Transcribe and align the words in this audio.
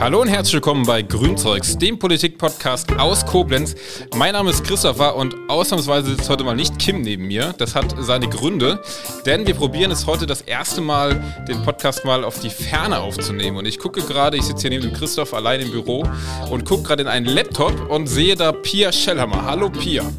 Hallo 0.00 0.22
und 0.22 0.28
herzlich 0.28 0.54
willkommen 0.54 0.86
bei 0.86 1.02
Grünzeugs, 1.02 1.76
dem 1.76 1.98
Politik-Podcast 1.98 2.98
aus 2.98 3.26
Koblenz. 3.26 3.74
Mein 4.16 4.32
Name 4.32 4.48
ist 4.48 4.64
Christopher 4.64 5.14
und 5.14 5.36
ausnahmsweise 5.48 6.16
sitzt 6.16 6.30
heute 6.30 6.42
mal 6.42 6.56
nicht 6.56 6.78
Kim 6.78 7.02
neben 7.02 7.26
mir. 7.26 7.54
Das 7.58 7.74
hat 7.74 7.94
seine 8.00 8.28
Gründe, 8.28 8.82
denn 9.26 9.46
wir 9.46 9.54
probieren 9.54 9.90
es 9.90 10.06
heute 10.06 10.26
das 10.26 10.40
erste 10.40 10.80
Mal, 10.80 11.22
den 11.46 11.62
Podcast 11.64 12.06
mal 12.06 12.24
auf 12.24 12.40
die 12.40 12.50
Ferne 12.50 13.00
aufzunehmen. 13.00 13.58
Und 13.58 13.66
ich 13.66 13.78
gucke 13.78 14.00
gerade, 14.00 14.38
ich 14.38 14.44
sitze 14.44 14.62
hier 14.62 14.70
neben 14.70 14.90
dem 14.90 14.94
Christoph 14.94 15.34
allein 15.34 15.60
im 15.60 15.70
Büro 15.70 16.04
und 16.50 16.64
gucke 16.64 16.84
gerade 16.84 17.02
in 17.02 17.08
einen 17.08 17.26
Laptop 17.26 17.90
und 17.90 18.06
sehe 18.06 18.36
da 18.36 18.52
Pia 18.52 18.90
Schellhammer. 18.90 19.44
Hallo 19.44 19.68
Pia. 19.68 20.10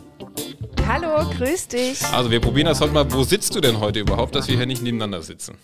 Hallo, 0.93 1.29
grüß 1.37 1.69
dich. 1.69 2.03
Also 2.07 2.29
wir 2.31 2.41
probieren 2.41 2.65
das 2.67 2.81
heute 2.81 2.91
mal. 2.91 3.09
Wo 3.13 3.23
sitzt 3.23 3.55
du 3.55 3.61
denn 3.61 3.79
heute 3.79 4.01
überhaupt, 4.01 4.35
dass 4.35 4.49
wir 4.49 4.57
hier 4.57 4.65
nicht 4.65 4.83
nebeneinander 4.83 5.21
sitzen? 5.21 5.55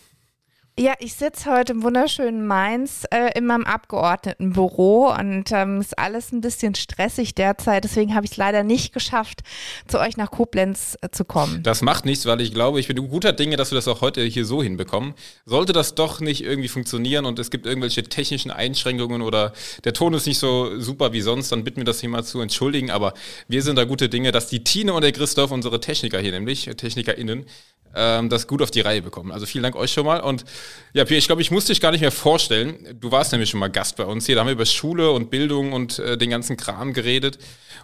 Ja, 0.80 0.94
ich 1.00 1.16
sitze 1.16 1.52
heute 1.52 1.74
im 1.74 1.82
wunderschönen 1.82 2.46
Mainz 2.46 3.04
äh, 3.10 3.36
in 3.36 3.48
meinem 3.48 3.64
Abgeordnetenbüro 3.64 5.12
und 5.12 5.46
ähm, 5.52 5.82
ist 5.82 5.98
alles 5.98 6.32
ein 6.32 6.42
bisschen 6.42 6.76
stressig 6.76 7.34
derzeit. 7.34 7.84
Deswegen 7.84 8.14
habe 8.14 8.28
ich 8.28 8.34
es 8.34 8.38
leider 8.38 8.62
nicht 8.62 8.94
geschafft, 8.94 9.42
zu 9.88 10.00
euch 10.00 10.18
nach 10.18 10.30
Koblenz 10.30 10.96
äh, 11.02 11.10
zu 11.10 11.26
kommen. 11.26 11.64
Das 11.64 11.82
macht 11.82 12.06
nichts, 12.06 12.28
weil 12.28 12.42
ich 12.42 12.54
glaube, 12.54 12.80
ich 12.80 12.88
bin 12.88 12.96
guter 13.10 13.34
Dinge, 13.34 13.58
dass 13.58 13.72
wir 13.72 13.76
das 13.76 13.88
auch 13.88 14.02
heute 14.02 14.22
hier 14.22 14.46
so 14.46 14.62
hinbekommen. 14.62 15.16
Sollte 15.48 15.74
das 15.74 15.96
doch 15.96 16.20
nicht 16.20 16.44
irgendwie 16.44 16.68
funktionieren 16.68 17.26
und 17.26 17.40
es 17.40 17.50
gibt 17.50 17.66
irgendwelche 17.66 18.04
technischen 18.04 18.52
Einschränkungen 18.52 19.24
oder 19.24 19.54
der 19.84 19.94
Ton 19.94 20.14
ist 20.14 20.28
nicht 20.28 20.38
so 20.38 20.80
super 20.80 21.12
wie 21.12 21.22
sonst, 21.22 21.52
dann 21.52 21.64
bitten 21.64 21.78
wir 21.78 21.86
das 21.86 22.02
hier 22.02 22.10
mal 22.10 22.24
zu 22.24 22.40
entschuldigen. 22.40 22.92
Aber 22.92 23.16
wir 23.48 23.64
sind 23.64 23.78
da 23.78 23.86
gute 23.86 24.10
Dinge, 24.10 24.32
dass 24.32 24.46
die 24.46 24.64
Tine 24.64 24.94
und 24.94 25.02
der 25.02 25.12
Christoph, 25.12 25.50
unsere 25.50 25.80
Techniker 25.80 26.20
hier 26.20 26.34
nämlich, 26.34 26.66
TechnikerInnen, 26.66 27.48
ähm, 27.96 28.30
das 28.30 28.48
gut 28.48 28.62
auf 28.62 28.72
die 28.72 28.82
Reihe 28.82 29.02
bekommen. 29.02 29.32
Also 29.32 29.46
vielen 29.46 29.64
Dank 29.64 29.76
euch 29.76 29.92
schon 29.92 30.06
mal. 30.06 30.22
Und 30.22 30.46
ja, 30.94 31.06
Pierre, 31.06 31.20
ich 31.20 31.28
glaube, 31.28 31.42
ich 31.42 31.52
muss 31.52 31.66
dich 31.66 31.82
gar 31.82 31.92
nicht 31.92 32.02
mehr 32.02 32.12
vorstellen. 32.12 32.98
Du 33.00 33.12
warst 33.12 33.32
nämlich 33.32 33.50
schon 33.50 33.60
mal 33.60 33.70
Gast 33.70 33.98
bei 33.98 34.06
uns 34.06 34.26
hier. 34.26 34.36
Da 34.36 34.42
haben 34.42 34.48
wir 34.48 34.54
über 34.54 34.66
Schule 34.66 35.12
und 35.12 35.30
Bildung 35.30 35.74
und 35.74 36.00
äh, 36.00 36.18
den 36.18 36.30
ganzen 36.30 36.58
Kram 36.58 36.94
geredet. 36.94 37.38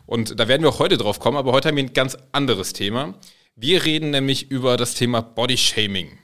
Und 0.06 0.40
da 0.40 0.48
werden 0.48 0.64
wir 0.64 0.70
auch 0.70 0.80
heute 0.80 0.98
drauf 0.98 1.20
kommen. 1.20 1.38
Aber 1.38 1.52
heute 1.52 1.70
haben 1.70 1.76
wir 1.76 1.84
ein 1.84 1.94
ganz 1.94 2.18
anderes 2.32 2.74
Thema. 2.74 3.14
Wir 3.56 3.86
reden 3.86 4.10
nämlich 4.10 4.50
über 4.50 4.78
das 4.78 4.96
Thema 4.96 5.22
Bodyshaming. 5.22 6.18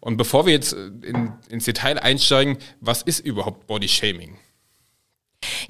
Und 0.00 0.16
bevor 0.16 0.46
wir 0.46 0.52
jetzt 0.52 0.72
äh, 0.72 0.86
in, 1.02 1.32
ins 1.48 1.64
Detail 1.64 1.98
einsteigen, 1.98 2.58
was 2.80 3.02
ist 3.02 3.20
überhaupt 3.20 3.66
Bodyshaming? 3.66 4.38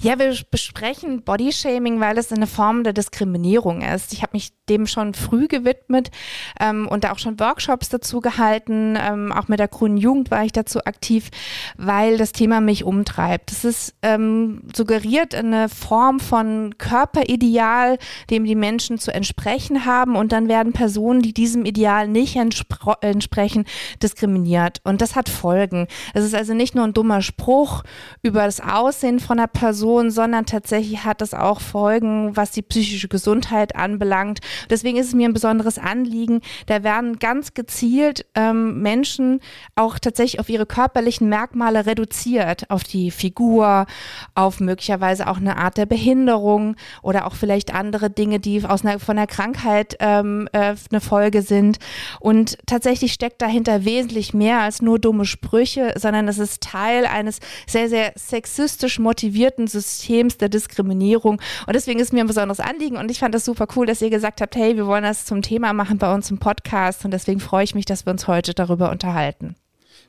Ja, 0.01 0.19
wir 0.19 0.35
besprechen 0.49 1.21
Bodyshaming, 1.21 1.99
weil 1.99 2.17
es 2.17 2.31
eine 2.31 2.47
Form 2.47 2.83
der 2.83 2.93
Diskriminierung 2.93 3.81
ist. 3.81 4.13
Ich 4.13 4.21
habe 4.21 4.31
mich 4.33 4.51
dem 4.67 4.87
schon 4.87 5.13
früh 5.13 5.47
gewidmet 5.47 6.11
ähm, 6.59 6.87
und 6.87 7.03
da 7.03 7.11
auch 7.11 7.19
schon 7.19 7.39
Workshops 7.39 7.89
dazu 7.89 8.19
gehalten. 8.19 8.97
Ähm, 8.99 9.31
auch 9.31 9.47
mit 9.47 9.59
der 9.59 9.67
Grünen 9.67 9.97
Jugend 9.97 10.31
war 10.31 10.43
ich 10.43 10.51
dazu 10.51 10.79
aktiv, 10.85 11.29
weil 11.77 12.17
das 12.17 12.31
Thema 12.31 12.61
mich 12.61 12.83
umtreibt. 12.83 13.51
Es 13.51 13.63
ist 13.63 13.93
ähm, 14.01 14.63
suggeriert 14.75 15.35
eine 15.35 15.69
Form 15.69 16.19
von 16.19 16.75
Körperideal, 16.77 17.97
dem 18.29 18.45
die 18.45 18.55
Menschen 18.55 18.97
zu 18.97 19.13
entsprechen 19.13 19.85
haben 19.85 20.15
und 20.15 20.31
dann 20.31 20.47
werden 20.47 20.73
Personen, 20.73 21.21
die 21.21 21.33
diesem 21.33 21.65
Ideal 21.65 22.07
nicht 22.07 22.37
entsprechen, 22.37 23.65
diskriminiert. 24.01 24.79
Und 24.83 25.01
das 25.01 25.15
hat 25.15 25.29
Folgen. 25.29 25.87
Es 26.13 26.23
ist 26.23 26.35
also 26.35 26.53
nicht 26.53 26.75
nur 26.75 26.85
ein 26.85 26.93
dummer 26.93 27.21
Spruch 27.21 27.83
über 28.21 28.45
das 28.45 28.59
Aussehen 28.59 29.19
von 29.19 29.37
einer 29.37 29.47
Person, 29.61 30.09
sondern 30.09 30.47
tatsächlich 30.47 31.05
hat 31.05 31.21
es 31.21 31.35
auch 31.35 31.61
Folgen, 31.61 32.35
was 32.35 32.49
die 32.49 32.63
psychische 32.63 33.07
Gesundheit 33.07 33.75
anbelangt. 33.75 34.39
Deswegen 34.71 34.97
ist 34.97 35.09
es 35.09 35.13
mir 35.13 35.29
ein 35.29 35.33
besonderes 35.33 35.77
Anliegen. 35.77 36.41
Da 36.65 36.81
werden 36.81 37.19
ganz 37.19 37.53
gezielt 37.53 38.25
ähm, 38.33 38.81
Menschen 38.81 39.39
auch 39.75 39.99
tatsächlich 39.99 40.39
auf 40.39 40.49
ihre 40.49 40.65
körperlichen 40.65 41.29
Merkmale 41.29 41.85
reduziert, 41.85 42.71
auf 42.71 42.83
die 42.83 43.11
Figur, 43.11 43.85
auf 44.33 44.59
möglicherweise 44.61 45.27
auch 45.27 45.37
eine 45.37 45.57
Art 45.57 45.77
der 45.77 45.85
Behinderung 45.85 46.75
oder 47.03 47.27
auch 47.27 47.35
vielleicht 47.35 47.71
andere 47.71 48.09
Dinge, 48.09 48.39
die 48.39 48.65
aus 48.65 48.83
einer, 48.83 48.97
von 48.97 49.15
der 49.15 49.27
Krankheit 49.27 49.95
ähm, 49.99 50.49
äh, 50.53 50.73
eine 50.89 51.01
Folge 51.01 51.43
sind. 51.43 51.77
Und 52.19 52.57
tatsächlich 52.65 53.13
steckt 53.13 53.43
dahinter 53.43 53.85
wesentlich 53.85 54.33
mehr 54.33 54.61
als 54.61 54.81
nur 54.81 54.97
dumme 54.97 55.25
Sprüche, 55.25 55.93
sondern 55.97 56.27
es 56.27 56.39
ist 56.39 56.63
Teil 56.63 57.05
eines 57.05 57.37
sehr, 57.67 57.89
sehr 57.89 58.13
sexistisch 58.15 58.97
motivierten 58.97 59.50
etablierten 59.51 59.67
Systems 59.67 60.37
der 60.37 60.49
Diskriminierung. 60.49 61.41
Und 61.67 61.73
deswegen 61.73 61.99
ist 61.99 62.13
mir 62.13 62.21
ein 62.21 62.27
besonderes 62.27 62.59
Anliegen 62.59 62.97
und 62.97 63.11
ich 63.11 63.19
fand 63.19 63.35
das 63.35 63.45
super 63.45 63.67
cool, 63.75 63.85
dass 63.85 64.01
ihr 64.01 64.09
gesagt 64.09 64.41
habt, 64.41 64.55
hey, 64.55 64.75
wir 64.75 64.87
wollen 64.87 65.03
das 65.03 65.25
zum 65.25 65.41
Thema 65.41 65.73
machen 65.73 65.97
bei 65.97 66.13
uns 66.13 66.29
im 66.31 66.37
Podcast 66.37 67.05
und 67.05 67.11
deswegen 67.11 67.39
freue 67.39 67.63
ich 67.63 67.75
mich, 67.75 67.85
dass 67.85 68.05
wir 68.05 68.11
uns 68.11 68.27
heute 68.27 68.53
darüber 68.53 68.91
unterhalten. 68.91 69.55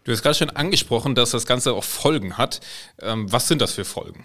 Du 0.05 0.13
hast 0.13 0.23
gerade 0.23 0.35
schon 0.35 0.51
angesprochen, 0.51 1.15
dass 1.15 1.31
das 1.31 1.47
Ganze 1.47 1.75
auch 1.75 1.85
Folgen 1.85 2.37
hat. 2.37 2.61
Ähm, 3.01 3.31
was 3.31 3.49
sind 3.49 3.63
das 3.63 3.73
für 3.73 3.85
Folgen? 3.85 4.25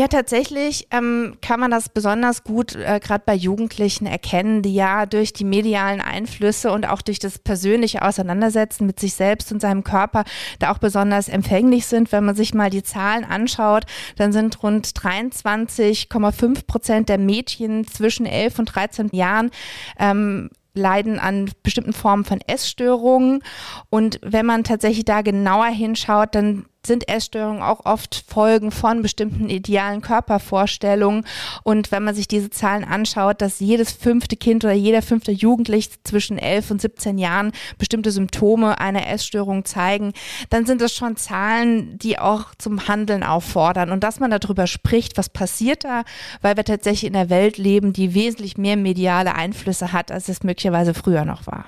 Ja, 0.00 0.08
tatsächlich 0.08 0.88
ähm, 0.90 1.36
kann 1.42 1.60
man 1.60 1.70
das 1.70 1.90
besonders 1.90 2.44
gut 2.44 2.74
äh, 2.74 2.98
gerade 2.98 3.24
bei 3.26 3.34
Jugendlichen 3.34 4.06
erkennen, 4.06 4.62
die 4.62 4.74
ja 4.74 5.04
durch 5.04 5.34
die 5.34 5.44
medialen 5.44 6.00
Einflüsse 6.00 6.72
und 6.72 6.86
auch 6.86 7.02
durch 7.02 7.18
das 7.18 7.38
persönliche 7.38 8.00
Auseinandersetzen 8.00 8.86
mit 8.86 8.98
sich 8.98 9.12
selbst 9.12 9.52
und 9.52 9.60
seinem 9.60 9.84
Körper 9.84 10.24
da 10.58 10.72
auch 10.72 10.78
besonders 10.78 11.28
empfänglich 11.28 11.84
sind. 11.84 12.10
Wenn 12.10 12.24
man 12.24 12.34
sich 12.34 12.54
mal 12.54 12.70
die 12.70 12.82
Zahlen 12.82 13.24
anschaut, 13.24 13.84
dann 14.16 14.32
sind 14.32 14.62
rund 14.62 14.86
23,5 14.86 16.66
Prozent 16.66 17.10
der 17.10 17.18
Mädchen 17.18 17.86
zwischen 17.86 18.24
11 18.24 18.60
und 18.60 18.74
13 18.74 19.10
Jahren 19.12 19.50
ähm, 19.98 20.48
leiden 20.74 21.18
an 21.18 21.50
bestimmten 21.62 21.92
Formen 21.92 22.24
von 22.24 22.40
Essstörungen. 22.40 23.42
Und 23.90 24.18
wenn 24.22 24.46
man 24.46 24.64
tatsächlich 24.64 25.04
da 25.04 25.20
genauer 25.20 25.66
hinschaut, 25.66 26.34
dann 26.34 26.64
sind 26.86 27.08
Essstörungen 27.08 27.62
auch 27.62 27.84
oft 27.84 28.24
Folgen 28.26 28.72
von 28.72 29.02
bestimmten 29.02 29.48
idealen 29.48 30.00
Körpervorstellungen. 30.00 31.24
Und 31.62 31.92
wenn 31.92 32.02
man 32.02 32.14
sich 32.14 32.26
diese 32.26 32.50
Zahlen 32.50 32.84
anschaut, 32.84 33.40
dass 33.40 33.60
jedes 33.60 33.92
fünfte 33.92 34.36
Kind 34.36 34.64
oder 34.64 34.72
jeder 34.72 35.02
fünfte 35.02 35.30
Jugendliche 35.30 35.90
zwischen 36.02 36.38
11 36.38 36.70
und 36.72 36.80
17 36.80 37.18
Jahren 37.18 37.52
bestimmte 37.78 38.10
Symptome 38.10 38.80
einer 38.80 39.06
Essstörung 39.06 39.64
zeigen, 39.64 40.12
dann 40.50 40.66
sind 40.66 40.80
das 40.80 40.92
schon 40.92 41.16
Zahlen, 41.16 41.98
die 41.98 42.18
auch 42.18 42.54
zum 42.58 42.88
Handeln 42.88 43.22
auffordern. 43.22 43.90
Und 43.90 44.02
dass 44.02 44.18
man 44.18 44.30
darüber 44.30 44.66
spricht, 44.66 45.16
was 45.16 45.28
passiert 45.28 45.84
da, 45.84 46.02
weil 46.40 46.56
wir 46.56 46.64
tatsächlich 46.64 47.08
in 47.08 47.16
einer 47.16 47.30
Welt 47.30 47.58
leben, 47.58 47.92
die 47.92 48.14
wesentlich 48.14 48.58
mehr 48.58 48.76
mediale 48.76 49.34
Einflüsse 49.34 49.92
hat, 49.92 50.10
als 50.10 50.28
es 50.28 50.42
möglicherweise 50.42 50.94
früher 50.94 51.24
noch 51.24 51.46
war. 51.46 51.66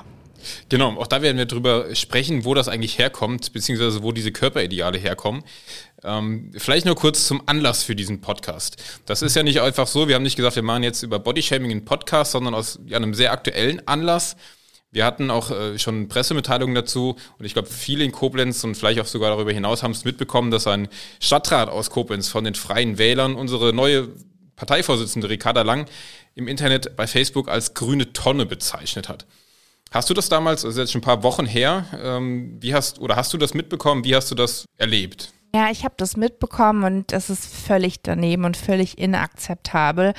Genau, 0.69 0.99
auch 0.99 1.07
da 1.07 1.23
werden 1.23 1.39
wir 1.39 1.47
drüber 1.47 1.95
sprechen, 1.95 2.45
wo 2.45 2.55
das 2.55 2.69
eigentlich 2.69 2.99
herkommt, 2.99 3.53
beziehungsweise 3.53 4.03
wo 4.03 4.13
diese 4.13 4.33
Körperideale 4.33 4.99
herkommen. 4.99 5.43
Ähm, 6.03 6.51
vielleicht 6.57 6.87
nur 6.87 6.97
kurz 6.97 7.27
zum 7.27 7.43
Anlass 7.47 7.83
für 7.83 7.97
diesen 7.97 8.21
Podcast. 8.21 8.77
Das 9.07 9.23
ist 9.23 9.37
ja 9.37 9.43
nicht 9.43 9.61
einfach 9.61 9.87
so, 9.87 10.09
wir 10.09 10.15
haben 10.15 10.23
nicht 10.23 10.37
gesagt, 10.37 10.57
wir 10.57 10.63
machen 10.63 10.83
jetzt 10.83 11.03
über 11.03 11.19
Bodyshaming 11.19 11.71
einen 11.71 11.85
Podcast, 11.85 12.33
sondern 12.33 12.55
aus 12.55 12.79
ja, 12.87 12.99
einem 12.99 13.15
sehr 13.15 13.33
aktuellen 13.33 13.87
Anlass. 13.89 14.37
Wir 14.91 15.05
hatten 15.05 15.31
auch 15.31 15.51
äh, 15.51 15.79
schon 15.79 16.09
Pressemitteilungen 16.09 16.75
dazu 16.75 17.17
und 17.39 17.45
ich 17.45 17.55
glaube, 17.55 17.69
viele 17.69 18.05
in 18.05 18.13
Koblenz 18.13 18.63
und 18.63 18.77
vielleicht 18.77 19.01
auch 19.01 19.07
sogar 19.07 19.31
darüber 19.31 19.51
hinaus 19.51 19.83
haben 19.83 19.91
es 19.91 20.05
mitbekommen, 20.05 20.51
dass 20.53 20.69
ein 20.69 20.89
Stadtrat 21.21 21.69
aus 21.69 21.91
Koblenz 21.91 22.29
von 22.29 22.45
den 22.45 22.55
Freien 22.55 22.97
Wählern 22.97 23.35
unsere 23.35 23.73
neue 23.73 24.09
Parteivorsitzende 24.57 25.29
Ricarda 25.29 25.63
Lang 25.63 25.87
im 26.37 26.47
Internet 26.49 26.97
bei 26.97 27.07
Facebook 27.07 27.49
als 27.49 27.75
grüne 27.75 28.13
Tonne 28.13 28.47
bezeichnet 28.47 29.09
hat. 29.09 29.27
Hast 29.95 30.11
du 30.11 30.15
das 30.15 30.29
damals, 30.29 30.65
ist 30.65 30.77
jetzt 30.77 30.91
schon 30.91 31.03
ein 31.03 31.05
paar 31.05 31.23
Wochen 31.23 31.47
her, 31.47 31.87
ähm, 32.03 32.57
wie 32.59 32.75
hast 32.75 32.99
oder 32.99 33.15
hast 33.15 33.33
du 33.33 33.39
das 33.39 33.55
mitbekommen? 33.55 34.03
Wie 34.03 34.17
hast 34.17 34.29
du 34.29 34.35
das 34.35 34.65
erlebt? 34.77 35.34
Ja, 35.55 35.71
ich 35.71 35.85
habe 35.85 35.95
das 35.97 36.17
mitbekommen 36.17 36.83
und 36.83 37.13
das 37.13 37.31
ist 37.31 37.47
völlig 37.47 38.03
daneben 38.03 38.45
und 38.45 38.57
völlig 38.57 38.99
inakzeptabel. 38.99 40.13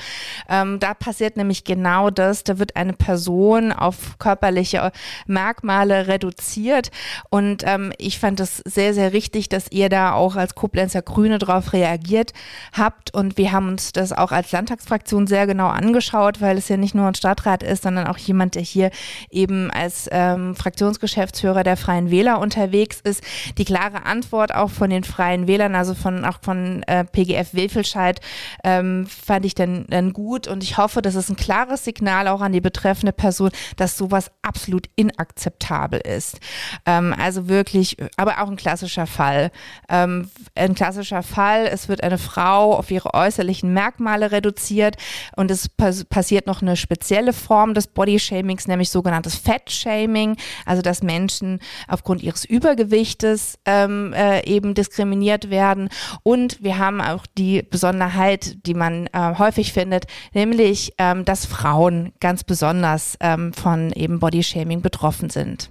Ähm, 0.48 0.80
da 0.80 0.94
passiert 0.94 1.36
nämlich 1.36 1.64
genau 1.64 2.08
das. 2.08 2.42
Da 2.42 2.58
wird 2.58 2.74
eine 2.74 2.94
Person 2.94 3.70
auf 3.70 4.18
körperliche 4.18 4.92
Merkmale 5.26 6.06
reduziert 6.06 6.90
und 7.28 7.64
ähm, 7.66 7.92
ich 7.98 8.18
fand 8.18 8.40
es 8.40 8.62
sehr, 8.64 8.94
sehr 8.94 9.12
richtig, 9.12 9.50
dass 9.50 9.70
ihr 9.70 9.90
da 9.90 10.14
auch 10.14 10.36
als 10.36 10.54
Koblenzer 10.54 11.02
Grüne 11.02 11.38
darauf 11.38 11.74
reagiert 11.74 12.32
habt 12.72 13.12
und 13.12 13.36
wir 13.36 13.52
haben 13.52 13.68
uns 13.68 13.92
das 13.92 14.14
auch 14.14 14.32
als 14.32 14.52
Landtagsfraktion 14.52 15.26
sehr 15.26 15.46
genau 15.46 15.68
angeschaut, 15.68 16.40
weil 16.40 16.56
es 16.56 16.70
ja 16.70 16.78
nicht 16.78 16.94
nur 16.94 17.08
ein 17.08 17.14
Stadtrat 17.14 17.62
ist, 17.62 17.82
sondern 17.82 18.06
auch 18.06 18.16
jemand, 18.16 18.54
der 18.54 18.62
hier 18.62 18.90
eben 19.28 19.70
als 19.70 20.08
ähm, 20.10 20.56
Fraktionsgeschäftsführer 20.56 21.62
der 21.62 21.76
Freien 21.76 22.10
Wähler 22.10 22.38
unterwegs 22.38 23.02
ist. 23.02 23.22
Die 23.58 23.66
klare 23.66 24.06
Antwort 24.06 24.54
auch 24.54 24.70
von 24.70 24.88
den 24.88 25.04
Freien 25.04 25.25
Freien 25.26 25.48
Wählern, 25.48 25.74
also 25.74 25.94
von 25.94 26.24
auch 26.24 26.38
von 26.40 26.84
äh, 26.84 27.04
PGF 27.04 27.52
Wilfelscheid, 27.52 28.20
ähm, 28.62 29.08
fand 29.08 29.44
ich 29.44 29.56
dann, 29.56 29.84
dann 29.88 30.12
gut 30.12 30.46
und 30.46 30.62
ich 30.62 30.78
hoffe, 30.78 31.02
das 31.02 31.16
ist 31.16 31.28
ein 31.28 31.34
klares 31.34 31.84
Signal 31.84 32.28
auch 32.28 32.40
an 32.40 32.52
die 32.52 32.60
betreffende 32.60 33.12
Person, 33.12 33.50
dass 33.76 33.96
sowas 33.96 34.30
absolut 34.42 34.86
inakzeptabel 34.94 35.98
ist. 35.98 36.38
Ähm, 36.84 37.12
also 37.18 37.48
wirklich, 37.48 37.96
aber 38.16 38.40
auch 38.40 38.48
ein 38.48 38.54
klassischer 38.54 39.08
Fall. 39.08 39.50
Ähm, 39.88 40.30
ein 40.54 40.76
klassischer 40.76 41.24
Fall, 41.24 41.66
es 41.66 41.88
wird 41.88 42.04
eine 42.04 42.18
Frau 42.18 42.76
auf 42.76 42.92
ihre 42.92 43.12
äußerlichen 43.12 43.74
Merkmale 43.74 44.30
reduziert 44.30 44.94
und 45.34 45.50
es 45.50 45.68
pass 45.68 46.04
passiert 46.04 46.46
noch 46.46 46.62
eine 46.62 46.76
spezielle 46.76 47.32
Form 47.32 47.74
des 47.74 47.88
Bodyshamings, 47.88 48.68
nämlich 48.68 48.90
sogenanntes 48.90 49.34
Fat-Shaming, 49.34 50.36
also 50.64 50.82
dass 50.82 51.02
Menschen 51.02 51.58
aufgrund 51.88 52.22
ihres 52.22 52.44
Übergewichtes 52.44 53.58
ähm, 53.64 54.12
äh, 54.12 54.46
eben 54.46 54.74
diskriminiert 54.74 55.15
werden. 55.50 55.88
Und 56.22 56.62
wir 56.62 56.78
haben 56.78 57.00
auch 57.00 57.26
die 57.38 57.62
Besonderheit, 57.62 58.66
die 58.66 58.74
man 58.74 59.06
äh, 59.12 59.34
häufig 59.38 59.72
findet, 59.72 60.06
nämlich, 60.32 60.94
ähm, 60.98 61.24
dass 61.24 61.46
Frauen 61.46 62.12
ganz 62.20 62.44
besonders 62.44 63.16
ähm, 63.20 63.52
von 63.52 63.92
eben 63.92 64.18
Bodyshaming 64.18 64.82
betroffen 64.82 65.30
sind. 65.30 65.70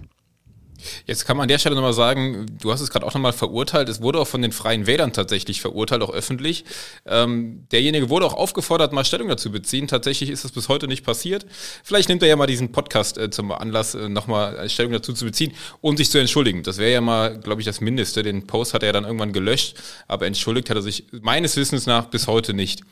Jetzt 1.06 1.24
kann 1.26 1.36
man 1.36 1.44
an 1.44 1.48
der 1.48 1.58
Stelle 1.58 1.74
nochmal 1.74 1.92
sagen, 1.92 2.46
du 2.60 2.72
hast 2.72 2.80
es 2.80 2.90
gerade 2.90 3.06
auch 3.06 3.14
nochmal 3.14 3.32
verurteilt, 3.32 3.88
es 3.88 4.00
wurde 4.00 4.20
auch 4.20 4.28
von 4.28 4.42
den 4.42 4.52
Freien 4.52 4.86
Wählern 4.86 5.12
tatsächlich 5.12 5.60
verurteilt, 5.60 6.02
auch 6.02 6.12
öffentlich. 6.12 6.64
Ähm, 7.06 7.66
derjenige 7.72 8.10
wurde 8.10 8.26
auch 8.26 8.34
aufgefordert, 8.34 8.92
mal 8.92 9.04
Stellung 9.04 9.28
dazu 9.28 9.50
beziehen. 9.50 9.88
Tatsächlich 9.88 10.30
ist 10.30 10.44
es 10.44 10.52
bis 10.52 10.68
heute 10.68 10.88
nicht 10.88 11.04
passiert. 11.04 11.46
Vielleicht 11.84 12.08
nimmt 12.08 12.22
er 12.22 12.28
ja 12.28 12.36
mal 12.36 12.46
diesen 12.46 12.72
Podcast 12.72 13.18
äh, 13.18 13.30
zum 13.30 13.52
Anlass, 13.52 13.94
äh, 13.94 14.08
nochmal 14.08 14.68
Stellung 14.68 14.92
dazu 14.92 15.12
zu 15.12 15.24
beziehen 15.24 15.52
und 15.80 15.96
sich 15.96 16.10
zu 16.10 16.18
entschuldigen. 16.18 16.62
Das 16.62 16.78
wäre 16.78 16.92
ja 16.92 17.00
mal, 17.00 17.38
glaube 17.38 17.60
ich, 17.60 17.66
das 17.66 17.80
Mindeste. 17.80 18.22
Den 18.22 18.46
Post 18.46 18.74
hat 18.74 18.82
er 18.82 18.92
dann 18.92 19.04
irgendwann 19.04 19.32
gelöscht, 19.32 19.76
aber 20.08 20.26
entschuldigt 20.26 20.70
hat 20.70 20.76
er 20.76 20.82
sich 20.82 21.06
meines 21.22 21.56
Wissens 21.56 21.86
nach 21.86 22.06
bis 22.06 22.26
heute 22.26 22.54
nicht. 22.54 22.82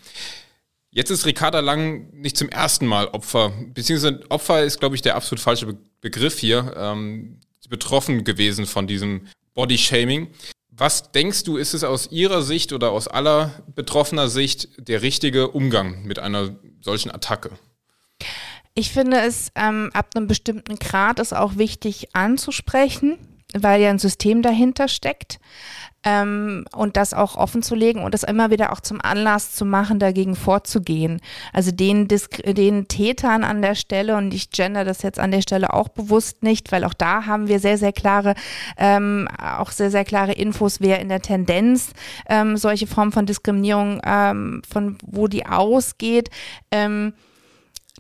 Jetzt 0.94 1.10
ist 1.10 1.26
Ricarda 1.26 1.58
Lang 1.58 2.08
nicht 2.12 2.36
zum 2.36 2.48
ersten 2.48 2.86
Mal 2.86 3.08
Opfer, 3.08 3.52
beziehungsweise 3.74 4.20
Opfer 4.28 4.62
ist, 4.62 4.78
glaube 4.78 4.94
ich, 4.94 5.02
der 5.02 5.16
absolut 5.16 5.40
falsche 5.40 5.66
Be 5.66 5.76
Begriff 6.00 6.38
hier. 6.38 6.74
Ähm, 6.76 7.40
betroffen 7.68 8.24
gewesen 8.24 8.66
von 8.66 8.86
diesem 8.86 9.28
Body-Shaming. 9.54 10.28
Was 10.70 11.12
denkst 11.12 11.44
du, 11.44 11.56
ist 11.56 11.72
es 11.72 11.84
aus 11.84 12.10
Ihrer 12.10 12.42
Sicht 12.42 12.72
oder 12.72 12.90
aus 12.90 13.06
aller 13.06 13.62
betroffener 13.74 14.28
Sicht 14.28 14.68
der 14.76 15.02
richtige 15.02 15.48
Umgang 15.48 16.04
mit 16.04 16.18
einer 16.18 16.56
solchen 16.80 17.10
Attacke? 17.10 17.50
Ich 18.74 18.90
finde 18.90 19.20
es 19.20 19.52
ähm, 19.54 19.90
ab 19.94 20.10
einem 20.14 20.26
bestimmten 20.26 20.76
Grad 20.76 21.20
ist 21.20 21.32
auch 21.32 21.56
wichtig 21.56 22.16
anzusprechen, 22.16 23.18
weil 23.58 23.80
ja 23.80 23.90
ein 23.90 23.98
System 23.98 24.42
dahinter 24.42 24.88
steckt 24.88 25.38
ähm, 26.04 26.64
und 26.74 26.96
das 26.96 27.14
auch 27.14 27.36
offen 27.36 27.62
zu 27.62 27.74
legen 27.74 28.02
und 28.02 28.14
das 28.14 28.22
immer 28.22 28.50
wieder 28.50 28.72
auch 28.72 28.80
zum 28.80 29.00
Anlass 29.00 29.54
zu 29.54 29.64
machen, 29.64 29.98
dagegen 29.98 30.36
vorzugehen. 30.36 31.20
Also 31.52 31.72
den, 31.72 32.08
den 32.08 32.88
Tätern 32.88 33.42
an 33.42 33.62
der 33.62 33.74
Stelle, 33.74 34.16
und 34.16 34.34
ich 34.34 34.50
gender 34.50 34.84
das 34.84 35.02
jetzt 35.02 35.18
an 35.18 35.30
der 35.30 35.40
Stelle 35.40 35.72
auch 35.72 35.88
bewusst 35.88 36.42
nicht, 36.42 36.70
weil 36.72 36.84
auch 36.84 36.94
da 36.94 37.26
haben 37.26 37.48
wir 37.48 37.58
sehr, 37.58 37.78
sehr 37.78 37.92
klare, 37.92 38.34
ähm, 38.76 39.28
auch 39.38 39.70
sehr, 39.70 39.90
sehr 39.90 40.04
klare 40.04 40.32
Infos, 40.32 40.80
wer 40.80 41.00
in 41.00 41.08
der 41.08 41.22
Tendenz 41.22 41.92
ähm, 42.28 42.56
solche 42.56 42.86
Formen 42.86 43.12
von 43.12 43.26
Diskriminierung, 43.26 44.00
ähm, 44.04 44.62
von 44.70 44.98
wo 45.02 45.26
die 45.26 45.46
ausgeht. 45.46 46.28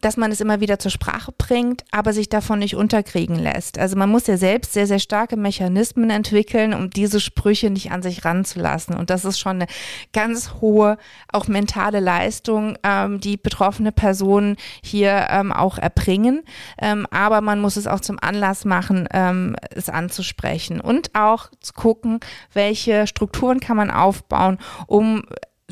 Dass 0.04 0.18
man 0.18 0.30
es 0.30 0.42
immer 0.42 0.60
wieder 0.60 0.78
zur 0.78 0.90
Sprache 0.90 1.32
bringt, 1.32 1.82
aber 1.90 2.12
sich 2.12 2.28
davon 2.28 2.58
nicht 2.58 2.76
unterkriegen 2.76 3.36
lässt. 3.36 3.78
Also 3.78 3.96
man 3.96 4.10
muss 4.10 4.26
ja 4.26 4.36
selbst 4.36 4.74
sehr, 4.74 4.86
sehr 4.86 4.98
starke 4.98 5.38
Mechanismen 5.38 6.10
entwickeln, 6.10 6.74
um 6.74 6.90
diese 6.90 7.20
Sprüche 7.20 7.70
nicht 7.70 7.90
an 7.90 8.02
sich 8.02 8.22
ranzulassen. 8.22 8.94
Und 8.96 9.08
das 9.08 9.24
ist 9.24 9.38
schon 9.38 9.62
eine 9.62 9.66
ganz 10.12 10.56
hohe, 10.60 10.98
auch 11.32 11.48
mentale 11.48 12.00
Leistung, 12.00 12.76
ähm, 12.82 13.18
die 13.18 13.38
betroffene 13.38 13.92
Personen 13.92 14.56
hier 14.82 15.28
ähm, 15.30 15.52
auch 15.52 15.78
erbringen. 15.78 16.42
Ähm, 16.78 17.06
aber 17.10 17.40
man 17.40 17.62
muss 17.62 17.78
es 17.78 17.86
auch 17.86 18.00
zum 18.00 18.18
Anlass 18.20 18.66
machen, 18.66 19.08
ähm, 19.10 19.56
es 19.70 19.88
anzusprechen 19.88 20.82
und 20.82 21.14
auch 21.14 21.48
zu 21.60 21.72
gucken, 21.72 22.20
welche 22.52 23.06
Strukturen 23.06 23.58
kann 23.58 23.78
man 23.78 23.90
aufbauen, 23.90 24.58
um 24.86 25.22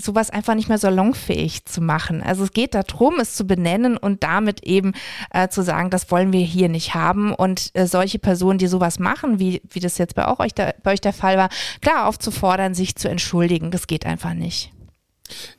sowas 0.05 0.31
einfach 0.31 0.55
nicht 0.55 0.69
mehr 0.69 0.79
salonfähig 0.79 1.65
zu 1.65 1.81
machen. 1.81 2.23
Also 2.23 2.45
es 2.45 2.53
geht 2.53 2.75
darum, 2.75 3.21
es 3.21 3.35
zu 3.35 3.47
benennen 3.47 3.97
und 3.97 4.23
damit 4.23 4.63
eben 4.65 4.93
äh, 5.31 5.49
zu 5.49 5.63
sagen, 5.63 5.91
das 5.91 6.11
wollen 6.11 6.33
wir 6.33 6.45
hier 6.45 6.69
nicht 6.69 6.95
haben. 6.95 7.35
Und 7.35 7.71
äh, 7.75 7.87
solche 7.87 8.19
Personen, 8.19 8.59
die 8.59 8.67
sowas 8.67 8.99
machen, 8.99 9.39
wie, 9.39 9.63
wie 9.71 9.81
das 9.81 9.99
jetzt 9.99 10.15
bei, 10.15 10.27
auch 10.27 10.41
euch 10.41 10.55
da, 10.55 10.73
bei 10.83 10.93
euch 10.93 11.01
der 11.01 11.13
Fall 11.13 11.37
war, 11.37 11.49
klar 11.81 12.07
aufzufordern, 12.07 12.75
sich 12.75 12.97
zu 12.97 13.09
entschuldigen. 13.09 13.71
Das 13.71 13.87
geht 13.87 14.07
einfach 14.07 14.35
nicht. 14.35 14.73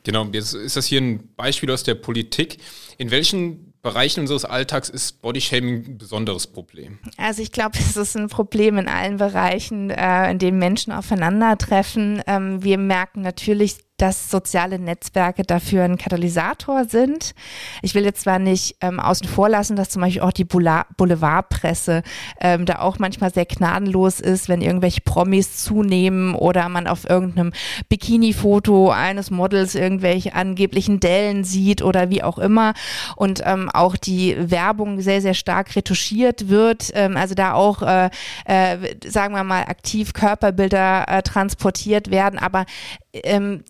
Genau, 0.04 0.26
jetzt 0.32 0.54
ist 0.54 0.76
das 0.76 0.86
hier 0.86 1.00
ein 1.00 1.34
Beispiel 1.36 1.70
aus 1.70 1.82
der 1.82 1.94
Politik. 1.94 2.58
In 2.98 3.10
welchen 3.10 3.74
Bereichen 3.84 4.20
unseres 4.20 4.46
Alltags 4.46 4.88
ist 4.88 5.20
Bodyshaming 5.20 5.84
ein 5.84 5.98
besonderes 5.98 6.46
Problem? 6.46 6.98
Also 7.18 7.42
ich 7.42 7.52
glaube, 7.52 7.78
es 7.78 7.96
ist 7.96 8.16
ein 8.16 8.28
Problem 8.28 8.78
in 8.78 8.88
allen 8.88 9.18
Bereichen, 9.18 9.90
äh, 9.90 10.30
in 10.30 10.38
denen 10.38 10.58
Menschen 10.58 10.92
aufeinandertreffen. 10.92 12.22
Ähm, 12.26 12.64
wir 12.64 12.78
merken 12.78 13.20
natürlich 13.20 13.76
dass 14.04 14.30
soziale 14.30 14.78
Netzwerke 14.78 15.44
dafür 15.44 15.84
ein 15.84 15.96
Katalysator 15.96 16.84
sind. 16.84 17.34
Ich 17.80 17.94
will 17.94 18.04
jetzt 18.04 18.20
zwar 18.20 18.38
nicht 18.38 18.76
ähm, 18.82 19.00
außen 19.00 19.26
vor 19.26 19.48
lassen, 19.48 19.76
dass 19.76 19.88
zum 19.88 20.02
Beispiel 20.02 20.20
auch 20.20 20.30
die 20.30 20.44
Boulevardpresse 20.44 22.02
ähm, 22.38 22.66
da 22.66 22.80
auch 22.80 22.98
manchmal 22.98 23.32
sehr 23.32 23.46
gnadenlos 23.46 24.20
ist, 24.20 24.50
wenn 24.50 24.60
irgendwelche 24.60 25.00
Promis 25.00 25.64
zunehmen 25.64 26.34
oder 26.34 26.68
man 26.68 26.86
auf 26.86 27.08
irgendeinem 27.08 27.54
Bikini-Foto 27.88 28.90
eines 28.90 29.30
Models 29.30 29.74
irgendwelche 29.74 30.34
angeblichen 30.34 31.00
Dellen 31.00 31.42
sieht 31.42 31.80
oder 31.80 32.10
wie 32.10 32.22
auch 32.22 32.36
immer 32.36 32.74
und 33.16 33.40
ähm, 33.46 33.70
auch 33.72 33.96
die 33.96 34.36
Werbung 34.38 35.00
sehr, 35.00 35.22
sehr 35.22 35.32
stark 35.32 35.74
retuschiert 35.76 36.50
wird. 36.50 36.90
Ähm, 36.92 37.16
also 37.16 37.34
da 37.34 37.54
auch, 37.54 37.80
äh, 37.80 38.10
äh, 38.44 38.96
sagen 39.06 39.34
wir 39.34 39.44
mal, 39.44 39.62
aktiv 39.62 40.12
Körperbilder 40.12 41.06
äh, 41.08 41.22
transportiert 41.22 42.10
werden, 42.10 42.38
aber 42.38 42.66
ähm, 43.14 43.64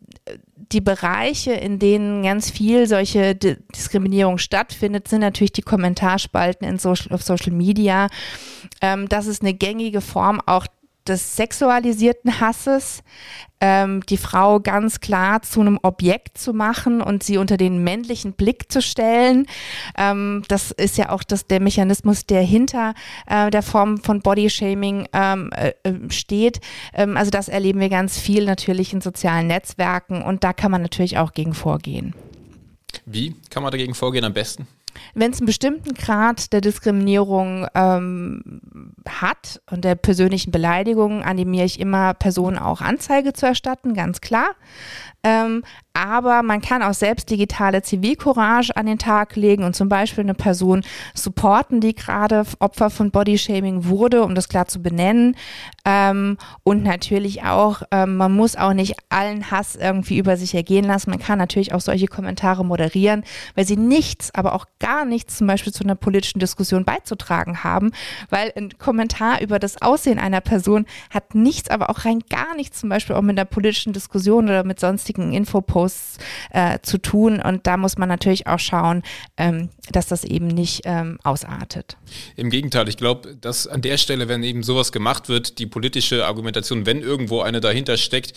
die 0.73 0.81
Bereiche, 0.81 1.53
in 1.53 1.79
denen 1.79 2.23
ganz 2.23 2.51
viel 2.51 2.87
solche 2.87 3.35
D 3.35 3.57
Diskriminierung 3.75 4.39
stattfindet, 4.39 5.09
sind 5.09 5.21
natürlich 5.21 5.53
die 5.53 5.63
Kommentarspalten 5.63 6.67
in 6.67 6.79
Social, 6.79 7.13
auf 7.13 7.23
Social 7.23 7.53
Media. 7.53 8.09
Ähm, 8.81 9.09
das 9.09 9.27
ist 9.27 9.43
eine 9.43 9.55
gängige 9.55 10.01
Form 10.01 10.41
auch 10.47 10.67
des 11.09 11.37
sexualisierten 11.37 12.41
Hasses, 12.41 13.03
ähm, 13.61 14.05
die 14.07 14.17
Frau 14.17 14.61
ganz 14.61 15.01
klar 15.01 15.43
zu 15.43 15.61
einem 15.61 15.79
Objekt 15.83 16.39
zu 16.39 16.53
machen 16.53 17.01
und 17.01 17.23
sie 17.23 17.39
unter 17.39 17.57
den 17.57 17.83
männlichen 17.83 18.33
Blick 18.33 18.71
zu 18.71 18.83
stellen. 18.83 19.47
Ähm, 19.97 20.43
das 20.49 20.71
ist 20.71 20.99
ja 20.99 21.11
auch 21.11 21.23
das, 21.23 21.47
der 21.47 21.61
Mechanismus, 21.61 22.27
der 22.27 22.43
hinter 22.43 22.95
äh, 23.27 23.51
der 23.51 23.63
Form 23.63 23.99
von 23.99 24.21
Bodyshaming 24.21 25.09
ähm, 25.13 25.51
äh, 25.53 25.73
äh, 25.83 26.11
steht. 26.11 26.61
Ähm, 26.93 27.17
also 27.17 27.31
das 27.31 27.49
erleben 27.49 27.81
wir 27.81 27.89
ganz 27.89 28.19
viel 28.19 28.45
natürlich 28.45 28.93
in 28.93 29.01
sozialen 29.01 29.47
Netzwerken 29.47 30.23
und 30.23 30.45
da 30.45 30.53
kann 30.53 30.71
man 30.71 30.83
natürlich 30.83 31.19
auch 31.19 31.33
gegen 31.33 31.55
vorgehen. 31.55 32.15
Wie 33.07 33.35
kann 33.51 33.63
man 33.63 33.73
dagegen 33.73 33.95
vorgehen 33.95 34.25
am 34.25 34.33
besten? 34.33 34.67
Wenn 35.15 35.33
es 35.33 35.39
einen 35.39 35.47
bestimmten 35.47 35.95
Grad 35.95 36.53
der 36.53 36.61
Diskriminierung 36.61 37.67
ähm, 37.75 38.61
hat 39.09 39.61
und 39.71 39.85
der 39.85 39.95
persönlichen 39.95 40.51
Beleidigung, 40.51 41.23
animiere 41.23 41.67
ich 41.67 41.81
immer 41.81 42.15
Personen 42.15 42.59
auch 42.59 42.81
Anzeige 42.81 43.33
zu 43.33 43.47
erstatten, 43.47 43.95
ganz 43.95 44.21
klar. 44.21 44.55
Ähm, 45.25 45.63
aber 45.97 46.43
man 46.43 46.61
kann 46.61 46.83
auch 46.83 46.93
selbst 46.93 47.31
digitale 47.31 47.81
Zivilcourage 47.81 48.77
an 48.77 48.87
den 48.87 48.99
Tag 48.99 49.37
legen 49.37 49.63
und 49.63 49.77
zum 49.77 49.89
Beispiel 49.89 50.25
eine 50.25 50.35
Person 50.35 50.83
supporten, 51.15 51.81
die 51.81 51.95
gerade 51.95 52.45
Opfer 52.59 52.91
von 52.91 53.13
Bodyshaming 53.13 53.85
wurde, 53.85 54.25
um 54.25 54.35
das 54.35 54.49
klar 54.49 54.67
zu 54.67 54.83
benennen. 54.83 55.37
Ähm, 55.85 56.37
und 56.65 56.83
natürlich 56.83 57.45
auch, 57.45 57.83
ähm, 57.93 58.17
man 58.17 58.33
muss 58.33 58.57
auch 58.57 58.73
nicht 58.73 58.97
allen 59.09 59.53
Hass 59.53 59.77
irgendwie 59.77 60.19
über 60.19 60.37
sich 60.37 60.53
ergehen 60.57 60.85
lassen. 60.85 61.11
Man 61.11 61.21
kann 61.21 61.39
natürlich 61.39 61.73
auch 61.73 61.81
solche 61.81 62.09
Kommentare 62.09 62.65
moderieren, 62.65 63.23
weil 63.55 63.65
sie 63.65 63.77
nichts, 63.77 64.35
aber 64.35 64.55
auch 64.55 64.67
gar 64.81 65.05
nichts 65.05 65.37
zum 65.37 65.47
Beispiel 65.47 65.73
zu 65.73 65.85
einer 65.85 65.95
politischen 65.95 66.41
Diskussion 66.41 66.85
beizutragen 66.85 67.63
haben, 67.63 67.93
weil 68.31 68.53
ein 68.57 68.77
Kommentar 68.79 69.41
über 69.41 69.61
das 69.61 69.81
Aussehen 69.81 70.19
einer 70.19 70.41
Person 70.41 70.87
hat 71.11 71.37
nichts, 71.37 71.71
aber 71.71 71.89
auch 71.89 72.05
rein 72.05 72.19
gar 72.29 72.57
nichts 72.57 72.81
zum 72.81 72.89
Beispiel 72.89 73.15
auch 73.15 73.23
mit 73.23 73.39
einer 73.39 73.45
politischen 73.47 73.93
Diskussion 73.93 74.47
oder 74.47 74.65
mit 74.65 74.81
sonstigen 74.81 75.14
Infoposts 75.33 76.19
äh, 76.51 76.79
zu 76.83 76.99
tun. 76.99 77.41
Und 77.41 77.67
da 77.67 77.77
muss 77.77 77.99
man 77.99 78.09
natürlich 78.09 78.47
auch 78.47 78.59
schauen, 78.59 79.03
ähm, 79.37 79.69
dass 79.91 80.07
das 80.07 80.25
eben 80.25 80.47
nicht 80.47 80.83
ähm, 80.85 81.19
ausartet. 81.23 81.97
Im 82.37 82.51
Gegenteil, 82.51 82.89
ich 82.89 82.97
glaube, 82.97 83.37
dass 83.37 83.67
an 83.67 83.83
der 83.83 83.99
Stelle, 83.99 84.29
wenn 84.29 84.43
eben 84.43 84.63
sowas 84.63 84.93
gemacht 84.93 85.29
wird, 85.29 85.59
die 85.59 85.67
politische 85.67 86.27
Argumentation, 86.27 86.87
wenn 86.87 87.01
irgendwo 87.01 87.41
eine 87.41 87.61
dahinter 87.61 87.97
steckt, 87.97 88.35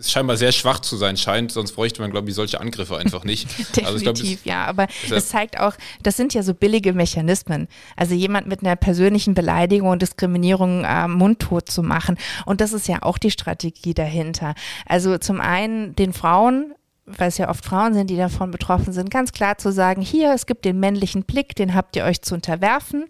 scheinbar 0.00 0.36
sehr 0.36 0.52
schwach 0.52 0.80
zu 0.80 0.96
sein 0.96 1.16
scheint, 1.16 1.52
sonst 1.52 1.72
bräuchte 1.72 2.00
man, 2.00 2.10
glaube 2.10 2.28
ich, 2.28 2.34
solche 2.34 2.60
Angriffe 2.60 2.96
einfach 2.96 3.24
nicht. 3.24 3.48
Definitiv, 3.50 3.86
also 3.86 3.98
glaub, 3.98 4.16
es, 4.16 4.44
ja, 4.44 4.64
aber 4.66 4.86
es 5.10 5.28
zeigt 5.28 5.58
auch, 5.58 5.74
das 6.02 6.16
sind 6.16 6.34
ja 6.34 6.42
so 6.42 6.54
billige 6.54 6.92
Mechanismen. 6.92 7.68
Also 7.96 8.14
jemand 8.14 8.46
mit 8.46 8.62
einer 8.62 8.76
persönlichen 8.76 9.34
Beleidigung 9.34 9.90
und 9.90 10.02
Diskriminierung 10.02 10.84
äh, 10.84 11.08
mundtot 11.08 11.70
zu 11.70 11.82
machen. 11.82 12.16
Und 12.46 12.60
das 12.60 12.72
ist 12.72 12.88
ja 12.88 13.02
auch 13.02 13.18
die 13.18 13.30
Strategie 13.30 13.94
dahinter. 13.94 14.54
Also 14.86 15.18
zum 15.18 15.40
einen 15.40 15.94
den 15.96 16.12
Frauen 16.12 16.74
weil 17.16 17.28
es 17.28 17.38
ja 17.38 17.48
oft 17.48 17.64
Frauen 17.64 17.94
sind, 17.94 18.10
die 18.10 18.16
davon 18.16 18.50
betroffen 18.50 18.92
sind, 18.92 19.10
ganz 19.10 19.32
klar 19.32 19.58
zu 19.58 19.72
sagen, 19.72 20.02
hier, 20.02 20.32
es 20.34 20.46
gibt 20.46 20.64
den 20.64 20.78
männlichen 20.80 21.24
Blick, 21.24 21.54
den 21.56 21.74
habt 21.74 21.96
ihr 21.96 22.04
euch 22.04 22.22
zu 22.22 22.34
unterwerfen. 22.34 23.06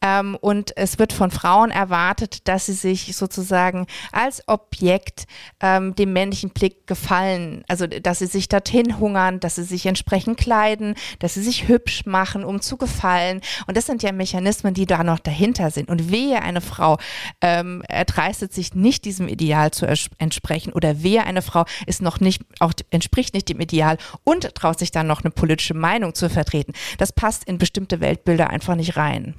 Ähm, 0.00 0.36
und 0.40 0.76
es 0.76 0.98
wird 0.98 1.12
von 1.12 1.30
Frauen 1.30 1.70
erwartet, 1.70 2.48
dass 2.48 2.66
sie 2.66 2.72
sich 2.72 3.16
sozusagen 3.16 3.86
als 4.12 4.46
Objekt 4.46 5.24
ähm, 5.60 5.94
dem 5.94 6.12
männlichen 6.12 6.50
Blick 6.50 6.86
gefallen, 6.86 7.64
also 7.68 7.86
dass 7.86 8.20
sie 8.20 8.26
sich 8.26 8.48
dorthin 8.48 8.98
hungern, 8.98 9.40
dass 9.40 9.56
sie 9.56 9.64
sich 9.64 9.86
entsprechend 9.86 10.38
kleiden, 10.38 10.94
dass 11.18 11.34
sie 11.34 11.42
sich 11.42 11.68
hübsch 11.68 12.06
machen, 12.06 12.44
um 12.44 12.60
zu 12.60 12.76
gefallen. 12.76 13.40
Und 13.66 13.76
das 13.76 13.86
sind 13.86 14.02
ja 14.02 14.12
Mechanismen, 14.12 14.74
die 14.74 14.86
da 14.86 15.02
noch 15.04 15.18
dahinter 15.18 15.70
sind. 15.70 15.88
Und 15.88 16.10
wehe, 16.10 16.42
eine 16.42 16.60
Frau 16.60 16.98
ähm, 17.40 17.82
erdreistet 17.88 18.52
sich 18.52 18.74
nicht 18.74 19.04
diesem 19.04 19.28
Ideal 19.28 19.70
zu 19.70 19.86
entsprechen 20.18 20.72
oder 20.72 21.02
wehe, 21.02 21.24
eine 21.24 21.42
Frau 21.42 21.64
ist 21.86 22.02
noch 22.02 22.20
nicht, 22.20 22.42
auch 22.60 22.72
entspricht 22.90 23.31
entspricht 23.32 23.34
nicht 23.34 23.48
dem 23.48 23.60
Ideal 23.60 23.98
und 24.24 24.54
traut 24.54 24.78
sich 24.78 24.90
dann 24.90 25.06
noch 25.06 25.22
eine 25.22 25.30
politische 25.30 25.74
Meinung 25.74 26.14
zu 26.14 26.28
vertreten. 26.28 26.72
Das 26.98 27.12
passt 27.12 27.44
in 27.44 27.58
bestimmte 27.58 28.00
Weltbilder 28.00 28.50
einfach 28.50 28.76
nicht 28.76 28.96
rein. 28.96 29.34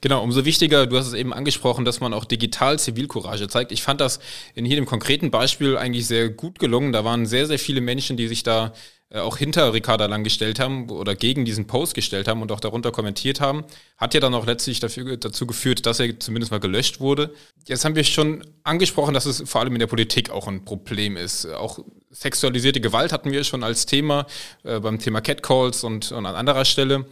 Genau, 0.00 0.22
umso 0.22 0.44
wichtiger, 0.44 0.86
du 0.86 0.96
hast 0.96 1.08
es 1.08 1.14
eben 1.14 1.32
angesprochen, 1.32 1.84
dass 1.84 2.00
man 2.00 2.12
auch 2.12 2.24
digital 2.24 2.78
Zivilcourage 2.78 3.48
zeigt. 3.48 3.72
Ich 3.72 3.82
fand 3.82 4.00
das 4.00 4.20
in 4.54 4.66
jedem 4.66 4.86
konkreten 4.86 5.30
Beispiel 5.30 5.76
eigentlich 5.76 6.06
sehr 6.06 6.28
gut 6.28 6.58
gelungen. 6.58 6.92
Da 6.92 7.04
waren 7.04 7.26
sehr, 7.26 7.46
sehr 7.46 7.58
viele 7.58 7.80
Menschen, 7.80 8.16
die 8.16 8.28
sich 8.28 8.42
da 8.42 8.74
auch 9.18 9.36
hinter 9.36 9.72
Ricarda 9.74 10.06
Lang 10.06 10.24
gestellt 10.24 10.58
haben 10.58 10.88
oder 10.88 11.14
gegen 11.14 11.44
diesen 11.44 11.66
Post 11.66 11.94
gestellt 11.94 12.28
haben 12.28 12.40
und 12.40 12.50
auch 12.50 12.60
darunter 12.60 12.92
kommentiert 12.92 13.40
haben, 13.40 13.64
hat 13.98 14.14
ja 14.14 14.20
dann 14.20 14.34
auch 14.34 14.46
letztlich 14.46 14.80
dafür, 14.80 15.16
dazu 15.16 15.46
geführt, 15.46 15.84
dass 15.86 16.00
er 16.00 16.18
zumindest 16.18 16.50
mal 16.50 16.60
gelöscht 16.60 17.00
wurde. 17.00 17.34
Jetzt 17.66 17.84
haben 17.84 17.94
wir 17.94 18.04
schon 18.04 18.44
angesprochen, 18.64 19.12
dass 19.12 19.26
es 19.26 19.42
vor 19.48 19.60
allem 19.60 19.74
in 19.74 19.80
der 19.80 19.86
Politik 19.86 20.30
auch 20.30 20.48
ein 20.48 20.64
Problem 20.64 21.16
ist. 21.16 21.46
Auch 21.46 21.80
sexualisierte 22.10 22.80
Gewalt 22.80 23.12
hatten 23.12 23.32
wir 23.32 23.44
schon 23.44 23.62
als 23.64 23.86
Thema 23.86 24.26
äh, 24.64 24.80
beim 24.80 24.98
Thema 24.98 25.20
Catcalls 25.20 25.84
und, 25.84 26.12
und 26.12 26.26
an 26.26 26.34
anderer 26.34 26.64
Stelle. 26.64 27.06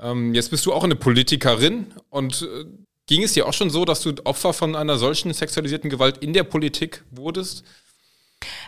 Ähm, 0.00 0.34
jetzt 0.34 0.50
bist 0.50 0.66
du 0.66 0.72
auch 0.72 0.84
eine 0.84 0.96
Politikerin 0.96 1.94
und 2.10 2.42
äh, 2.42 2.64
ging 3.06 3.22
es 3.22 3.34
dir 3.34 3.46
auch 3.46 3.52
schon 3.52 3.70
so, 3.70 3.84
dass 3.84 4.00
du 4.00 4.12
Opfer 4.24 4.52
von 4.52 4.74
einer 4.74 4.98
solchen 4.98 5.32
sexualisierten 5.32 5.90
Gewalt 5.90 6.18
in 6.18 6.32
der 6.32 6.44
Politik 6.44 7.04
wurdest? 7.10 7.64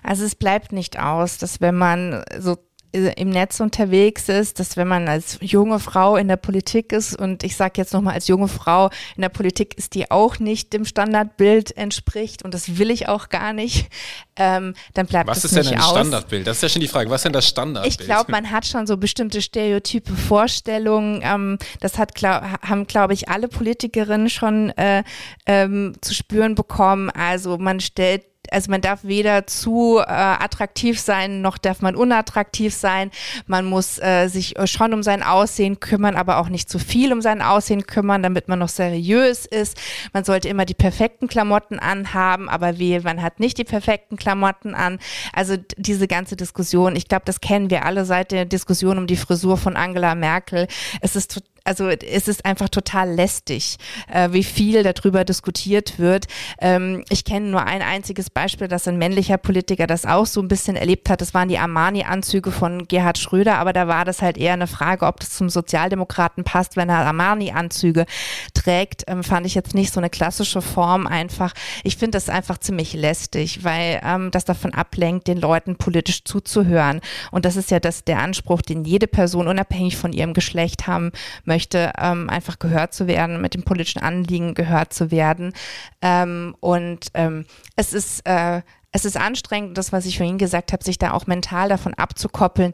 Also 0.03 0.25
es 0.25 0.35
bleibt 0.35 0.73
nicht 0.73 0.99
aus, 0.99 1.39
dass 1.39 1.61
wenn 1.61 1.77
man 1.77 2.25
so 2.39 2.53
äh, 2.53 2.57
im 2.93 3.29
Netz 3.31 3.61
unterwegs 3.61 4.29
ist, 4.29 4.61
dass 4.61 4.77
wenn 4.77 4.89
man 4.89 5.09
als 5.09 5.39
junge 5.41 5.79
Frau 5.79 6.17
in 6.17 6.27
der 6.27 6.37
Politik 6.37 6.93
ist 6.93 7.19
und 7.19 7.45
ich 7.45 7.55
sage 7.55 7.75
jetzt 7.77 7.93
nochmal 7.93 8.15
als 8.15 8.29
junge 8.29 8.49
Frau 8.49 8.89
in 9.15 9.23
der 9.23 9.29
Politik 9.29 9.77
ist, 9.77 9.95
die 9.95 10.11
auch 10.11 10.39
nicht 10.39 10.73
dem 10.73 10.87
Standardbild 10.87 11.77
entspricht 11.77 12.43
und 12.45 12.55
das 12.55 12.79
will 12.79 12.91
ich 12.91 13.09
auch 13.09 13.29
gar 13.29 13.53
nicht, 13.53 13.89
ähm, 14.37 14.75
dann 14.95 15.07
bleibt 15.07 15.29
Was 15.29 15.43
das 15.43 15.53
nicht 15.53 15.61
aus. 15.61 15.67
Was 15.67 15.67
ist 15.67 15.71
denn 15.71 15.83
ein 15.83 15.91
Standardbild? 15.91 16.47
Das 16.47 16.57
ist 16.57 16.63
ja 16.63 16.69
schon 16.71 16.81
die 16.81 16.89
Frage. 16.89 17.11
Was 17.11 17.21
ist 17.21 17.25
denn 17.25 17.33
das 17.35 17.47
Standardbild? 17.47 18.01
Ich 18.01 18.07
glaube, 18.07 18.33
man 18.33 18.51
hat 18.51 18.67
schon 18.67 18.87
so 18.87 18.97
bestimmte 18.97 19.43
stereotype 19.43 20.15
Vorstellungen. 20.15 21.21
Ähm, 21.23 21.59
das 21.81 21.99
hat, 21.99 22.15
glaub, 22.15 22.43
haben, 22.63 22.87
glaube 22.87 23.13
ich, 23.13 23.29
alle 23.29 23.49
Politikerinnen 23.49 24.31
schon 24.31 24.71
äh, 24.71 25.03
ähm, 25.47 25.95
zu 26.01 26.15
spüren 26.15 26.55
bekommen. 26.55 27.11
Also 27.11 27.59
man 27.59 27.81
stellt 27.81 28.25
also 28.51 28.71
man 28.71 28.81
darf 28.81 29.01
weder 29.03 29.47
zu 29.47 29.99
äh, 29.99 30.03
attraktiv 30.03 31.01
sein, 31.01 31.41
noch 31.41 31.59
darf 31.59 31.81
man 31.81 31.97
unattraktiv 31.97 32.75
sein. 32.75 33.11
Man 33.47 33.65
muss 33.65 33.99
äh, 33.99 34.29
sich 34.29 34.55
schon 34.65 34.93
um 34.93 35.03
sein 35.03 35.23
Aussehen 35.23 35.81
kümmern, 35.81 36.17
aber 36.17 36.39
auch 36.39 36.49
nicht 36.49 36.69
zu 36.69 36.79
viel 36.79 37.13
um 37.13 37.21
sein 37.21 37.43
Aussehen 37.43 37.87
kümmern, 37.87 38.23
damit 38.23 38.49
man 38.49 38.59
noch 38.59 38.69
seriös 38.69 39.47
ist. 39.47 39.77
Man 40.13 40.25
sollte 40.25 40.49
immer 40.49 40.65
die 40.65 40.75
perfekten 40.75 41.29
Klamotten 41.29 41.79
anhaben, 41.79 42.49
aber 42.49 42.79
wehe, 42.79 43.01
man 43.03 43.23
hat 43.23 43.41
nicht 43.41 43.59
die 43.59 43.65
perfekten 43.65 44.17
Klamotten 44.17 44.75
an. 44.75 44.99
Also 45.33 45.57
diese 45.77 46.09
ganze 46.09 46.37
Diskussion, 46.37 46.97
ich 46.97 47.09
glaube, 47.09 47.25
das 47.25 47.41
kennen 47.41 47.71
wir 47.71 47.85
alle 47.85 48.05
seit 48.05 48.33
der 48.33 48.45
Diskussion 48.45 48.99
um 48.99 49.07
die 49.07 49.17
Frisur 49.17 49.57
von 49.57 49.77
Angela 49.77 50.15
Merkel. 50.15 50.67
Es 51.01 51.17
ist 51.17 51.43
also 51.69 51.89
es 51.89 52.29
ist 52.29 52.47
einfach 52.47 52.71
total 52.71 53.11
lästig, 53.11 53.77
äh, 54.11 54.31
wie 54.33 54.43
viel 54.43 54.83
darüber 54.83 55.25
diskutiert 55.25 55.99
wird. 55.99 56.27
Ähm, 56.61 57.05
ich 57.11 57.25
kenne 57.25 57.51
nur 57.51 57.63
ein 57.65 57.83
einziges 57.83 58.31
Beispiel, 58.31 58.69
dass 58.69 58.89
ein 58.89 58.97
männlicher 58.97 59.37
Politiker 59.37 59.87
das 59.87 60.07
auch 60.07 60.25
so 60.25 60.41
ein 60.41 60.49
bisschen 60.49 60.77
erlebt 60.77 61.11
hat. 61.11 61.21
Das 61.21 61.35
waren 61.35 61.49
die 61.49 61.59
Armani-Anzüge 61.59 62.53
von 62.53 62.89
Gerhard 62.89 63.19
Schröder, 63.19 63.59
aber 63.59 63.75
da 63.75 63.87
war 63.87 64.07
das 64.07 64.23
halt 64.23 64.39
eher 64.39 64.55
eine 64.55 64.67
Frage, 64.67 65.05
ob 65.05 65.21
das 65.21 65.31
zum 65.31 65.51
Sozialdemokraten 65.51 66.43
passt, 66.43 66.77
wenn 66.77 66.89
er 66.89 67.07
Armani-Anzüge 67.07 68.07
trägt. 68.55 69.05
Ähm, 69.07 69.23
fand 69.23 69.45
ich 69.45 69.55
jetzt 69.55 69.75
nicht 69.75 69.93
so 69.93 70.01
eine 70.01 70.09
klassische 70.09 70.63
Form 70.63 71.07
einfach. 71.07 71.53
Ich 71.85 71.99
finde 71.99 72.13
das 72.13 72.31
einfach 72.31 72.57
ziemlich 72.57 72.95
lästig, 72.95 73.63
weil 73.63 74.01
ähm, 74.03 74.31
das 74.31 74.47
davon 74.47 74.73
ablenkt, 74.73 75.29
den 75.29 75.39
Leuten 75.39 75.77
politisch 75.77 76.25
zuzuhören. 76.25 77.03
Und 77.31 77.45
das 77.45 77.57
ist 77.57 77.71
ja 77.71 77.79
das, 77.79 78.05
der 78.05 78.21
Anspruch, 78.21 78.63
den 78.63 78.85
jede 78.85 79.07
Person 79.07 79.49
unabhängig 79.49 79.99
von 79.99 80.15
ihrem 80.15 80.33
Geschlecht 80.33 80.87
haben 80.87 81.13
möchte 81.45 81.58
möchte, 81.59 81.93
ähm, 81.99 82.31
einfach 82.31 82.61
gehört 82.61 82.95
zu 82.95 83.09
werden, 83.09 83.41
mit 83.41 83.55
dem 83.55 83.65
politischen 83.65 84.01
Anliegen 84.01 84.55
gehört 84.55 84.93
zu 84.93 85.11
werden. 85.11 85.53
Ähm, 86.01 86.55
und 86.61 87.09
ähm, 87.15 87.47
es 87.75 87.93
ist 87.93 88.21
äh, 88.27 88.63
es 88.91 89.05
ist 89.05 89.19
anstrengend, 89.19 89.77
das, 89.77 89.93
was 89.93 90.07
ich 90.07 90.17
vorhin 90.17 90.39
gesagt 90.39 90.73
habe, 90.73 90.83
sich 90.83 90.99
da 90.99 91.13
auch 91.13 91.27
mental 91.27 91.69
davon 91.69 91.93
abzukoppeln. 91.95 92.73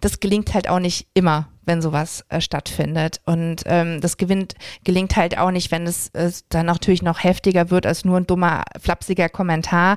Das 0.00 0.20
gelingt 0.20 0.54
halt 0.54 0.68
auch 0.68 0.78
nicht 0.78 1.08
immer, 1.14 1.48
wenn 1.64 1.82
sowas 1.82 2.24
äh, 2.28 2.40
stattfindet. 2.40 3.20
Und 3.24 3.62
ähm, 3.66 4.00
das 4.00 4.16
gewinnt, 4.16 4.54
gelingt 4.84 5.16
halt 5.16 5.38
auch 5.38 5.50
nicht, 5.50 5.72
wenn 5.72 5.86
es, 5.86 6.10
es 6.12 6.46
dann 6.48 6.66
natürlich 6.66 7.02
noch 7.02 7.24
heftiger 7.24 7.70
wird 7.70 7.84
als 7.84 8.04
nur 8.04 8.18
ein 8.18 8.28
dummer, 8.28 8.62
flapsiger 8.78 9.28
Kommentar, 9.28 9.96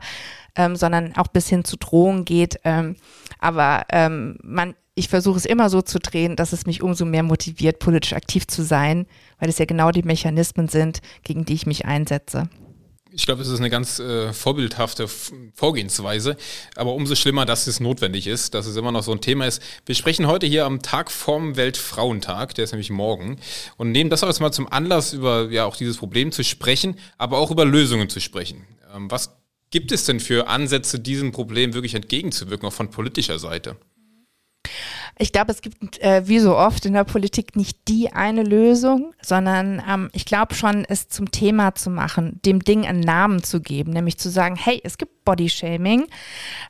ähm, 0.56 0.76
sondern 0.76 1.16
auch 1.16 1.28
bis 1.28 1.48
hin 1.48 1.64
zu 1.64 1.78
Drohungen 1.78 2.26
geht. 2.26 2.60
Ähm, 2.64 2.96
aber 3.38 3.84
ähm, 3.92 4.40
man, 4.42 4.74
ich 5.00 5.08
versuche 5.08 5.38
es 5.38 5.46
immer 5.46 5.70
so 5.70 5.82
zu 5.82 5.98
drehen, 5.98 6.36
dass 6.36 6.52
es 6.52 6.66
mich 6.66 6.84
umso 6.84 7.06
mehr 7.06 7.24
motiviert, 7.24 7.80
politisch 7.80 8.12
aktiv 8.14 8.46
zu 8.48 8.64
sein, 8.64 9.08
weil 9.40 9.50
es 9.50 9.58
ja 9.58 9.64
genau 9.64 9.92
die 9.92 10.04
Mechanismen 10.04 10.68
sind, 10.68 11.00
gegen 11.24 11.46
die 11.46 11.54
ich 11.54 11.66
mich 11.66 11.86
einsetze. 11.86 12.50
Ich 13.12 13.26
glaube, 13.26 13.42
es 13.42 13.48
ist 13.48 13.60
eine 13.60 13.70
ganz 13.72 14.00
äh, 14.00 14.34
vorbildhafte 14.34 15.08
Vorgehensweise, 15.56 16.36
aber 16.76 16.94
umso 16.94 17.16
schlimmer, 17.16 17.46
dass 17.46 17.66
es 17.66 17.80
notwendig 17.80 18.28
ist, 18.28 18.54
dass 18.54 18.68
es 18.68 18.76
immer 18.76 18.92
noch 18.92 19.02
so 19.02 19.12
ein 19.14 19.22
Thema 19.22 19.48
ist. 19.48 19.64
Wir 19.86 19.96
sprechen 19.96 20.28
heute 20.28 20.46
hier 20.46 20.66
am 20.66 20.82
Tag 20.82 21.12
vorm 21.12 21.56
Weltfrauentag, 21.56 22.54
der 22.54 22.66
ist 22.66 22.72
nämlich 22.74 22.92
morgen, 22.92 23.40
und 23.78 23.92
nehmen 23.92 24.10
das 24.10 24.24
auch 24.24 24.40
mal 24.40 24.52
zum 24.52 24.72
Anlass, 24.72 25.14
über 25.14 25.50
ja 25.50 25.66
auch 25.66 25.78
dieses 25.78 25.98
Problem 25.98 26.32
zu 26.32 26.44
sprechen, 26.44 26.98
aber 27.18 27.40
auch 27.40 27.52
über 27.52 27.66
Lösungen 27.66 28.10
zu 28.10 28.20
sprechen. 28.20 28.68
Ähm, 28.94 29.10
was 29.10 29.32
gibt 29.72 29.92
es 29.92 30.04
denn 30.06 30.20
für 30.20 30.48
Ansätze, 30.48 31.00
diesem 31.00 31.32
Problem 31.32 31.74
wirklich 31.74 31.96
entgegenzuwirken, 31.96 32.68
auch 32.68 32.74
von 32.74 32.92
politischer 32.92 33.40
Seite? 33.40 33.78
Ich 35.22 35.34
glaube, 35.34 35.52
es 35.52 35.62
gibt 35.62 36.00
äh, 36.00 36.26
wie 36.30 36.40
so 36.40 36.56
oft 36.56 36.86
in 36.86 36.94
der 36.94 37.04
Politik 37.04 37.58
nicht 37.58 37.90
die 37.90 38.14
eine 38.14 38.42
Lösung, 38.42 39.14
sondern 39.22 39.84
ähm, 39.86 40.10
ich 40.14 40.24
glaube 40.24 40.56
schon, 40.56 40.86
es 40.86 41.10
zum 41.10 41.30
Thema 41.30 41.76
zu 41.76 41.90
machen, 41.90 42.40
dem 42.46 42.64
Ding 42.64 42.86
einen 42.86 43.02
Namen 43.02 43.44
zu 43.44 43.60
geben, 43.60 43.92
nämlich 43.92 44.18
zu 44.18 44.30
sagen, 44.30 44.56
hey, 44.56 44.80
es 44.82 44.98
gibt 44.98 45.26
Bodyshaming 45.26 46.08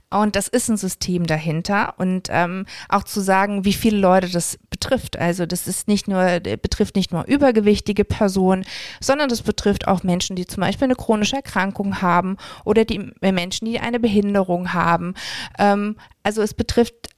und 0.09 0.35
das 0.35 0.47
ist 0.47 0.67
ein 0.67 0.77
System 0.77 1.27
dahinter 1.27 1.93
und 1.99 2.29
ähm, 2.31 2.65
auch 2.89 3.03
zu 3.03 3.21
sagen, 3.21 3.65
wie 3.65 3.73
viele 3.73 3.99
Leute 3.99 4.27
das 4.27 4.57
betrifft. 4.71 5.19
Also 5.19 5.45
das 5.45 5.67
ist 5.67 5.87
nicht 5.87 6.07
nur 6.07 6.39
betrifft 6.39 6.95
nicht 6.95 7.13
nur 7.13 7.25
übergewichtige 7.27 8.03
Personen, 8.03 8.65
sondern 8.99 9.29
das 9.29 9.43
betrifft 9.43 9.87
auch 9.87 10.01
Menschen, 10.01 10.35
die 10.35 10.47
zum 10.47 10.61
Beispiel 10.61 10.85
eine 10.85 10.95
chronische 10.95 11.35
Erkrankung 11.35 12.01
haben 12.01 12.37
oder 12.65 12.83
die 12.83 13.11
Menschen, 13.21 13.65
die 13.65 13.79
eine 13.79 13.99
Behinderung 13.99 14.73
haben. 14.73 15.13
Ähm, 15.59 15.97
also 16.23 16.41
es 16.41 16.55
betrifft 16.55 17.09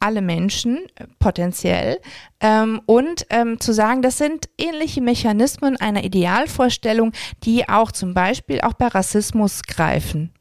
alle 0.00 0.22
Menschen 0.22 0.78
äh, 0.96 1.06
potenziell 1.18 2.00
ähm, 2.40 2.80
und 2.86 3.26
ähm, 3.30 3.60
zu 3.60 3.72
sagen, 3.72 4.02
das 4.02 4.18
sind 4.18 4.48
ähnliche 4.58 5.00
Mechanismen 5.00 5.76
einer 5.76 6.04
Idealvorstellung, 6.04 7.12
die 7.44 7.68
auch 7.68 7.92
zum 7.92 8.14
Beispiel 8.14 8.60
auch 8.60 8.74
bei 8.74 8.86
Rassismus 8.86 9.62
greifen. 9.62 10.32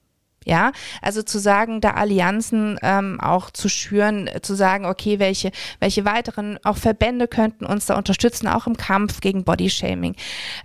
Ja, 0.48 0.72
also 1.02 1.24
zu 1.24 1.40
sagen, 1.40 1.82
da 1.82 1.92
Allianzen 1.92 2.80
ähm, 2.82 3.20
auch 3.20 3.52
zu 3.52 3.68
schüren, 3.68 4.28
äh, 4.28 4.42
zu 4.42 4.56
sagen, 4.56 4.86
okay, 4.86 5.20
welche, 5.20 5.52
welche 5.82 6.06
weiteren 6.06 6.58
auch 6.64 6.78
Verbände 6.78 7.28
könnten 7.28 7.66
uns 7.66 7.88
da 7.88 7.98
unterstützen, 7.98 8.48
auch 8.48 8.66
im 8.66 8.78
Kampf 8.78 9.20
gegen 9.20 9.44
Bodyshaming. 9.44 10.16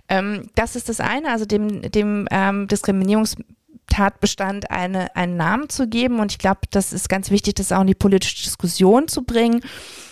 Ähm, 0.07 0.49
das 0.55 0.77
ist 0.77 0.87
das 0.87 1.01
eine, 1.01 1.29
also 1.31 1.43
dem, 1.43 1.81
dem 1.81 2.29
ähm, 2.31 2.69
Diskriminierungs 2.69 3.35
Tatbestand 3.87 4.71
eine, 4.71 5.15
einen 5.15 5.37
Namen 5.37 5.69
zu 5.69 5.87
geben. 5.87 6.19
Und 6.19 6.31
ich 6.31 6.37
glaube, 6.37 6.61
das 6.71 6.93
ist 6.93 7.09
ganz 7.09 7.29
wichtig, 7.29 7.55
das 7.55 7.71
auch 7.71 7.81
in 7.81 7.87
die 7.87 7.95
politische 7.95 8.43
Diskussion 8.43 9.07
zu 9.07 9.23
bringen. 9.23 9.61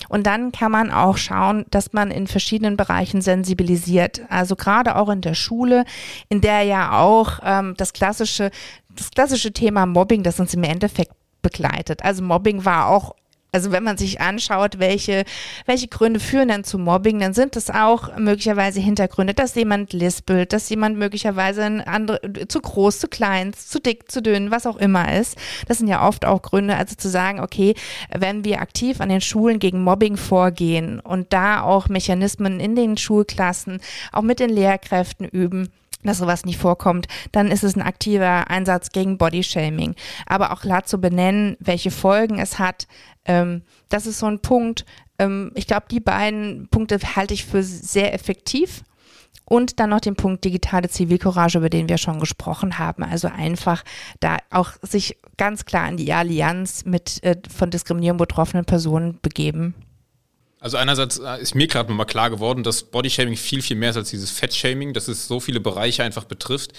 Und 0.09 0.27
dann 0.27 0.51
kann 0.51 0.71
man 0.71 0.91
auch 0.91 1.17
schauen, 1.17 1.65
dass 1.71 1.93
man 1.93 2.11
in 2.11 2.27
verschiedenen 2.27 2.75
Bereichen 2.75 3.21
sensibilisiert. 3.21 4.21
Also 4.29 4.55
gerade 4.55 4.97
auch 4.97 5.09
in 5.09 5.21
der 5.21 5.35
Schule, 5.35 5.85
in 6.27 6.41
der 6.41 6.63
ja 6.63 6.99
auch 6.99 7.39
ähm, 7.43 7.75
das 7.77 7.93
klassische 7.93 8.51
das 8.95 9.11
klassische 9.11 9.53
Thema 9.53 9.85
Mobbing, 9.85 10.23
das 10.23 10.39
uns 10.39 10.53
im 10.53 10.63
Endeffekt 10.63 11.13
begleitet. 11.41 12.03
Also 12.03 12.23
Mobbing 12.23 12.65
war 12.65 12.87
auch 12.87 13.15
also 13.53 13.71
wenn 13.73 13.83
man 13.83 13.97
sich 13.97 14.21
anschaut, 14.21 14.79
welche, 14.79 15.25
welche 15.65 15.89
Gründe 15.89 16.21
führen 16.21 16.47
denn 16.47 16.63
zu 16.63 16.77
Mobbing, 16.77 17.19
dann 17.19 17.33
sind 17.33 17.57
es 17.57 17.69
auch 17.69 18.17
möglicherweise 18.17 18.79
Hintergründe, 18.79 19.33
dass 19.33 19.55
jemand 19.55 19.91
lispelt, 19.91 20.53
dass 20.53 20.69
jemand 20.69 20.97
möglicherweise 20.97 21.63
ein 21.63 21.81
andere, 21.81 22.21
zu 22.47 22.61
groß, 22.61 22.99
zu 22.99 23.07
klein, 23.09 23.51
zu 23.53 23.81
dick, 23.81 24.09
zu 24.09 24.21
dünn, 24.21 24.51
was 24.51 24.65
auch 24.65 24.77
immer 24.77 25.13
ist. 25.13 25.37
Das 25.67 25.79
sind 25.79 25.89
ja 25.89 26.07
oft 26.07 26.23
auch 26.23 26.41
Gründe, 26.41 26.77
also 26.77 26.95
zu 26.95 27.09
sagen, 27.09 27.41
okay, 27.41 27.75
wenn 28.17 28.45
wir 28.45 28.61
aktiv 28.61 29.01
an 29.01 29.09
den 29.09 29.21
Schulen 29.21 29.59
gegen 29.59 29.83
Mobbing 29.83 30.15
vorgehen 30.15 31.01
und 31.01 31.33
da 31.33 31.61
auch 31.61 31.89
Mechanismen 31.89 32.61
in 32.61 32.77
den 32.77 32.95
Schulklassen, 32.95 33.81
auch 34.13 34.21
mit 34.21 34.39
den 34.39 34.49
Lehrkräften 34.49 35.27
üben, 35.27 35.69
dass 36.03 36.17
sowas 36.17 36.45
nicht 36.45 36.57
vorkommt, 36.57 37.07
dann 37.31 37.51
ist 37.51 37.63
es 37.63 37.75
ein 37.75 37.81
aktiver 37.81 38.49
Einsatz 38.49 38.91
gegen 38.91 39.17
Bodyshaming. 39.17 39.95
Aber 40.25 40.51
auch 40.51 40.61
klar 40.61 40.83
zu 40.83 40.99
benennen, 40.99 41.57
welche 41.59 41.91
Folgen 41.91 42.39
es 42.39 42.59
hat, 42.59 42.87
ähm, 43.25 43.63
das 43.89 44.07
ist 44.07 44.19
so 44.19 44.25
ein 44.25 44.39
Punkt. 44.39 44.85
Ähm, 45.19 45.51
ich 45.55 45.67
glaube, 45.67 45.85
die 45.91 45.99
beiden 45.99 46.67
Punkte 46.69 46.99
halte 47.15 47.33
ich 47.33 47.45
für 47.45 47.63
sehr 47.63 48.13
effektiv. 48.13 48.83
Und 49.45 49.81
dann 49.81 49.89
noch 49.89 49.99
den 49.99 50.15
Punkt 50.15 50.45
digitale 50.45 50.87
Zivilcourage, 50.87 51.57
über 51.57 51.69
den 51.69 51.89
wir 51.89 51.97
schon 51.97 52.21
gesprochen 52.21 52.79
haben. 52.79 53.03
Also 53.03 53.27
einfach 53.27 53.83
da 54.21 54.37
auch 54.49 54.71
sich 54.81 55.17
ganz 55.35 55.65
klar 55.65 55.89
in 55.89 55.97
die 55.97 56.13
Allianz 56.13 56.85
mit 56.85 57.21
äh, 57.23 57.35
von 57.53 57.69
Diskriminierung 57.69 58.17
betroffenen 58.17 58.63
Personen 58.63 59.19
begeben. 59.21 59.75
Also 60.61 60.77
einerseits 60.77 61.17
äh, 61.17 61.41
ist 61.41 61.55
mir 61.55 61.67
gerade 61.67 61.89
nochmal 61.89 62.05
klar 62.05 62.29
geworden, 62.29 62.63
dass 62.63 62.83
Bodyshaming 62.83 63.35
viel, 63.35 63.63
viel 63.63 63.75
mehr 63.75 63.89
ist 63.89 63.97
als 63.97 64.11
dieses 64.11 64.29
Fettshaming, 64.29 64.93
dass 64.93 65.07
es 65.07 65.27
so 65.27 65.39
viele 65.39 65.59
Bereiche 65.59 66.03
einfach 66.03 66.25
betrifft. 66.25 66.71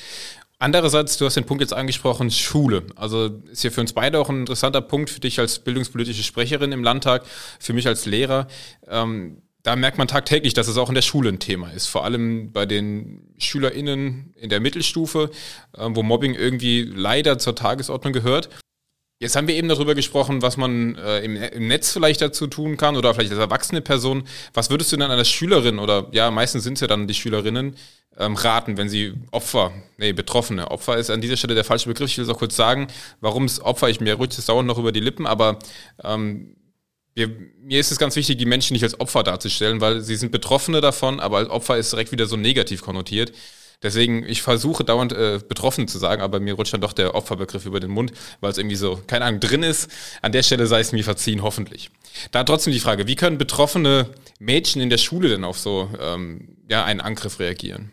Andererseits, 0.63 1.17
du 1.17 1.27
hast 1.27 1.35
den 1.35 1.43
Punkt 1.43 1.61
jetzt 1.61 1.73
angesprochen, 1.73 2.31
Schule. 2.31 2.85
Also 2.95 3.41
ist 3.51 3.65
ja 3.65 3.71
für 3.71 3.81
uns 3.81 3.95
beide 3.95 4.21
auch 4.21 4.29
ein 4.29 4.43
interessanter 4.43 4.81
Punkt, 4.81 5.11
für 5.11 5.19
dich 5.19 5.41
als 5.41 5.59
bildungspolitische 5.59 6.23
Sprecherin 6.23 6.71
im 6.71 6.85
Landtag, 6.85 7.25
für 7.59 7.73
mich 7.73 7.89
als 7.89 8.07
Lehrer. 8.07 8.47
Ähm, 8.87 9.43
da 9.65 9.75
merkt 9.75 9.99
man 9.99 10.07
tagtäglich, 10.07 10.55
dass 10.55 10.69
es 10.69 10.77
auch 10.77 10.89
in 10.89 10.95
der 10.95 11.03
Schule 11.03 11.31
ein 11.31 11.41
Thema 11.41 11.73
ist. 11.73 11.89
Vor 11.89 12.05
allem 12.05 12.53
bei 12.53 12.65
den 12.65 13.35
SchülerInnen 13.39 14.35
in 14.37 14.51
der 14.51 14.61
Mittelstufe, 14.61 15.33
äh, 15.77 15.89
wo 15.89 16.05
Mobbing 16.05 16.37
irgendwie 16.37 16.83
leider 16.83 17.39
zur 17.39 17.57
Tagesordnung 17.57 18.13
gehört. 18.13 18.49
Jetzt 19.23 19.37
haben 19.37 19.47
wir 19.47 19.55
eben 19.55 19.69
darüber 19.69 19.95
gesprochen, 19.95 20.43
was 20.43 20.57
man 20.57 20.97
äh, 20.97 21.21
im, 21.21 21.37
im, 21.37 21.69
Netz 21.69 21.93
vielleicht 21.93 22.21
dazu 22.21 22.49
tun 22.49 22.77
kann 22.77 22.97
oder 22.97 23.15
vielleicht 23.15 23.31
als 23.31 23.39
erwachsene 23.39 23.81
Person. 23.81 24.25
Was 24.53 24.69
würdest 24.69 24.91
du 24.91 24.97
dann 24.97 25.13
einer 25.13 25.25
Schülerin 25.25 25.79
oder 25.79 26.09
ja, 26.11 26.33
meistens 26.33 26.65
sind 26.65 26.75
es 26.75 26.81
ja 26.81 26.89
dann 26.89 27.07
die 27.07 27.15
Schülerinnen, 27.15 27.77
ähm, 28.19 28.35
raten, 28.35 28.77
wenn 28.77 28.89
sie 28.89 29.15
Opfer, 29.31 29.71
nee, 29.97 30.13
Betroffene, 30.13 30.73
Opfer 30.73 30.97
ist 30.97 31.09
an 31.09 31.21
dieser 31.21 31.37
Stelle 31.37 31.55
der 31.55 31.63
falsche 31.63 31.89
Begriff. 31.89 32.11
Ich 32.11 32.19
will 32.19 32.25
es 32.25 32.31
auch 32.31 32.39
kurz 32.39 32.57
sagen, 32.57 32.89
warum 33.21 33.45
es 33.45 33.61
Opfer, 33.61 33.89
ich 33.91 34.01
mir 34.01 34.15
rutscht 34.15 34.41
es 34.41 34.47
dauernd 34.47 34.67
noch 34.67 34.79
über 34.79 34.91
die 34.91 34.99
Lippen, 34.99 35.29
aber 35.29 35.61
ähm, 36.03 36.57
wir, 37.15 37.29
mir 37.61 37.79
ist 37.79 37.93
es 37.93 37.99
ganz 37.99 38.17
wichtig, 38.17 38.39
die 38.39 38.45
Menschen 38.45 38.75
nicht 38.75 38.83
als 38.83 38.99
Opfer 38.99 39.23
darzustellen, 39.23 39.81
weil 39.81 40.01
sie 40.01 40.17
sind 40.17 40.33
Betroffene 40.33 40.81
davon, 40.81 41.21
aber 41.21 41.37
als 41.37 41.49
Opfer 41.49 41.79
ist 41.79 41.93
direkt 41.93 42.11
wieder 42.11 42.27
so 42.27 42.37
negativ 42.37 42.83
konnotiert. 42.83 43.31
Deswegen, 43.83 44.25
ich 44.27 44.43
versuche 44.43 44.85
dauernd 44.85 45.13
äh, 45.13 45.41
betroffen 45.47 45.89
zu 45.89 45.99
sagen, 45.99 46.23
aber 46.23 46.41
mir 46.41 46.55
rutscht 46.55 46.73
dann 46.73 46.81
doch 46.81 46.93
der 46.93 47.15
Opferbegriff 47.15 47.67
über 47.67 47.81
den 47.81 47.91
Mund, 47.91 48.13
weil 48.41 48.51
es 48.51 48.59
irgendwie 48.59 48.77
so, 48.77 49.01
keine 49.07 49.25
Ahnung, 49.25 49.41
drin 49.41 49.63
ist. 49.63 49.91
An 50.23 50.33
der 50.33 50.43
Stelle 50.43 50.67
sei 50.67 50.81
es 50.81 50.93
mir 50.93 51.05
verziehen, 51.05 51.43
hoffentlich. 51.43 51.91
Da 52.31 52.45
trotzdem 52.45 52.73
die 52.73 52.81
Frage, 52.81 53.07
wie 53.07 53.17
können 53.17 53.39
betroffene 53.39 54.11
Mädchen 54.39 54.83
in 54.83 54.91
der 54.91 54.99
Schule 54.99 55.29
denn 55.29 55.45
auf 55.45 55.59
so 55.59 55.91
ähm, 56.01 56.57
ja, 56.69 56.85
einen 56.85 57.01
Angriff 57.01 57.39
reagieren? 57.39 57.91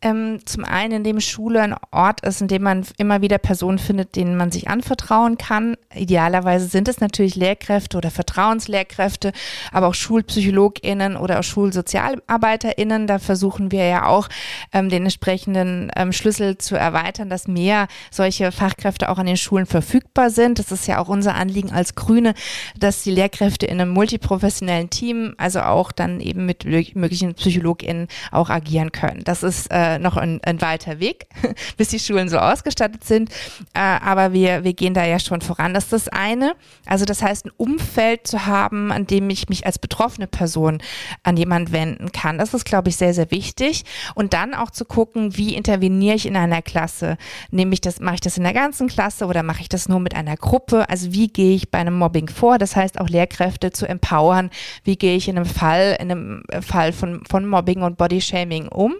Ähm, 0.00 0.38
zum 0.44 0.64
einen, 0.64 0.98
indem 0.98 1.18
Schule 1.20 1.60
ein 1.60 1.74
Ort 1.90 2.20
ist, 2.20 2.40
in 2.40 2.46
dem 2.46 2.62
man 2.62 2.86
immer 2.98 3.20
wieder 3.20 3.38
Personen 3.38 3.80
findet, 3.80 4.14
denen 4.14 4.36
man 4.36 4.52
sich 4.52 4.68
anvertrauen 4.68 5.38
kann. 5.38 5.76
Idealerweise 5.92 6.66
sind 6.66 6.86
es 6.86 7.00
natürlich 7.00 7.34
Lehrkräfte 7.34 7.96
oder 7.96 8.12
Vertrauenslehrkräfte, 8.12 9.32
aber 9.72 9.88
auch 9.88 9.94
SchulpsychologInnen 9.94 11.16
oder 11.16 11.40
auch 11.40 11.42
SchulsozialarbeiterInnen. 11.42 13.08
Da 13.08 13.18
versuchen 13.18 13.72
wir 13.72 13.86
ja 13.86 14.06
auch, 14.06 14.28
ähm, 14.72 14.88
den 14.88 15.02
entsprechenden 15.02 15.90
ähm, 15.96 16.12
Schlüssel 16.12 16.58
zu 16.58 16.76
erweitern, 16.76 17.28
dass 17.28 17.48
mehr 17.48 17.88
solche 18.12 18.52
Fachkräfte 18.52 19.08
auch 19.08 19.18
an 19.18 19.26
den 19.26 19.36
Schulen 19.36 19.66
verfügbar 19.66 20.30
sind. 20.30 20.60
Das 20.60 20.70
ist 20.70 20.86
ja 20.86 21.00
auch 21.00 21.08
unser 21.08 21.34
Anliegen 21.34 21.72
als 21.72 21.96
Grüne, 21.96 22.34
dass 22.78 23.02
die 23.02 23.10
Lehrkräfte 23.10 23.66
in 23.66 23.80
einem 23.80 23.90
multiprofessionellen 23.90 24.90
Team, 24.90 25.34
also 25.38 25.62
auch 25.62 25.90
dann 25.90 26.20
eben 26.20 26.46
mit 26.46 26.64
möglichen 26.66 27.34
PsychologInnen 27.34 28.06
auch 28.30 28.48
agieren 28.48 28.92
können. 28.92 29.24
Das 29.24 29.42
ist 29.42 29.72
äh, 29.72 29.87
äh, 29.88 29.98
noch 29.98 30.16
ein, 30.16 30.40
ein, 30.44 30.60
weiter 30.60 31.00
Weg, 31.00 31.26
bis 31.76 31.88
die 31.88 31.98
Schulen 31.98 32.28
so 32.28 32.38
ausgestattet 32.38 33.04
sind. 33.04 33.30
Äh, 33.74 33.80
aber 33.80 34.32
wir, 34.32 34.64
wir 34.64 34.74
gehen 34.74 34.94
da 34.94 35.04
ja 35.04 35.18
schon 35.18 35.40
voran. 35.40 35.74
Das 35.74 35.84
ist 35.84 35.92
das 35.92 36.08
eine. 36.08 36.54
Also 36.86 37.04
das 37.04 37.22
heißt, 37.22 37.46
ein 37.46 37.52
Umfeld 37.56 38.26
zu 38.26 38.46
haben, 38.46 38.92
an 38.92 39.06
dem 39.06 39.30
ich 39.30 39.48
mich 39.48 39.66
als 39.66 39.78
betroffene 39.78 40.26
Person 40.26 40.82
an 41.22 41.36
jemand 41.36 41.72
wenden 41.72 42.12
kann. 42.12 42.38
Das 42.38 42.54
ist, 42.54 42.64
glaube 42.64 42.90
ich, 42.90 42.96
sehr, 42.96 43.14
sehr 43.14 43.30
wichtig. 43.30 43.84
Und 44.14 44.34
dann 44.34 44.54
auch 44.54 44.70
zu 44.70 44.84
gucken, 44.84 45.36
wie 45.36 45.54
interveniere 45.54 46.16
ich 46.16 46.26
in 46.26 46.36
einer 46.36 46.62
Klasse? 46.62 47.16
Nehme 47.50 47.72
ich 47.74 47.80
das, 47.80 48.00
mache 48.00 48.16
ich 48.16 48.20
das 48.20 48.36
in 48.36 48.44
der 48.44 48.52
ganzen 48.52 48.88
Klasse 48.88 49.26
oder 49.26 49.42
mache 49.42 49.62
ich 49.62 49.68
das 49.68 49.88
nur 49.88 50.00
mit 50.00 50.14
einer 50.14 50.36
Gruppe? 50.36 50.88
Also 50.88 51.12
wie 51.12 51.28
gehe 51.28 51.54
ich 51.54 51.70
bei 51.70 51.78
einem 51.78 51.98
Mobbing 51.98 52.28
vor? 52.28 52.58
Das 52.58 52.76
heißt 52.76 53.00
auch 53.00 53.08
Lehrkräfte 53.08 53.70
zu 53.70 53.88
empowern. 53.88 54.50
Wie 54.84 54.96
gehe 54.96 55.16
ich 55.16 55.28
in 55.28 55.36
einem 55.36 55.46
Fall, 55.46 55.96
in 56.00 56.10
einem 56.10 56.42
Fall 56.60 56.92
von, 56.92 57.22
von 57.28 57.46
Mobbing 57.46 57.82
und 57.82 57.96
Bodyshaming 57.96 58.68
um? 58.68 58.94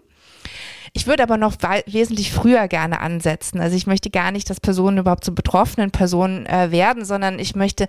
Ich 0.92 1.06
würde 1.06 1.22
aber 1.22 1.36
noch 1.36 1.56
wesentlich 1.86 2.32
früher 2.32 2.68
gerne 2.68 3.00
ansetzen. 3.00 3.60
Also 3.60 3.76
ich 3.76 3.86
möchte 3.86 4.10
gar 4.10 4.32
nicht, 4.32 4.48
dass 4.50 4.60
Personen 4.60 4.98
überhaupt 4.98 5.24
zu 5.24 5.34
betroffenen 5.34 5.90
Personen 5.90 6.46
äh, 6.46 6.70
werden, 6.70 7.04
sondern 7.04 7.38
ich 7.38 7.54
möchte, 7.54 7.86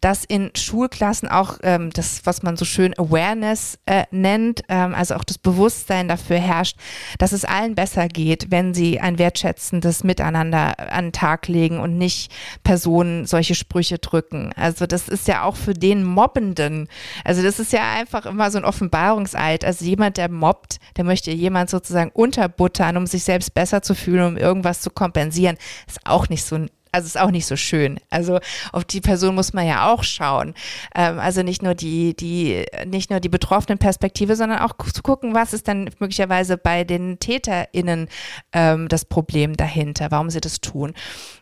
dass 0.00 0.24
in 0.24 0.50
Schulklassen 0.56 1.28
auch 1.28 1.58
ähm, 1.62 1.90
das, 1.90 2.22
was 2.24 2.42
man 2.42 2.56
so 2.56 2.64
schön 2.64 2.94
Awareness 2.98 3.78
äh, 3.86 4.04
nennt, 4.10 4.62
ähm, 4.68 4.94
also 4.94 5.14
auch 5.14 5.24
das 5.24 5.38
Bewusstsein 5.38 6.08
dafür 6.08 6.38
herrscht, 6.38 6.76
dass 7.18 7.32
es 7.32 7.44
allen 7.44 7.74
besser 7.74 8.08
geht, 8.08 8.50
wenn 8.50 8.74
sie 8.74 9.00
ein 9.00 9.18
wertschätzendes 9.18 10.04
Miteinander 10.04 10.92
an 10.92 11.06
den 11.06 11.12
Tag 11.12 11.48
legen 11.48 11.80
und 11.80 11.98
nicht 11.98 12.32
Personen 12.64 13.26
solche 13.26 13.54
Sprüche 13.54 13.98
drücken. 13.98 14.52
Also 14.56 14.86
das 14.86 15.08
ist 15.08 15.28
ja 15.28 15.44
auch 15.44 15.56
für 15.56 15.74
den 15.74 16.04
Mobbenden, 16.04 16.88
also 17.24 17.42
das 17.42 17.58
ist 17.58 17.72
ja 17.72 17.92
einfach 17.92 18.26
immer 18.26 18.50
so 18.50 18.58
ein 18.58 18.64
Offenbarungseid. 18.64 19.64
Also 19.64 19.84
jemand, 19.84 20.16
der 20.16 20.28
mobbt, 20.28 20.78
der 20.96 21.04
möchte 21.04 21.30
jemand 21.30 21.70
sozusagen 21.70 22.10
unter 22.12 22.41
unterbuttern, 22.42 22.96
um 22.96 23.06
sich 23.06 23.24
selbst 23.24 23.54
besser 23.54 23.82
zu 23.82 23.94
fühlen, 23.94 24.26
um 24.26 24.36
irgendwas 24.36 24.80
zu 24.80 24.90
kompensieren, 24.90 25.56
ist 25.86 26.00
auch 26.04 26.28
nicht 26.28 26.44
so 26.44 26.66
also 26.92 27.06
ist 27.06 27.18
auch 27.18 27.30
nicht 27.30 27.46
so 27.46 27.56
schön. 27.56 27.98
Also 28.10 28.38
auf 28.70 28.84
die 28.84 29.00
Person 29.00 29.34
muss 29.34 29.54
man 29.54 29.66
ja 29.66 29.90
auch 29.90 30.04
schauen. 30.04 30.54
Ähm, 30.94 31.18
also 31.18 31.42
nicht 31.42 31.62
nur 31.62 31.74
die, 31.74 32.14
die, 32.14 32.66
nicht 32.86 33.10
nur 33.10 33.18
die 33.18 33.30
betroffenen 33.30 33.78
Perspektive, 33.78 34.36
sondern 34.36 34.58
auch 34.58 34.74
zu 34.92 35.02
gucken, 35.02 35.34
was 35.34 35.54
ist 35.54 35.68
dann 35.68 35.88
möglicherweise 35.98 36.58
bei 36.58 36.84
den 36.84 37.18
TäterInnen 37.18 38.08
ähm, 38.52 38.88
das 38.88 39.06
Problem 39.06 39.56
dahinter, 39.56 40.10
warum 40.10 40.28
sie 40.28 40.40
das 40.40 40.60
tun. 40.60 40.92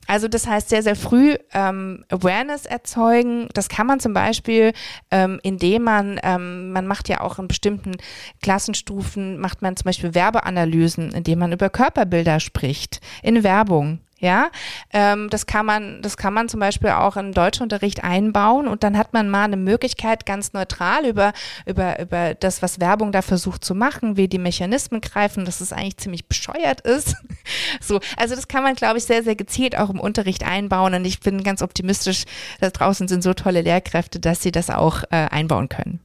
Also 0.07 0.29
das 0.29 0.47
heißt 0.47 0.69
sehr, 0.69 0.85
sehr 0.85 0.97
früh 0.97 1.37
ähm, 1.53 2.05
Awareness 2.11 2.65
erzeugen. 2.65 3.49
Das 3.53 3.69
kann 3.69 3.89
man 3.89 3.99
zum 3.99 4.13
Beispiel, 4.13 4.73
ähm, 5.11 5.41
indem 5.43 5.83
man, 5.83 6.21
ähm, 6.23 6.71
man 6.73 6.87
macht 6.87 7.09
ja 7.09 7.23
auch 7.23 7.41
in 7.41 7.49
bestimmten 7.49 7.97
Klassenstufen, 8.41 9.41
macht 9.41 9.63
man 9.63 9.77
zum 9.77 9.85
Beispiel 9.85 10.15
Werbeanalysen, 10.15 11.11
indem 11.11 11.41
man 11.41 11.53
über 11.53 11.71
Körperbilder 11.71 12.39
spricht, 12.39 13.01
in 13.23 13.43
Werbung. 13.43 14.01
Ja, 14.21 14.51
ähm, 14.93 15.31
das 15.31 15.47
kann 15.47 15.65
man, 15.65 16.03
das 16.03 16.19
kann 16.19 16.35
man 16.35 16.51
zum 16.51 16.61
Beispiel 16.61 16.91
auch 16.91 17.17
in 17.17 17.33
Deutschunterricht 17.33 18.05
einbauen 18.05 18.69
und 18.69 18.85
dann 18.85 18.99
hat 18.99 19.15
man 19.15 19.31
mal 19.31 19.45
eine 19.45 19.57
Möglichkeit, 19.57 20.27
ganz 20.27 20.53
neutral 20.53 21.07
über, 21.07 21.33
über, 21.65 21.99
über 21.99 22.35
das, 22.35 22.61
was 22.61 22.81
Werbung 22.81 23.13
da 23.13 23.23
versucht 23.23 23.65
zu 23.65 23.75
machen, 23.75 24.19
wie 24.19 24.29
die 24.29 24.39
Mechanismen 24.39 25.01
greifen, 25.01 25.47
dass 25.47 25.63
es 25.63 25.73
eigentlich 25.73 25.97
ziemlich 25.97 26.27
bescheuert 26.27 26.83
ist. 26.83 27.17
so, 27.81 27.99
also 28.19 28.35
das 28.35 28.47
kann 28.47 28.63
man, 28.63 28.75
glaube 28.75 28.99
ich, 28.99 29.05
sehr, 29.05 29.23
sehr 29.23 29.37
gezielt 29.37 29.79
auch 29.79 29.89
im 29.89 29.99
Unterricht 29.99 30.45
einbauen 30.45 30.93
und 30.93 31.07
ich 31.07 31.21
bin 31.21 31.43
ganz 31.43 31.63
optimistisch, 31.63 32.25
da 32.61 32.69
draußen 32.69 33.09
sind 33.09 33.23
so 33.23 33.33
tolle 33.33 33.63
Lehrkräfte, 33.63 34.21
dass 34.21 34.43
sie 34.43 34.53
das 34.53 34.69
auch 34.69 35.03
äh, 35.05 35.17
einbauen 35.31 35.71
können. 35.71 36.01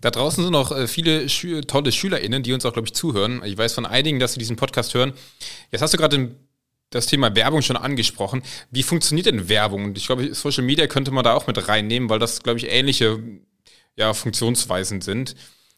Da 0.00 0.12
draußen 0.12 0.44
sind 0.44 0.52
noch 0.52 0.70
äh, 0.70 0.86
viele 0.86 1.28
Schü 1.28 1.62
tolle 1.62 1.90
SchülerInnen, 1.90 2.44
die 2.44 2.52
uns 2.52 2.64
auch, 2.64 2.72
glaube 2.72 2.86
ich, 2.86 2.94
zuhören. 2.94 3.42
Ich 3.44 3.58
weiß 3.58 3.74
von 3.74 3.86
einigen, 3.86 4.20
dass 4.20 4.34
sie 4.34 4.38
diesen 4.38 4.56
Podcast 4.56 4.94
hören. 4.94 5.12
Jetzt 5.70 5.82
hast 5.82 5.92
du 5.92 5.98
gerade 5.98 6.16
den 6.16 6.36
das 6.90 7.06
Thema 7.06 7.34
Werbung 7.34 7.62
schon 7.62 7.76
angesprochen. 7.76 8.42
Wie 8.70 8.82
funktioniert 8.82 9.26
denn 9.26 9.48
Werbung? 9.48 9.84
Und 9.84 9.98
ich 9.98 10.06
glaube, 10.06 10.34
Social 10.34 10.64
Media 10.64 10.86
könnte 10.86 11.12
man 11.12 11.24
da 11.24 11.34
auch 11.34 11.46
mit 11.46 11.68
reinnehmen, 11.68 12.10
weil 12.10 12.18
das, 12.18 12.42
glaube 12.42 12.58
ich, 12.58 12.68
ähnliche 12.68 13.22
ja, 13.96 14.12
Funktionsweisen 14.12 15.00
sind. 15.00 15.36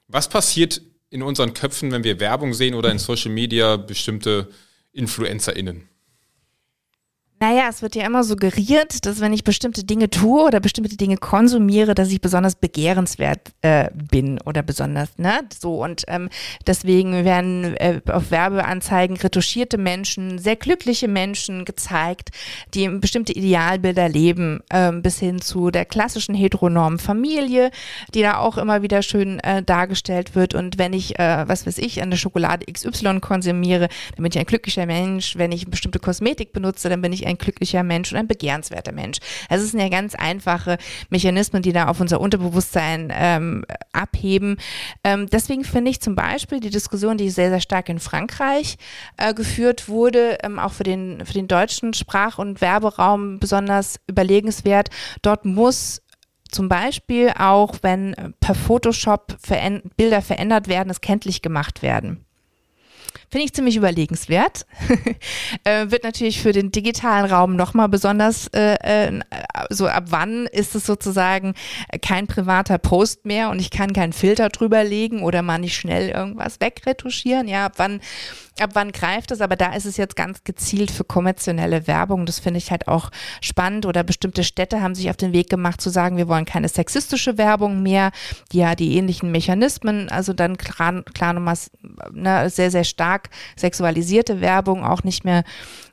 Was 0.09 0.29
passiert 0.29 0.81
in 1.11 1.23
unseren 1.23 1.55
Köpfen, 1.55 1.93
wenn 1.93 2.05
wir 2.05 2.21
Werbung 2.21 2.55
sehen 2.55 2.75
oder 2.75 2.91
in 2.91 2.99
Social 2.99 3.31
Media 3.31 3.77
bestimmte 3.77 4.49
InfluencerInnen? 4.93 5.89
Naja, 7.43 7.67
es 7.69 7.83
wird 7.83 7.97
ja 7.97 8.07
immer 8.07 8.23
suggeriert, 8.23 9.05
dass 9.05 9.21
wenn 9.21 9.33
ich 9.33 9.43
bestimmte 9.43 9.83
Dinge 9.83 10.09
tue 10.09 10.45
oder 10.45 10.61
bestimmte 10.61 10.97
Dinge 10.97 11.17
konsumiere, 11.17 11.93
dass 11.93 12.13
ich 12.13 12.21
besonders 12.21 12.55
begehrenswert 12.55 13.41
äh, 13.63 13.91
bin 13.93 14.41
oder 14.43 14.63
besonders, 14.63 15.19
ne? 15.19 15.41
So 15.61 15.83
und 15.83 16.05
ähm, 16.07 16.29
deswegen 16.69 17.25
werden 17.25 17.75
äh, 17.79 18.01
auf 18.07 18.31
Werbeanzeigen 18.31 19.17
retuschierte 19.17 19.77
Menschen, 19.77 20.39
sehr 20.39 20.55
glückliche 20.55 21.09
Menschen 21.09 21.65
gezeigt, 21.65 22.31
die 22.75 22.89
bestimmte 22.89 23.33
Idealbilder 23.33 24.09
leben, 24.09 24.61
äh, 24.71 24.93
bis 24.93 25.19
hin 25.19 25.41
zu 25.41 25.73
der 25.73 25.85
klassischen 25.85 26.37
heteronormen 26.37 27.01
Familie, 27.01 27.73
die 28.15 28.23
da 28.23 28.37
auch 28.37 28.57
immer 28.57 28.83
wieder 28.83 29.03
schön 29.03 29.41
äh, 29.41 29.65
dargestellt 29.65 30.37
wird. 30.37 30.55
Und 30.55 30.79
wenn 30.79 30.93
ich, 30.93 31.19
äh, 31.19 31.49
was 31.49 31.67
weiß 31.67 31.79
ich, 31.79 32.01
eine 32.03 32.17
Schokolade 32.17 32.67
XY 32.73 33.19
konsumiere, 33.19 33.89
dann 34.15 34.23
bin 34.23 34.31
ich 34.31 34.39
ein 34.39 34.47
glücklicher 34.47 34.87
Mensch. 34.87 35.37
Wenn 35.37 35.51
ich 35.51 35.67
bestimmte 35.67 35.99
Kosmetik 35.99 36.53
benutze, 36.53 36.89
dann 36.89 37.03
bin 37.03 37.13
ich 37.13 37.27
ein 37.27 37.32
glücklicher 37.39 37.83
Mensch 37.83 38.13
und 38.13 38.19
ein 38.19 38.29
begehrenswerter 38.29 38.93
Mensch. 38.93 39.19
Also 39.49 39.65
es 39.65 39.71
sind 39.73 39.81
ja 39.81 39.89
ganz 39.89 40.15
einfache 40.15 40.79
Mechanismen, 41.11 41.63
die 41.63 41.73
da 41.73 41.89
auf 41.89 42.01
unser 42.01 42.21
Unterbewusstsein 42.21 43.13
ähm, 43.15 43.65
abheben. 43.93 44.57
Ähm, 45.05 45.29
deswegen 45.31 45.65
finde 45.65 45.91
ich 45.91 46.01
zum 46.01 46.15
Beispiel 46.15 46.61
die 46.61 46.71
Diskussion, 46.71 47.17
die 47.17 47.31
sehr, 47.31 47.51
sehr 47.51 47.61
stark 47.61 47.89
in 47.89 47.99
Frankreich 47.99 48.77
äh, 49.17 49.35
geführt 49.35 49.89
wurde, 49.89 50.39
ähm, 50.43 50.59
auch 50.59 50.73
für 50.73 50.85
den, 50.85 51.25
für 51.25 51.35
den 51.35 51.49
deutschen 51.49 51.95
Sprach- 51.95 52.39
und 52.39 52.61
Werberaum 52.61 53.39
besonders 53.39 54.01
überlegenswert. 54.07 54.91
Dort 55.23 55.45
muss 55.45 56.03
zum 56.51 56.69
Beispiel 56.69 57.33
auch, 57.39 57.77
wenn 57.83 58.35
per 58.41 58.55
Photoshop 58.55 59.39
Bilder 59.97 60.23
verändert 60.23 60.69
werden, 60.69 60.91
es 60.91 61.01
kenntlich 61.01 61.43
gemacht 61.43 61.83
werden. 61.83 62.27
Finde 63.31 63.47
ich 63.47 63.53
ziemlich 63.53 63.77
überlegenswert. 63.77 64.67
äh, 65.65 65.91
wird 65.91 66.05
natürlich 66.05 66.41
für 66.41 66.53
den 66.53 66.71
digitalen 66.71 67.31
Raum 67.31 67.57
nochmal 67.57 67.89
besonders, 67.89 68.49
äh, 68.49 68.75
äh, 68.75 69.21
so 69.71 69.87
ab 69.87 70.05
wann 70.09 70.47
ist 70.47 70.75
es 70.75 70.87
sozusagen 70.87 71.55
kein 72.03 72.27
privater 72.27 72.79
Post 72.79 73.25
mehr 73.25 73.51
und 73.51 73.61
ich 73.61 73.71
kann 73.71 73.93
keinen 73.93 74.13
Filter 74.13 74.49
drüber 74.49 74.85
legen 74.85 75.23
oder 75.23 75.43
mal 75.43 75.59
nicht 75.59 75.77
schnell 75.77 76.11
irgendwas 76.11 76.61
wegretuschieren. 76.61 77.49
Ja, 77.49 77.67
ab 77.67 77.75
wann 77.77 78.01
ab 78.61 78.71
wann 78.75 78.93
greift 78.93 79.31
es, 79.31 79.41
aber 79.41 79.57
da 79.57 79.75
ist 79.75 79.87
es 79.87 79.97
jetzt 79.97 80.17
ganz 80.17 80.45
gezielt 80.45 80.91
für 80.91 81.05
kommerzielle 81.05 81.87
Werbung. 81.87 82.27
Das 82.27 82.39
finde 82.39 82.59
ich 82.59 82.71
halt 82.71 82.89
auch 82.89 83.11
spannend. 83.41 83.87
Oder 83.87 84.05
bestimmte 84.05 84.45
Städte 84.45 84.83
haben 84.83 84.95
sich 84.95 85.11
auf 85.11 85.17
den 85.17 85.33
Weg 85.33 85.49
gemacht 85.49 85.81
zu 85.81 85.91
sagen, 85.91 86.17
wir 86.17 86.29
wollen 86.29 86.45
keine 86.45 86.69
sexistische 86.69 87.39
Werbung 87.39 87.83
mehr, 87.83 88.11
die 88.53 88.59
ja 88.59 88.75
die 88.75 88.97
ähnlichen 88.97 89.31
Mechanismen, 89.31 90.09
also 90.11 90.33
dann 90.33 90.59
klar, 90.59 91.03
klar 91.15 91.33
nochmal 91.33 91.57
ne, 92.13 92.51
sehr, 92.51 92.71
sehr 92.71 92.85
stark 92.85 93.31
sexualisierte 93.57 94.41
Werbung 94.41 94.85
auch 94.85 95.03
nicht 95.03 95.25
mehr 95.25 95.45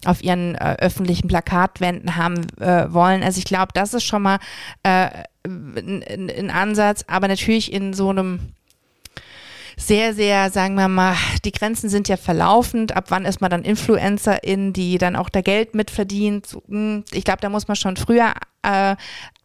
auf 0.05 0.23
ihren 0.23 0.55
äh, 0.55 0.77
öffentlichen 0.79 1.27
Plakatwänden 1.27 2.15
haben 2.15 2.45
äh, 2.59 2.91
wollen. 2.91 3.23
Also 3.23 3.39
ich 3.39 3.45
glaube, 3.45 3.69
das 3.73 3.93
ist 3.93 4.03
schon 4.03 4.21
mal 4.21 4.39
äh, 4.83 5.09
ein, 5.45 6.03
ein 6.29 6.51
Ansatz, 6.51 7.03
aber 7.07 7.27
natürlich 7.27 7.71
in 7.71 7.93
so 7.93 8.09
einem 8.09 8.53
sehr, 9.79 10.13
sehr, 10.13 10.51
sagen 10.51 10.75
wir 10.75 10.89
mal, 10.89 11.15
die 11.45 11.51
Grenzen 11.51 11.89
sind 11.89 12.09
ja 12.09 12.17
verlaufend. 12.17 12.95
Ab 12.95 13.05
wann 13.09 13.25
ist 13.25 13.39
man 13.39 13.49
dann 13.49 13.63
Influencerin, 13.63 14.73
die 14.73 14.97
dann 14.97 15.15
auch 15.15 15.29
da 15.29 15.41
Geld 15.41 15.73
mitverdient? 15.73 16.57
Hm, 16.67 17.05
ich 17.11 17.23
glaube, 17.23 17.39
da 17.41 17.49
muss 17.49 17.67
man 17.67 17.75
schon 17.75 17.95
früher 17.95 18.33
äh, 18.61 18.95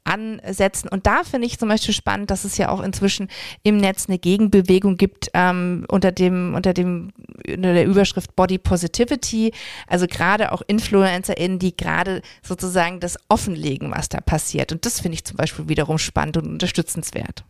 ansetzen. 0.04 0.88
Und 0.88 1.06
da 1.06 1.24
finde 1.24 1.46
ich 1.46 1.58
zum 1.58 1.68
Beispiel 1.68 1.94
spannend, 1.94 2.30
dass 2.30 2.44
es 2.44 2.58
ja 2.58 2.68
auch 2.68 2.82
inzwischen 2.82 3.28
im 3.62 3.78
Netz 3.78 4.06
eine 4.08 4.18
Gegenbewegung 4.18 4.96
gibt 4.96 5.30
ähm, 5.34 5.86
unter 5.88 6.12
dem, 6.12 6.54
unter 6.54 6.74
dem, 6.74 7.12
unter 7.48 7.72
der 7.72 7.86
Überschrift 7.86 8.36
Body 8.36 8.58
Positivity. 8.58 9.52
Also 9.86 10.06
gerade 10.06 10.52
auch 10.52 10.62
InfluencerInnen, 10.66 11.58
die 11.58 11.76
gerade 11.76 12.22
sozusagen 12.42 13.00
das 13.00 13.18
offenlegen, 13.28 13.92
was 13.92 14.08
da 14.08 14.20
passiert. 14.20 14.72
Und 14.72 14.84
das 14.84 15.00
finde 15.00 15.14
ich 15.14 15.24
zum 15.24 15.36
Beispiel 15.36 15.68
wiederum 15.68 15.98
spannend 15.98 16.36
und 16.36 16.46
unterstützenswert. 16.46 17.44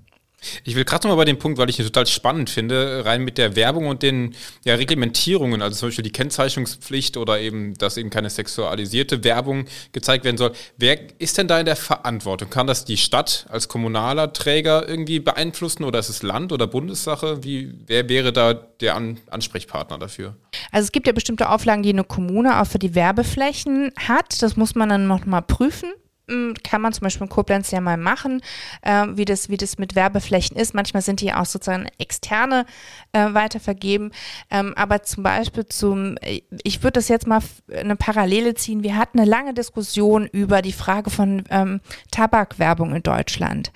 Ich 0.65 0.75
will 0.75 0.85
gerade 0.85 1.07
nochmal 1.07 1.25
bei 1.25 1.25
dem 1.25 1.39
Punkt, 1.39 1.59
weil 1.59 1.71
ich 1.71 1.79
ihn 1.79 1.85
total 1.85 2.07
spannend 2.07 2.51
finde, 2.51 3.05
rein 3.05 3.23
mit 3.23 3.39
der 3.39 3.57
Werbung 3.57 3.87
und 3.87 4.03
den 4.03 4.35
ja, 4.65 4.75
Reglementierungen, 4.75 5.63
also 5.63 5.77
zum 5.77 5.89
Beispiel 5.89 6.03
die 6.03 6.13
Kennzeichnungspflicht 6.13 7.17
oder 7.17 7.41
eben, 7.41 7.75
dass 7.75 7.97
eben 7.97 8.11
keine 8.11 8.31
sexualisierte 8.31 9.25
Werbung 9.25 9.67
gezeigt 9.93 10.25
werden 10.25 10.37
soll. 10.37 10.53
Wer 10.77 10.99
ist 11.19 11.39
denn 11.39 11.49
da 11.49 11.61
in 11.61 11.67
der 11.67 11.77
Verantwortung? 11.77 12.51
Kann 12.51 12.67
das 12.67 12.85
die 12.85 12.97
Stadt 12.97 13.47
als 13.49 13.69
kommunaler 13.69 14.33
Träger 14.33 14.89
irgendwie 14.89 15.21
beeinflussen 15.21 15.85
oder 15.85 15.99
ist 15.99 16.09
es 16.09 16.23
Land- 16.23 16.53
oder 16.53 16.67
Bundessache? 16.67 17.45
Wie, 17.45 17.73
wer 17.87 18.09
wäre 18.09 18.33
da 18.33 18.55
der 18.55 18.97
An 18.97 19.19
Ansprechpartner 19.31 19.99
dafür? 19.99 20.37
Also 20.71 20.87
es 20.87 20.93
gibt 20.93 21.07
ja 21.07 21.13
bestimmte 21.13 21.49
Auflagen, 21.49 21.83
die 21.83 21.91
eine 21.91 22.05
Kommune 22.05 22.61
auch 22.61 22.67
für 22.67 22.79
die 22.79 22.95
Werbeflächen 22.95 23.93
hat. 23.97 24.43
Das 24.43 24.57
muss 24.57 24.75
man 24.75 24.89
dann 24.89 25.07
noch 25.07 25.27
mal 25.27 25.41
prüfen. 25.41 25.93
Kann 26.27 26.81
man 26.81 26.93
zum 26.93 27.03
Beispiel 27.03 27.27
in 27.27 27.29
Koblenz 27.29 27.71
ja 27.71 27.81
mal 27.81 27.99
machen, 27.99 28.41
äh, 28.83 29.07
wie, 29.11 29.27
das, 29.27 29.51
wie 29.51 29.59
das 29.59 29.77
mit 29.77 29.95
Werbeflächen 29.95 30.57
ist. 30.57 30.75
Manchmal 30.75 31.03
sind 31.03 31.21
die 31.21 31.35
auch 31.35 31.45
sozusagen 31.45 31.87
externe 31.99 32.65
äh, 33.13 33.35
weitervergeben. 33.35 34.11
Ähm, 34.51 34.73
aber 34.77 35.03
zum 35.03 35.23
Beispiel 35.23 35.67
zum, 35.67 36.17
ich 36.63 36.83
würde 36.83 36.93
das 36.93 37.09
jetzt 37.09 37.27
mal 37.27 37.41
eine 37.71 37.97
Parallele 37.97 38.55
ziehen. 38.55 38.83
Wir 38.83 38.97
hatten 38.97 39.19
eine 39.19 39.29
lange 39.29 39.53
Diskussion 39.53 40.27
über 40.27 40.63
die 40.63 40.73
Frage 40.73 41.11
von 41.11 41.45
ähm, 41.51 41.81
Tabakwerbung 42.11 42.95
in 42.95 43.03
Deutschland. 43.03 43.71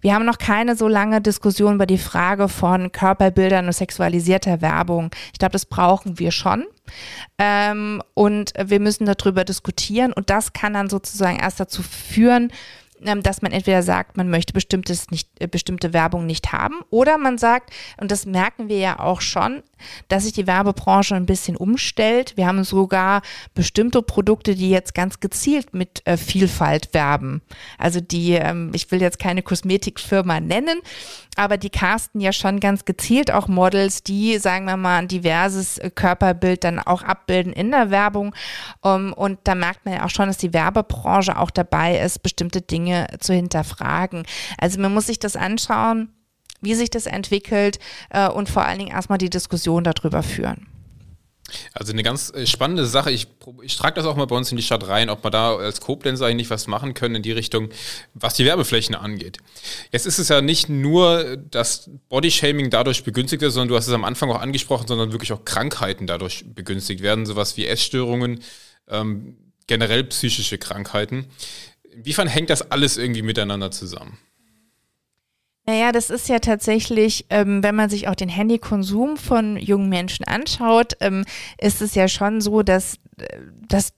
Wir 0.00 0.14
haben 0.14 0.24
noch 0.24 0.38
keine 0.38 0.76
so 0.76 0.88
lange 0.88 1.20
Diskussion 1.20 1.74
über 1.74 1.86
die 1.86 1.98
Frage 1.98 2.48
von 2.48 2.92
Körperbildern 2.92 3.66
und 3.66 3.72
sexualisierter 3.72 4.62
Werbung. 4.62 5.10
Ich 5.32 5.38
glaube, 5.38 5.52
das 5.52 5.66
brauchen 5.66 6.18
wir 6.18 6.30
schon. 6.30 6.64
Ähm, 7.38 8.02
und 8.14 8.52
wir 8.62 8.80
müssen 8.80 9.06
darüber 9.06 9.44
diskutieren. 9.44 10.12
Und 10.12 10.30
das 10.30 10.52
kann 10.52 10.74
dann 10.74 10.88
sozusagen 10.88 11.38
erst 11.38 11.60
dazu 11.60 11.82
führen, 11.82 12.52
ähm, 13.04 13.22
dass 13.22 13.42
man 13.42 13.52
entweder 13.52 13.82
sagt, 13.82 14.16
man 14.16 14.28
möchte 14.28 14.52
bestimmtes 14.52 15.10
nicht, 15.10 15.28
äh, 15.40 15.46
bestimmte 15.46 15.92
Werbung 15.92 16.26
nicht 16.26 16.52
haben 16.52 16.80
oder 16.90 17.18
man 17.18 17.38
sagt, 17.38 17.70
und 18.00 18.10
das 18.10 18.26
merken 18.26 18.68
wir 18.68 18.78
ja 18.78 18.98
auch 18.98 19.20
schon, 19.20 19.62
dass 20.08 20.24
sich 20.24 20.32
die 20.32 20.46
Werbebranche 20.46 21.14
ein 21.14 21.26
bisschen 21.26 21.56
umstellt. 21.56 22.36
Wir 22.36 22.46
haben 22.46 22.64
sogar 22.64 23.22
bestimmte 23.54 24.02
Produkte, 24.02 24.54
die 24.54 24.70
jetzt 24.70 24.94
ganz 24.94 25.20
gezielt 25.20 25.74
mit 25.74 26.06
äh, 26.06 26.16
Vielfalt 26.16 26.94
werben. 26.94 27.42
Also 27.78 28.00
die, 28.00 28.32
ähm, 28.32 28.70
ich 28.74 28.90
will 28.90 29.00
jetzt 29.00 29.18
keine 29.18 29.42
Kosmetikfirma 29.42 30.40
nennen, 30.40 30.80
aber 31.36 31.56
die 31.56 31.70
casten 31.70 32.20
ja 32.20 32.32
schon 32.32 32.60
ganz 32.60 32.84
gezielt 32.84 33.30
auch 33.30 33.48
Models, 33.48 34.02
die, 34.02 34.38
sagen 34.38 34.66
wir 34.66 34.76
mal, 34.76 34.98
ein 34.98 35.08
diverses 35.08 35.78
äh, 35.78 35.90
Körperbild 35.90 36.64
dann 36.64 36.78
auch 36.78 37.02
abbilden 37.02 37.52
in 37.52 37.70
der 37.70 37.90
Werbung. 37.90 38.34
Um, 38.82 39.12
und 39.12 39.38
da 39.44 39.54
merkt 39.54 39.84
man 39.84 39.94
ja 39.94 40.04
auch 40.04 40.10
schon, 40.10 40.26
dass 40.26 40.38
die 40.38 40.52
Werbebranche 40.52 41.38
auch 41.38 41.50
dabei 41.50 41.98
ist, 41.98 42.22
bestimmte 42.22 42.60
Dinge 42.60 43.06
zu 43.20 43.32
hinterfragen. 43.32 44.24
Also 44.58 44.80
man 44.80 44.92
muss 44.92 45.06
sich 45.06 45.18
das 45.18 45.36
anschauen 45.36 46.10
wie 46.60 46.74
sich 46.74 46.90
das 46.90 47.06
entwickelt 47.06 47.78
äh, 48.10 48.28
und 48.28 48.48
vor 48.48 48.64
allen 48.64 48.78
Dingen 48.78 48.90
erstmal 48.92 49.18
die 49.18 49.30
Diskussion 49.30 49.84
darüber 49.84 50.22
führen. 50.22 50.66
Also 51.72 51.92
eine 51.92 52.02
ganz 52.02 52.32
äh, 52.34 52.46
spannende 52.46 52.86
Sache. 52.86 53.10
Ich, 53.10 53.26
ich 53.62 53.76
trage 53.76 53.94
das 53.94 54.06
auch 54.06 54.16
mal 54.16 54.26
bei 54.26 54.36
uns 54.36 54.50
in 54.50 54.56
die 54.56 54.62
Stadt 54.62 54.86
rein, 54.88 55.10
ob 55.10 55.24
wir 55.24 55.30
da 55.30 55.56
als 55.56 55.80
Koblenz 55.80 56.20
eigentlich 56.22 56.50
was 56.50 56.66
machen 56.66 56.94
können 56.94 57.16
in 57.16 57.22
die 57.22 57.32
Richtung, 57.32 57.70
was 58.14 58.34
die 58.34 58.44
Werbeflächen 58.44 58.94
angeht. 58.94 59.38
Jetzt 59.90 60.06
ist 60.06 60.18
es 60.18 60.28
ja 60.28 60.40
nicht 60.40 60.68
nur, 60.68 61.36
dass 61.36 61.90
Bodyshaming 62.08 62.70
dadurch 62.70 63.04
begünstigt 63.04 63.42
wird, 63.42 63.52
sondern 63.52 63.68
du 63.68 63.76
hast 63.76 63.88
es 63.88 63.94
am 63.94 64.04
Anfang 64.04 64.30
auch 64.30 64.40
angesprochen, 64.40 64.86
sondern 64.86 65.12
wirklich 65.12 65.32
auch 65.32 65.44
Krankheiten 65.44 66.06
dadurch 66.06 66.44
begünstigt 66.46 67.02
werden, 67.02 67.26
sowas 67.26 67.56
wie 67.56 67.66
Essstörungen, 67.66 68.40
ähm, 68.88 69.36
generell 69.66 70.04
psychische 70.04 70.58
Krankheiten. 70.58 71.26
Inwiefern 71.92 72.28
hängt 72.28 72.50
das 72.50 72.70
alles 72.70 72.96
irgendwie 72.96 73.22
miteinander 73.22 73.70
zusammen? 73.70 74.18
Naja, 75.66 75.92
das 75.92 76.10
ist 76.10 76.28
ja 76.28 76.38
tatsächlich, 76.38 77.26
ähm, 77.30 77.62
wenn 77.62 77.76
man 77.76 77.90
sich 77.90 78.08
auch 78.08 78.14
den 78.14 78.28
Handykonsum 78.28 79.16
von 79.16 79.56
jungen 79.56 79.88
Menschen 79.88 80.24
anschaut, 80.24 80.94
ähm, 81.00 81.24
ist 81.58 81.82
es 81.82 81.94
ja 81.94 82.08
schon 82.08 82.40
so, 82.40 82.62
dass, 82.62 82.96
äh, 83.18 83.38
dass 83.68 83.92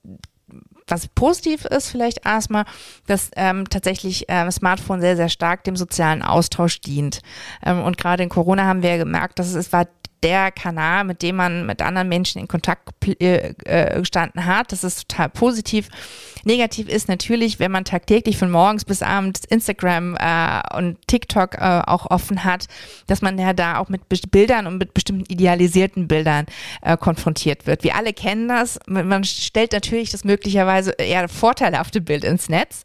was 0.87 1.07
positiv 1.07 1.65
ist 1.65 1.89
vielleicht 1.89 2.25
erstmal, 2.25 2.65
dass 3.07 3.31
ähm, 3.35 3.69
tatsächlich 3.69 4.25
ähm, 4.27 4.51
Smartphone 4.51 5.01
sehr, 5.01 5.15
sehr 5.15 5.29
stark 5.29 5.63
dem 5.63 5.75
sozialen 5.75 6.21
Austausch 6.21 6.81
dient. 6.81 7.21
Ähm, 7.65 7.81
und 7.81 7.97
gerade 7.97 8.23
in 8.23 8.29
Corona 8.29 8.65
haben 8.65 8.83
wir 8.83 8.91
ja 8.91 8.97
gemerkt, 8.97 9.39
dass 9.39 9.47
es, 9.47 9.55
es 9.55 9.73
war 9.73 9.87
der 10.23 10.51
Kanal, 10.51 11.03
mit 11.03 11.21
dem 11.21 11.35
man 11.35 11.65
mit 11.65 11.81
anderen 11.81 12.09
Menschen 12.09 12.39
in 12.39 12.47
Kontakt 12.47 12.89
äh, 13.19 13.53
äh, 13.65 13.99
gestanden 13.99 14.45
hat. 14.45 14.71
Das 14.71 14.83
ist 14.83 15.09
total 15.09 15.29
positiv. 15.29 15.89
Negativ 16.45 16.89
ist 16.89 17.07
natürlich, 17.07 17.59
wenn 17.59 17.71
man 17.71 17.85
tagtäglich 17.85 18.37
von 18.37 18.51
morgens 18.51 18.85
bis 18.85 19.01
abends 19.01 19.41
Instagram 19.45 20.15
äh, 20.17 20.61
und 20.77 20.97
TikTok 21.07 21.55
äh, 21.55 21.81
auch 21.85 22.09
offen 22.09 22.43
hat, 22.43 22.67
dass 23.07 23.21
man 23.21 23.37
ja 23.37 23.53
da 23.53 23.77
auch 23.77 23.89
mit 23.89 24.01
Bildern 24.31 24.67
und 24.67 24.77
mit 24.77 24.93
bestimmten 24.93 25.25
idealisierten 25.31 26.07
Bildern 26.07 26.45
äh, 26.81 26.97
konfrontiert 26.97 27.65
wird. 27.65 27.83
Wir 27.83 27.95
alle 27.95 28.13
kennen 28.13 28.47
das. 28.47 28.79
Man 28.87 29.23
stellt 29.23 29.73
natürlich 29.73 30.11
das 30.11 30.23
möglicherweise 30.23 30.91
eher 30.91 31.27
vorteilhafte 31.29 32.01
Bild 32.01 32.23
ins 32.23 32.49
Netz. 32.49 32.83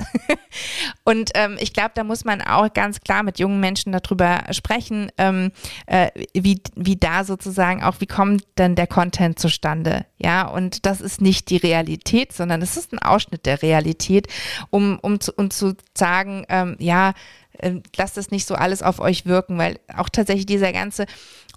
und 1.05 1.31
ähm, 1.35 1.57
ich 1.61 1.73
glaube, 1.73 1.93
da 1.95 2.05
muss 2.05 2.25
man 2.25 2.41
auch 2.43 2.73
ganz 2.73 3.01
klar 3.01 3.23
mit 3.23 3.39
jungen 3.39 3.61
Menschen 3.61 3.93
darüber 3.93 4.45
sprechen, 4.51 5.11
ähm, 5.19 5.53
äh, 5.87 6.11
wie, 6.35 6.61
wie 6.77 6.97
da 6.97 7.25
sozusagen 7.29 7.85
auch, 7.85 8.01
wie 8.01 8.07
kommt 8.07 8.43
denn 8.59 8.75
der 8.75 8.89
Content 8.89 9.39
zustande? 9.39 10.05
Ja, 10.17 10.49
und 10.49 10.85
das 10.85 11.01
ist 11.01 11.21
nicht 11.21 11.51
die 11.51 11.59
Realität, 11.59 12.33
sondern 12.33 12.61
es 12.61 12.77
ist 12.77 12.93
ein 12.93 12.99
Ausschnitt 12.99 13.47
der 13.47 13.63
Realität, 13.63 14.27
um, 14.71 14.99
um, 15.01 15.21
zu, 15.21 15.33
um 15.33 15.51
zu 15.51 15.77
sagen, 15.95 16.45
ähm, 16.49 16.75
ja, 16.81 17.13
lasst 17.97 18.19
es 18.19 18.31
nicht 18.31 18.47
so 18.47 18.55
alles 18.55 18.83
auf 18.83 19.01
euch 19.01 19.27
wirken, 19.27 19.59
weil 19.59 19.79
auch 19.95 20.09
tatsächlich 20.09 20.47
dieser 20.47 20.73
ganze 20.73 21.07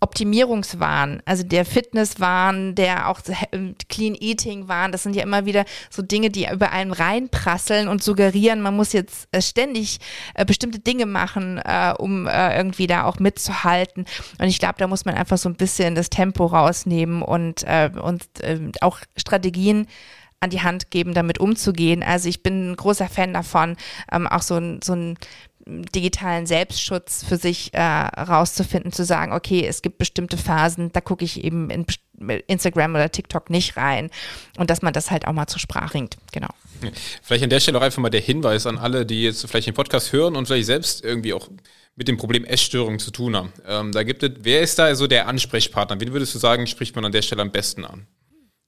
Optimierungswahn, 0.04 1.22
also 1.26 1.44
der 1.44 1.64
Fitnesswahn, 1.64 2.74
der 2.74 3.08
auch 3.08 3.20
ähm, 3.52 3.76
Clean 3.88 4.16
Eating 4.20 4.68
Wahn, 4.68 4.92
das 4.92 5.04
sind 5.04 5.16
ja 5.16 5.22
immer 5.22 5.46
wieder 5.46 5.64
so 5.92 6.02
Dinge, 6.02 6.32
die 6.32 6.48
über 6.52 6.72
einen 6.72 6.92
reinprasseln 6.92 7.88
und 7.88 8.02
suggerieren, 8.02 8.62
man 8.62 8.76
muss 8.76 8.94
jetzt 8.94 9.28
äh, 9.32 9.44
ständig 9.44 10.00
äh, 10.34 10.44
bestimmte 10.44 10.80
Dinge 10.80 11.06
machen, 11.06 11.60
äh, 11.60 11.94
um 11.98 12.28
irgendwie 12.28 12.88
da 12.88 13.04
auch 13.04 13.20
mitzuhalten. 13.20 14.06
Und 14.40 14.48
ich 14.48 14.58
glaube, 14.58 14.76
da 14.80 14.88
muss 14.88 15.06
man 15.06 15.16
einfach 15.16 15.38
so 15.38 15.50
ein 15.50 15.56
bisschen 15.56 15.94
das 15.94 16.10
Tempo 16.10 16.46
rausnehmen 16.46 17.22
und, 17.22 17.64
und 18.02 18.24
ähm, 18.42 18.72
auch 18.82 19.00
Strategien 19.18 19.88
an 20.42 20.50
die 20.50 20.62
Hand 20.62 20.90
geben, 20.90 21.14
damit 21.14 21.40
umzugehen. 21.40 22.04
Also 22.04 22.28
ich 22.28 22.42
bin 22.44 22.72
ein 22.72 22.76
großer 22.76 23.08
Fan 23.08 23.34
davon, 23.34 23.78
ähm, 24.12 24.28
auch 24.28 24.42
so 24.42 24.56
ein, 24.56 24.82
so 24.84 24.94
ein 24.94 25.18
digitalen 25.94 26.46
Selbstschutz 26.46 27.24
für 27.28 27.38
sich 27.38 27.74
äh, 27.74 27.82
rauszufinden, 27.82 28.92
zu 28.92 29.06
sagen, 29.06 29.34
okay, 29.34 29.66
es 29.66 29.82
gibt 29.82 29.98
bestimmte 29.98 30.38
Phasen, 30.38 30.92
da 30.94 31.02
gucke 31.02 31.26
ich 31.26 31.44
eben 31.44 31.70
in 31.70 31.86
Instagram 32.48 32.96
oder 32.96 33.12
TikTok 33.12 33.50
nicht 33.50 33.78
rein 33.78 34.12
und 34.58 34.70
dass 34.70 34.82
man 34.82 34.94
das 34.94 35.12
halt 35.12 35.28
auch 35.28 35.34
mal 35.34 35.48
zur 35.48 35.60
Sprache 35.60 35.90
bringt, 35.90 36.18
genau. 36.32 36.50
Vielleicht 37.22 37.44
an 37.44 37.50
der 37.50 37.60
Stelle 37.60 37.78
auch 37.78 37.84
einfach 37.84 38.02
mal 38.02 38.10
der 38.10 38.22
Hinweis 38.22 38.66
an 38.66 38.78
alle, 38.78 39.06
die 39.06 39.24
jetzt 39.24 39.48
vielleicht 39.48 39.68
den 39.68 39.74
Podcast 39.74 40.14
hören 40.14 40.36
und 40.36 40.46
vielleicht 40.46 40.66
selbst 40.66 41.04
irgendwie 41.04 41.34
auch 41.34 41.50
mit 41.96 42.08
dem 42.08 42.18
Problem 42.18 42.46
Essstörungen 42.46 43.00
zu 43.00 43.12
tun 43.12 43.36
haben. 43.36 43.54
Ähm, 43.68 43.92
da 43.92 44.04
gibt 44.04 44.24
es, 44.24 44.32
wer 44.40 44.62
ist 44.62 44.80
da 44.80 44.94
so 44.96 45.08
der 45.08 45.28
Ansprechpartner? 45.28 46.00
Wen 46.00 46.14
würdest 46.14 46.34
du 46.34 46.40
sagen, 46.40 46.66
spricht 46.68 46.96
man 46.96 47.06
an 47.06 47.12
der 47.12 47.22
Stelle 47.22 47.42
am 47.42 47.52
besten 47.52 47.86
an? 47.86 48.08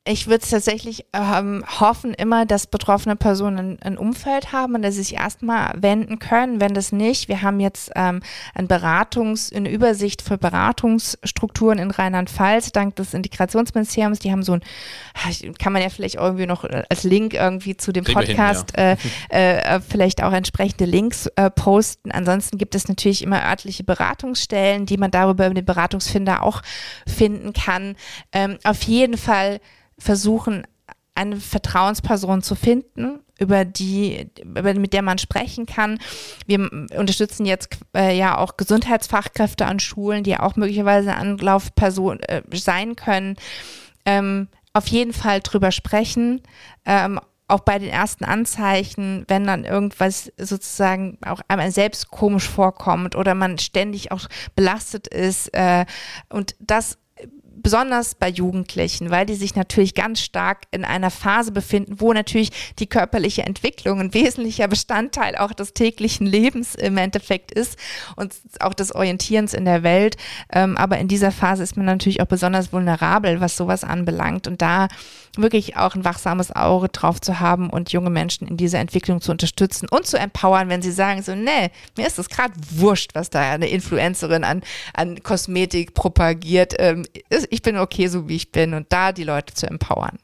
Ich 0.06 0.28
würde 0.28 0.46
tatsächlich 0.46 1.06
ähm, 1.14 1.64
hoffen 1.80 2.14
immer, 2.14 2.46
dass 2.46 2.68
betroffene 2.68 3.16
Personen 3.16 3.80
ein, 3.82 3.98
Umfeld 3.98 4.52
haben 4.52 4.76
und 4.76 4.82
dass 4.82 4.96
sie 4.96 5.04
sich 5.04 5.16
erstmal 5.16 5.72
wenden 5.82 6.20
können. 6.20 6.60
Wenn 6.60 6.74
das 6.74 6.92
nicht, 6.92 7.30
wir 7.30 7.42
haben 7.42 7.62
jetzt 7.62 7.90
ähm, 7.96 8.22
ein 8.54 8.68
Beratungs-, 8.68 9.56
eine 9.56 9.72
Übersicht 9.72 10.22
für 10.22 10.38
Beratungsstrukturen 10.38 11.80
in 11.80 11.90
Rheinland-Pfalz 11.90 12.74
dank 12.74 12.98
des 12.98 13.14
Integrationsministeriums. 13.14 14.20
Die 14.20 14.32
haben 14.32 14.44
so 14.44 14.54
ein, 14.54 14.62
kann 15.58 15.72
man 15.72 15.82
ja 15.82 15.88
vielleicht 15.88 16.16
irgendwie 16.16 16.48
noch 16.48 16.66
als 16.66 17.04
Link 17.04 17.34
irgendwie 17.34 17.78
zu 17.78 17.94
dem 17.94 18.04
Podcast 18.04 18.76
hin, 18.76 18.98
ja. 19.32 19.38
äh, 19.38 19.76
äh, 19.76 19.80
vielleicht 19.80 20.22
auch 20.22 20.34
entsprechende 20.34 20.84
Links 20.84 21.28
äh, 21.38 21.50
posten. 21.50 22.12
Ansonsten 22.12 22.58
gibt 22.58 22.76
es 22.76 22.90
natürlich 22.90 23.22
immer 23.22 23.42
örtliche 23.42 23.86
Beratungsstellen, 23.86 24.86
die 24.86 24.98
man 24.98 25.12
darüber 25.12 25.46
über 25.46 25.56
den 25.56 25.66
Beratungsfinder 25.66 26.44
auch 26.44 26.62
finden 27.08 27.54
kann. 27.54 27.96
Ähm, 28.34 28.58
auf 28.66 28.84
jeden 28.84 29.18
Fall 29.18 29.62
versuchen, 29.98 30.64
eine 31.16 31.38
Vertrauensperson 31.38 32.42
zu 32.42 32.56
finden, 32.56 33.20
über 33.40 33.66
die, 33.66 34.30
über, 34.44 34.74
mit 34.74 34.94
der 34.94 35.02
man 35.02 35.18
sprechen 35.18 35.66
kann. 35.66 36.00
Wir 36.48 36.60
unterstützen 36.98 37.46
jetzt 37.46 37.78
äh, 37.96 38.18
ja 38.18 38.38
auch 38.38 38.58
Gesundheitsfachkräfte 38.58 39.66
an 39.66 39.80
Schulen, 39.80 40.24
die 40.24 40.38
auch 40.38 40.56
möglicherweise 40.56 41.14
Anlaufperson 41.14 42.20
äh, 42.22 42.42
sein 42.54 42.96
können. 42.96 43.36
Ähm, 44.06 44.48
auf 44.74 44.88
jeden 44.88 45.14
Fall 45.14 45.42
drüber 45.42 45.72
sprechen. 45.72 46.42
Ähm, 46.86 47.20
auch 47.48 47.60
bei 47.60 47.78
den 47.78 47.90
ersten 47.90 48.24
Anzeichen, 48.24 49.26
wenn 49.28 49.46
dann 49.46 49.66
irgendwas 49.66 50.32
sozusagen 50.38 51.20
auch 51.26 51.42
einmal 51.48 51.72
selbst 51.72 52.10
komisch 52.10 52.50
vorkommt 52.50 53.16
oder 53.16 53.36
man 53.36 53.60
ständig 53.60 54.12
auch 54.12 54.28
belastet 54.56 55.08
ist 55.08 55.54
äh, 55.54 55.86
und 56.30 56.56
das 56.60 56.98
besonders 57.64 58.16
bei 58.16 58.30
Jugendlichen, 58.30 59.10
weil 59.10 59.26
die 59.26 59.36
sich 59.36 59.56
natürlich 59.56 59.96
ganz 59.96 60.20
stark 60.20 60.64
in 60.72 60.86
einer 60.86 61.10
Phase 61.10 61.52
befinden, 61.52 62.00
wo 62.00 62.14
natürlich 62.14 62.52
die 62.80 62.88
körperliche 62.88 63.44
Entwicklung 63.44 64.00
ein 64.00 64.14
wesentlicher 64.14 64.68
Bestandteil 64.68 65.38
auch 65.38 65.54
des 65.54 65.74
täglichen 65.74 66.28
Lebens 66.28 66.76
im 66.76 66.98
Endeffekt 66.98 67.52
ist 67.52 67.80
und 68.16 68.36
auch 68.60 68.74
des 68.74 68.94
Orientierens 68.94 69.54
in 69.54 69.66
der 69.66 69.84
Welt. 69.84 70.18
Ähm, 70.52 70.78
aber 70.78 70.98
in 71.00 71.08
dieser 71.08 71.32
Phase 71.32 71.64
ist 71.64 71.78
man 71.78 71.86
natürlich 71.86 72.22
auch 72.22 72.28
besonders 72.28 72.74
vulnerabel, 72.74 73.40
was 73.42 73.56
sowas 73.56 73.84
anbelangt. 73.84 74.48
Und 74.48 74.62
da 74.62 74.90
wirklich 75.38 75.78
auch 75.78 75.96
ein 75.96 76.06
wachsames 76.06 76.56
Auge 76.56 76.90
drauf 76.90 77.20
zu 77.20 77.40
haben 77.40 77.70
und 77.70 77.92
junge 77.92 78.10
Menschen 78.10 78.48
in 78.48 78.58
dieser 78.58 78.80
Entwicklung 78.80 79.22
zu 79.22 79.32
unterstützen 79.32 79.88
und 79.90 80.06
zu 80.06 80.18
empowern, 80.18 80.70
wenn 80.70 80.82
sie 80.82 80.92
sagen 80.92 81.24
so, 81.24 81.34
nee, 81.34 81.72
mir 81.98 82.06
ist 82.06 82.20
es 82.20 82.30
gerade 82.30 82.54
wurscht, 82.70 83.12
was 83.16 83.30
da 83.30 83.40
eine 83.40 83.68
Influencerin 83.68 84.44
an, 84.44 84.62
an 84.94 85.24
Kosmetik 85.24 85.94
propagiert. 85.94 86.76
Ich 87.54 87.62
bin 87.62 87.78
okay, 87.78 88.08
so 88.08 88.28
wie 88.28 88.36
ich 88.36 88.52
bin 88.52 88.74
und 88.74 88.88
da 88.90 89.12
die 89.12 89.24
Leute 89.24 89.54
zu 89.54 89.68
empowern. 89.68 90.18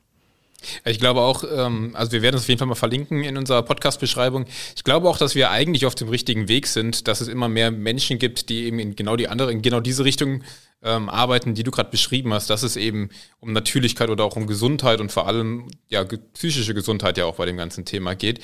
Ich 0.84 1.00
glaube 1.00 1.22
auch, 1.22 1.44
ähm, 1.44 1.92
also 1.94 2.12
wir 2.12 2.24
werden 2.24 2.36
es 2.36 2.42
auf 2.42 2.50
jeden 2.50 2.58
Fall 2.58 2.68
mal 2.68 2.74
verlinken 2.74 3.24
in 3.24 3.38
unserer 3.38 3.62
Podcast-Beschreibung. 3.62 4.46
Ich 4.76 4.84
glaube 4.84 5.08
auch, 5.08 5.20
dass 5.20 5.36
wir 5.36 5.52
eigentlich 5.52 5.86
auf 5.86 5.94
dem 5.94 6.10
richtigen 6.10 6.48
Weg 6.48 6.66
sind, 6.66 7.08
dass 7.08 7.22
es 7.22 7.28
immer 7.28 7.48
mehr 7.48 7.70
Menschen 7.70 8.18
gibt, 8.18 8.50
die 8.50 8.64
eben 8.64 8.80
in 8.80 8.96
genau 8.96 9.16
die 9.16 9.28
andere, 9.28 9.52
in 9.52 9.62
genau 9.62 9.80
diese 9.80 10.06
Richtung 10.06 10.44
ähm, 10.82 11.08
arbeiten, 11.08 11.54
die 11.54 11.62
du 11.62 11.70
gerade 11.70 11.92
beschrieben 11.92 12.34
hast, 12.34 12.50
dass 12.50 12.64
es 12.64 12.76
eben 12.76 13.10
um 13.40 13.54
Natürlichkeit 13.54 14.10
oder 14.10 14.24
auch 14.24 14.36
um 14.36 14.48
Gesundheit 14.48 15.00
und 15.00 15.12
vor 15.12 15.28
allem 15.28 15.68
ja 15.90 16.04
psychische 16.34 16.74
Gesundheit 16.74 17.20
ja 17.20 17.26
auch 17.26 17.36
bei 17.36 17.46
dem 17.46 17.58
ganzen 17.58 17.86
Thema 17.86 18.16
geht. 18.16 18.40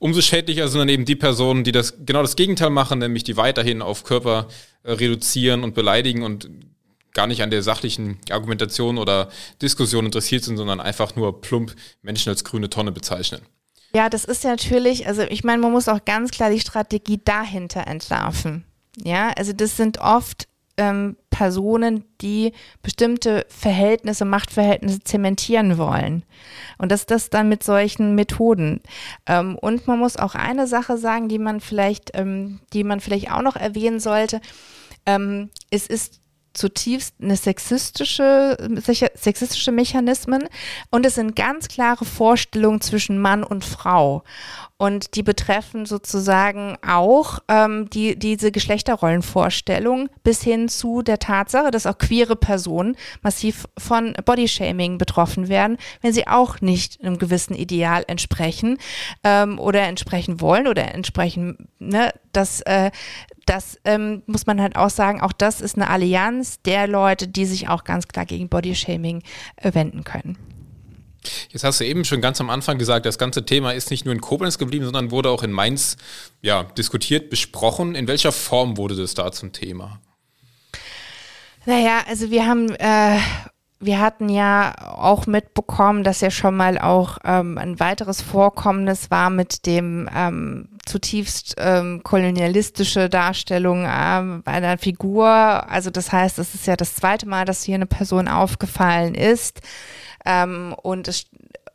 Umso 0.00 0.22
schädlicher 0.22 0.66
sind 0.66 0.80
dann 0.80 0.88
eben 0.88 1.04
die 1.04 1.14
Personen, 1.14 1.62
die 1.62 1.72
das 1.72 1.94
genau 2.04 2.22
das 2.22 2.34
Gegenteil 2.34 2.70
machen, 2.70 2.98
nämlich 2.98 3.22
die 3.22 3.36
weiterhin 3.36 3.80
auf 3.80 4.02
Körper 4.02 4.48
äh, 4.82 4.90
reduzieren 4.90 5.62
und 5.62 5.74
beleidigen 5.74 6.24
und 6.24 6.48
gar 7.14 7.26
nicht 7.26 7.42
an 7.42 7.50
der 7.50 7.62
sachlichen 7.62 8.18
Argumentation 8.30 8.98
oder 8.98 9.30
Diskussion 9.62 10.04
interessiert 10.04 10.44
sind, 10.44 10.56
sondern 10.56 10.80
einfach 10.80 11.16
nur 11.16 11.40
plump 11.40 11.74
Menschen 12.02 12.28
als 12.28 12.44
grüne 12.44 12.68
Tonne 12.68 12.92
bezeichnen. 12.92 13.40
Ja, 13.94 14.10
das 14.10 14.24
ist 14.24 14.44
ja 14.44 14.50
natürlich, 14.50 15.06
also 15.06 15.22
ich 15.22 15.44
meine, 15.44 15.62
man 15.62 15.72
muss 15.72 15.88
auch 15.88 16.04
ganz 16.04 16.32
klar 16.32 16.50
die 16.50 16.60
Strategie 16.60 17.20
dahinter 17.24 17.86
entlarven. 17.86 18.64
Ja, 19.02 19.30
also 19.36 19.52
das 19.52 19.76
sind 19.76 19.98
oft 19.98 20.48
ähm, 20.76 21.16
Personen, 21.30 22.04
die 22.20 22.52
bestimmte 22.82 23.46
Verhältnisse, 23.48 24.24
Machtverhältnisse 24.24 25.00
zementieren 25.00 25.78
wollen. 25.78 26.24
Und 26.78 26.90
das 26.90 27.06
das 27.06 27.30
dann 27.30 27.48
mit 27.48 27.62
solchen 27.62 28.16
Methoden. 28.16 28.80
Ähm, 29.26 29.56
und 29.56 29.86
man 29.86 30.00
muss 30.00 30.16
auch 30.16 30.34
eine 30.34 30.66
Sache 30.66 30.98
sagen, 30.98 31.28
die 31.28 31.38
man 31.38 31.60
vielleicht, 31.60 32.10
ähm, 32.14 32.60
die 32.72 32.82
man 32.82 32.98
vielleicht 32.98 33.30
auch 33.30 33.42
noch 33.42 33.56
erwähnen 33.56 34.00
sollte. 34.00 34.40
Ähm, 35.06 35.50
es 35.70 35.86
ist 35.86 36.20
zutiefst 36.54 37.14
eine 37.20 37.36
sexistische, 37.36 38.56
sexistische 39.14 39.72
Mechanismen 39.72 40.48
und 40.90 41.04
es 41.04 41.16
sind 41.16 41.36
ganz 41.36 41.68
klare 41.68 42.04
Vorstellungen 42.04 42.80
zwischen 42.80 43.18
Mann 43.18 43.44
und 43.44 43.64
Frau. 43.64 44.24
Und 44.76 45.14
die 45.14 45.22
betreffen 45.22 45.86
sozusagen 45.86 46.76
auch 46.84 47.38
ähm, 47.46 47.88
die, 47.90 48.18
diese 48.18 48.50
Geschlechterrollenvorstellung 48.50 50.08
bis 50.24 50.42
hin 50.42 50.68
zu 50.68 51.02
der 51.02 51.20
Tatsache, 51.20 51.70
dass 51.70 51.86
auch 51.86 51.96
queere 51.96 52.34
Personen 52.34 52.96
massiv 53.22 53.66
von 53.78 54.14
Bodyshaming 54.24 54.98
betroffen 54.98 55.48
werden, 55.48 55.78
wenn 56.00 56.12
sie 56.12 56.26
auch 56.26 56.60
nicht 56.60 57.00
einem 57.00 57.18
gewissen 57.18 57.54
Ideal 57.54 58.02
entsprechen 58.08 58.78
ähm, 59.22 59.60
oder 59.60 59.82
entsprechen 59.82 60.40
wollen 60.40 60.66
oder 60.66 60.92
entsprechen, 60.92 61.68
ne, 61.78 62.12
das, 62.32 62.60
äh, 62.62 62.90
das 63.46 63.78
ähm, 63.84 64.22
muss 64.26 64.46
man 64.46 64.60
halt 64.60 64.74
auch 64.74 64.90
sagen, 64.90 65.20
auch 65.20 65.32
das 65.32 65.60
ist 65.60 65.76
eine 65.76 65.88
Allianz 65.88 66.60
der 66.62 66.88
Leute, 66.88 67.28
die 67.28 67.46
sich 67.46 67.68
auch 67.68 67.84
ganz 67.84 68.08
klar 68.08 68.26
gegen 68.26 68.48
Bodyshaming 68.48 69.22
äh, 69.56 69.72
wenden 69.72 70.02
können. 70.02 70.36
Jetzt 71.50 71.64
hast 71.64 71.80
du 71.80 71.84
eben 71.84 72.04
schon 72.04 72.20
ganz 72.20 72.40
am 72.40 72.50
Anfang 72.50 72.78
gesagt, 72.78 73.06
das 73.06 73.18
ganze 73.18 73.44
Thema 73.44 73.72
ist 73.72 73.90
nicht 73.90 74.04
nur 74.04 74.14
in 74.14 74.20
Koblenz 74.20 74.58
geblieben, 74.58 74.84
sondern 74.84 75.10
wurde 75.10 75.30
auch 75.30 75.42
in 75.42 75.52
Mainz 75.52 75.96
ja, 76.42 76.64
diskutiert, 76.64 77.30
besprochen. 77.30 77.94
In 77.94 78.08
welcher 78.08 78.32
Form 78.32 78.76
wurde 78.76 78.96
das 78.96 79.14
da 79.14 79.32
zum 79.32 79.52
Thema? 79.52 80.00
Naja, 81.66 82.04
also 82.06 82.30
wir 82.30 82.46
haben 82.46 82.70
äh, 82.74 83.18
wir 83.84 84.00
hatten 84.00 84.28
ja 84.28 84.74
auch 84.96 85.26
mitbekommen, 85.26 86.04
dass 86.04 86.20
ja 86.20 86.30
schon 86.30 86.56
mal 86.56 86.78
auch 86.78 87.18
ähm, 87.24 87.58
ein 87.58 87.78
weiteres 87.80 88.22
Vorkommnis 88.22 89.10
war 89.10 89.30
mit 89.30 89.66
dem 89.66 90.08
ähm, 90.14 90.68
zutiefst 90.86 91.56
ähm, 91.58 92.02
kolonialistische 92.02 93.08
Darstellung 93.08 93.86
ähm, 93.88 94.42
einer 94.44 94.78
Figur. 94.78 95.26
Also 95.26 95.90
das 95.90 96.12
heißt, 96.12 96.38
es 96.38 96.54
ist 96.54 96.66
ja 96.66 96.76
das 96.76 96.94
zweite 96.94 97.26
Mal, 97.26 97.44
dass 97.44 97.62
hier 97.62 97.74
eine 97.74 97.86
Person 97.86 98.28
aufgefallen 98.28 99.14
ist. 99.14 99.60
Ähm, 100.24 100.74
und 100.82 101.08
es, 101.08 101.26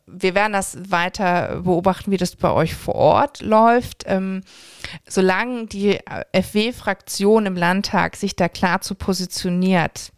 wir 0.06 0.34
werden 0.34 0.52
das 0.52 0.90
weiter 0.90 1.60
beobachten, 1.62 2.10
wie 2.10 2.16
das 2.16 2.34
bei 2.36 2.50
euch 2.50 2.74
vor 2.74 2.94
Ort 2.96 3.40
läuft. 3.42 4.04
Ähm, 4.06 4.42
solange 5.08 5.66
die 5.66 5.98
FW-Fraktion 6.32 7.46
im 7.46 7.56
Landtag 7.56 8.16
sich 8.16 8.36
da 8.36 8.48
klar 8.48 8.80
zu 8.80 8.94
positioniert, 8.94 10.12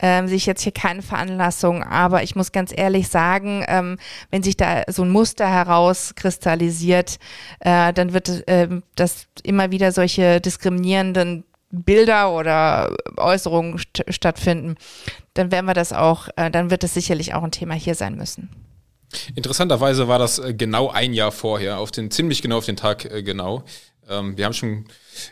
ähm, 0.00 0.28
sehe 0.28 0.36
ich 0.36 0.46
jetzt 0.46 0.62
hier 0.62 0.72
keine 0.72 1.02
Veranlassung. 1.02 1.82
Aber 1.82 2.22
ich 2.22 2.34
muss 2.34 2.52
ganz 2.52 2.72
ehrlich 2.74 3.08
sagen, 3.08 3.64
ähm, 3.68 3.98
wenn 4.30 4.42
sich 4.42 4.56
da 4.56 4.82
so 4.88 5.02
ein 5.02 5.10
Muster 5.10 5.48
herauskristallisiert, 5.48 7.18
äh, 7.60 7.92
dann 7.92 8.12
wird 8.12 8.48
äh, 8.48 8.68
das 8.96 9.26
immer 9.42 9.70
wieder 9.70 9.92
solche 9.92 10.40
diskriminierenden 10.40 11.44
Bilder 11.70 12.32
oder 12.32 12.96
Äußerungen 13.16 13.78
st 13.78 14.04
stattfinden, 14.08 14.76
dann 15.34 15.52
werden 15.52 15.66
wir 15.66 15.74
das 15.74 15.92
auch, 15.92 16.28
äh, 16.36 16.50
dann 16.50 16.70
wird 16.70 16.82
es 16.82 16.94
sicherlich 16.94 17.34
auch 17.34 17.44
ein 17.44 17.52
Thema 17.52 17.74
hier 17.74 17.94
sein 17.94 18.16
müssen. 18.16 18.50
Interessanterweise 19.34 20.08
war 20.08 20.18
das 20.18 20.38
äh, 20.38 20.54
genau 20.54 20.88
ein 20.90 21.12
Jahr 21.12 21.32
vorher, 21.32 21.78
auf 21.78 21.90
den, 21.90 22.10
ziemlich 22.10 22.42
genau 22.42 22.58
auf 22.58 22.66
den 22.66 22.76
Tag 22.76 23.04
äh, 23.04 23.22
genau. 23.22 23.64
Ähm, 24.08 24.36
wir 24.36 24.44
haben 24.44 24.52
schon 24.52 24.86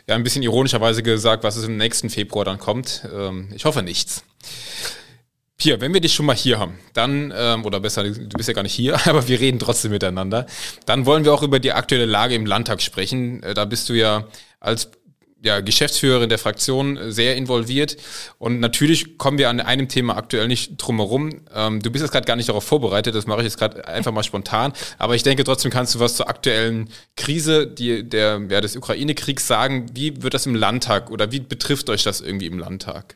ja, 0.07 0.15
ein 0.15 0.23
bisschen 0.23 0.43
ironischerweise 0.43 1.03
gesagt, 1.03 1.43
was 1.43 1.55
es 1.55 1.65
im 1.65 1.77
nächsten 1.77 2.09
Februar 2.09 2.45
dann 2.45 2.59
kommt. 2.59 3.07
Ähm, 3.13 3.49
ich 3.53 3.65
hoffe 3.65 3.83
nichts. 3.83 4.23
Pia, 5.57 5.81
wenn 5.81 5.93
wir 5.93 5.99
dich 5.99 6.13
schon 6.13 6.25
mal 6.25 6.35
hier 6.35 6.57
haben, 6.57 6.79
dann, 6.93 7.33
ähm, 7.35 7.65
oder 7.65 7.81
besser, 7.81 8.03
du 8.03 8.37
bist 8.37 8.47
ja 8.47 8.53
gar 8.53 8.63
nicht 8.63 8.73
hier, 8.73 8.95
aber 9.07 9.27
wir 9.27 9.39
reden 9.39 9.59
trotzdem 9.59 9.91
miteinander, 9.91 10.45
dann 10.85 11.05
wollen 11.05 11.25
wir 11.25 11.33
auch 11.33 11.43
über 11.43 11.59
die 11.59 11.73
aktuelle 11.73 12.05
Lage 12.05 12.35
im 12.35 12.45
Landtag 12.45 12.81
sprechen. 12.81 13.43
Äh, 13.43 13.53
da 13.53 13.65
bist 13.65 13.89
du 13.89 13.93
ja 13.93 14.27
als 14.61 14.89
ja, 15.41 15.61
Geschäftsführerin 15.61 16.29
der 16.29 16.37
Fraktion 16.37 17.11
sehr 17.11 17.35
involviert. 17.35 17.97
Und 18.37 18.59
natürlich 18.59 19.17
kommen 19.17 19.37
wir 19.37 19.49
an 19.49 19.59
einem 19.59 19.87
Thema 19.87 20.17
aktuell 20.17 20.47
nicht 20.47 20.77
drumherum. 20.77 21.41
Ähm, 21.53 21.81
du 21.81 21.91
bist 21.91 22.03
jetzt 22.03 22.11
gerade 22.11 22.25
gar 22.25 22.35
nicht 22.35 22.49
darauf 22.49 22.63
vorbereitet, 22.63 23.15
das 23.15 23.25
mache 23.25 23.39
ich 23.39 23.45
jetzt 23.45 23.57
gerade 23.57 23.87
einfach 23.87 24.11
mal 24.11 24.23
spontan. 24.23 24.73
Aber 24.97 25.15
ich 25.15 25.23
denke, 25.23 25.43
trotzdem 25.43 25.71
kannst 25.71 25.95
du 25.95 25.99
was 25.99 26.15
zur 26.15 26.29
aktuellen 26.29 26.89
Krise 27.15 27.67
die, 27.67 28.07
der, 28.07 28.41
ja, 28.49 28.61
des 28.61 28.75
Ukraine-Kriegs 28.75 29.47
sagen. 29.47 29.87
Wie 29.93 30.21
wird 30.21 30.33
das 30.33 30.45
im 30.45 30.55
Landtag 30.55 31.09
oder 31.09 31.31
wie 31.31 31.39
betrifft 31.39 31.89
euch 31.89 32.03
das 32.03 32.21
irgendwie 32.21 32.47
im 32.47 32.59
Landtag? 32.59 33.15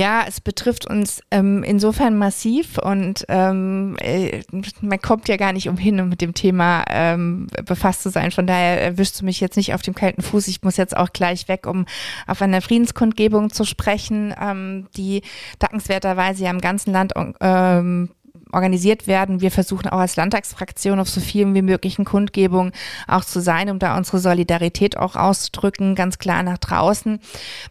Ja, 0.00 0.24
es 0.26 0.40
betrifft 0.40 0.90
uns 0.90 1.22
ähm, 1.30 1.62
insofern 1.62 2.18
massiv 2.18 2.78
und 2.78 3.24
ähm, 3.28 3.96
äh, 4.00 4.42
man 4.80 5.00
kommt 5.00 5.28
ja 5.28 5.36
gar 5.36 5.52
nicht 5.52 5.68
umhin, 5.68 6.00
um 6.00 6.08
mit 6.08 6.20
dem 6.20 6.34
Thema 6.34 6.84
ähm, 6.88 7.46
befasst 7.64 8.02
zu 8.02 8.10
sein. 8.10 8.32
Von 8.32 8.48
daher 8.48 8.82
erwischst 8.82 9.20
du 9.20 9.24
mich 9.24 9.38
jetzt 9.38 9.56
nicht 9.56 9.72
auf 9.72 9.82
dem 9.82 9.94
kalten 9.94 10.20
Fuß. 10.20 10.48
Ich 10.48 10.62
muss 10.62 10.76
jetzt 10.78 10.96
auch 10.96 11.12
gleich 11.12 11.46
weg, 11.46 11.68
um 11.68 11.86
auf 12.26 12.42
einer 12.42 12.60
Friedenskundgebung 12.60 13.50
zu 13.50 13.64
sprechen, 13.64 14.34
ähm, 14.40 14.88
die 14.96 15.22
dankenswerterweise 15.60 16.42
ja 16.42 16.50
im 16.50 16.60
ganzen 16.60 16.92
Land 16.92 17.12
ähm, 17.40 18.10
organisiert 18.54 19.06
werden. 19.06 19.40
Wir 19.40 19.50
versuchen 19.50 19.88
auch 19.88 19.98
als 19.98 20.16
Landtagsfraktion 20.16 20.98
auf 20.98 21.08
so 21.08 21.20
vielen 21.20 21.54
wie 21.54 21.62
möglichen 21.62 22.04
Kundgebungen 22.04 22.72
auch 23.06 23.24
zu 23.24 23.40
sein, 23.40 23.70
um 23.70 23.78
da 23.78 23.96
unsere 23.96 24.18
Solidarität 24.18 24.96
auch 24.96 25.16
auszudrücken, 25.16 25.94
ganz 25.94 26.18
klar 26.18 26.42
nach 26.42 26.58
draußen. 26.58 27.20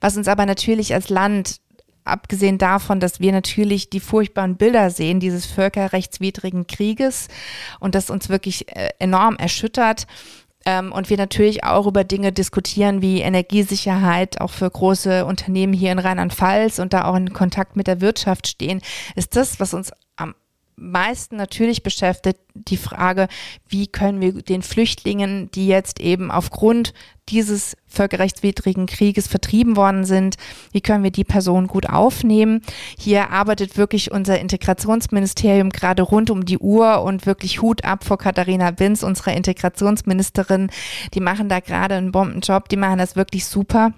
Was 0.01 0.17
uns 0.17 0.27
aber 0.27 0.45
natürlich 0.45 0.93
als 0.93 1.09
Land 1.09 1.57
abgesehen 2.05 2.57
davon, 2.57 2.99
dass 2.99 3.19
wir 3.19 3.31
natürlich 3.31 3.89
die 3.89 3.99
furchtbaren 3.99 4.55
Bilder 4.55 4.89
sehen 4.89 5.19
dieses 5.19 5.45
völkerrechtswidrigen 5.45 6.67
Krieges 6.67 7.27
und 7.79 7.95
das 7.95 8.09
uns 8.09 8.29
wirklich 8.29 8.75
äh, 8.75 8.89
enorm 8.99 9.35
erschüttert. 9.35 10.07
Ähm, 10.65 10.91
und 10.91 11.09
wir 11.09 11.17
natürlich 11.17 11.63
auch 11.63 11.87
über 11.87 12.03
Dinge 12.03 12.31
diskutieren 12.31 13.01
wie 13.01 13.21
Energiesicherheit, 13.21 14.39
auch 14.39 14.51
für 14.51 14.69
große 14.69 15.25
Unternehmen 15.25 15.73
hier 15.73 15.91
in 15.91 15.99
Rheinland-Pfalz 15.99 16.79
und 16.79 16.93
da 16.93 17.05
auch 17.05 17.15
in 17.15 17.33
Kontakt 17.33 17.75
mit 17.75 17.87
der 17.87 17.99
Wirtschaft 17.99 18.47
stehen, 18.47 18.81
ist 19.15 19.35
das, 19.35 19.59
was 19.59 19.73
uns 19.73 19.91
meisten 20.75 21.35
natürlich 21.35 21.83
beschäftigt 21.83 22.39
die 22.53 22.77
Frage, 22.77 23.27
wie 23.67 23.87
können 23.87 24.21
wir 24.21 24.33
den 24.33 24.61
Flüchtlingen, 24.61 25.49
die 25.51 25.67
jetzt 25.67 25.99
eben 25.99 26.31
aufgrund 26.31 26.93
dieses 27.29 27.77
völkerrechtswidrigen 27.87 28.85
Krieges 28.85 29.27
vertrieben 29.27 29.75
worden 29.75 30.03
sind, 30.03 30.35
wie 30.71 30.81
können 30.81 31.03
wir 31.03 31.11
die 31.11 31.23
Personen 31.23 31.67
gut 31.67 31.89
aufnehmen. 31.89 32.61
Hier 32.97 33.29
arbeitet 33.29 33.77
wirklich 33.77 34.11
unser 34.11 34.39
Integrationsministerium 34.39 35.69
gerade 35.69 36.03
rund 36.03 36.29
um 36.29 36.45
die 36.45 36.57
Uhr 36.57 37.01
und 37.01 37.25
wirklich 37.25 37.61
Hut 37.61 37.85
ab 37.85 38.03
vor 38.03 38.17
Katharina 38.17 38.71
Binz, 38.71 39.03
unserer 39.03 39.33
Integrationsministerin. 39.33 40.69
Die 41.13 41.21
machen 41.21 41.49
da 41.49 41.59
gerade 41.59 41.95
einen 41.95 42.11
Bombenjob, 42.11 42.67
die 42.69 42.77
machen 42.77 42.97
das 42.97 43.15
wirklich 43.15 43.45
super 43.45 43.93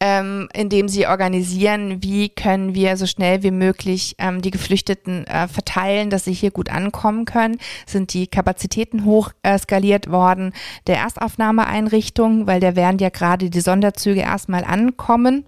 ähm, 0.00 0.48
indem 0.54 0.88
sie 0.88 1.06
organisieren, 1.06 2.02
wie 2.02 2.28
können 2.28 2.74
wir 2.74 2.96
so 2.96 3.06
schnell 3.06 3.42
wie 3.42 3.50
möglich 3.50 4.14
ähm, 4.18 4.42
die 4.42 4.50
Geflüchteten 4.50 5.26
äh, 5.26 5.48
verteilen, 5.48 6.10
dass 6.10 6.24
sie 6.24 6.32
hier 6.32 6.50
gut 6.50 6.70
ankommen 6.70 7.24
können. 7.24 7.58
Sind 7.86 8.12
die 8.14 8.26
Kapazitäten 8.26 9.04
hoch 9.04 9.30
äh, 9.42 9.58
skaliert 9.58 10.10
worden 10.10 10.52
der 10.86 10.98
Erstaufnahmeeinrichtung, 10.98 12.46
weil 12.46 12.60
da 12.60 12.76
werden 12.76 12.98
ja 12.98 13.08
gerade 13.08 13.50
die 13.50 13.60
Sonderzüge 13.60 14.20
erstmal 14.20 14.64
ankommen. 14.64 15.44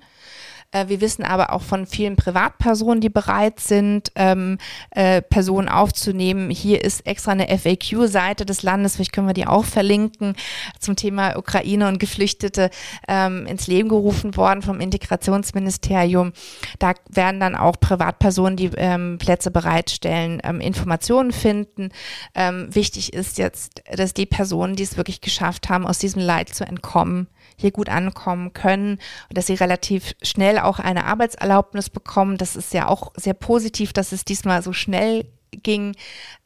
Äh, 0.74 0.88
wir 0.88 1.00
wissen 1.00 1.24
aber 1.24 1.52
auch 1.52 1.62
von 1.62 1.86
vielen 1.86 2.16
Privatpersonen, 2.16 3.00
die 3.00 3.08
bereit 3.08 3.60
sind, 3.60 4.10
ähm, 4.16 4.58
äh, 4.90 5.22
Personen 5.22 5.68
aufzunehmen. 5.68 6.50
Hier 6.50 6.84
ist 6.84 7.06
extra 7.06 7.32
eine 7.32 7.48
FAQ-Seite 7.48 8.44
des 8.44 8.62
Landes, 8.62 8.96
vielleicht 8.96 9.12
können 9.12 9.28
wir 9.28 9.34
die 9.34 9.46
auch 9.46 9.64
verlinken, 9.64 10.34
zum 10.80 10.96
Thema 10.96 11.36
Ukraine 11.38 11.88
und 11.88 11.98
Geflüchtete 11.98 12.70
ähm, 13.08 13.46
ins 13.46 13.66
Leben 13.66 13.88
gerufen 13.88 14.36
worden 14.36 14.62
vom 14.62 14.80
Integrationsministerium. 14.80 16.32
Da 16.78 16.94
werden 17.08 17.40
dann 17.40 17.54
auch 17.54 17.78
Privatpersonen, 17.78 18.56
die 18.56 18.70
ähm, 18.76 19.18
Plätze 19.18 19.50
bereitstellen, 19.50 20.40
ähm, 20.42 20.60
Informationen 20.60 21.32
finden. 21.32 21.90
Ähm, 22.34 22.74
wichtig 22.74 23.12
ist 23.12 23.38
jetzt, 23.38 23.82
dass 23.94 24.14
die 24.14 24.26
Personen, 24.26 24.74
die 24.74 24.82
es 24.82 24.96
wirklich 24.96 25.20
geschafft 25.20 25.68
haben, 25.68 25.86
aus 25.86 25.98
diesem 25.98 26.20
Leid 26.20 26.48
zu 26.48 26.66
entkommen, 26.66 27.28
hier 27.56 27.70
gut 27.70 27.88
ankommen 27.88 28.52
können 28.52 28.98
und 29.28 29.38
dass 29.38 29.46
sie 29.46 29.54
relativ 29.54 30.14
schnell 30.22 30.58
auch 30.58 30.78
eine 30.78 31.04
Arbeitserlaubnis 31.04 31.90
bekommen. 31.90 32.36
Das 32.36 32.56
ist 32.56 32.74
ja 32.74 32.88
auch 32.88 33.12
sehr 33.16 33.34
positiv, 33.34 33.92
dass 33.92 34.12
es 34.12 34.24
diesmal 34.24 34.62
so 34.62 34.72
schnell 34.72 35.26
ging, 35.62 35.94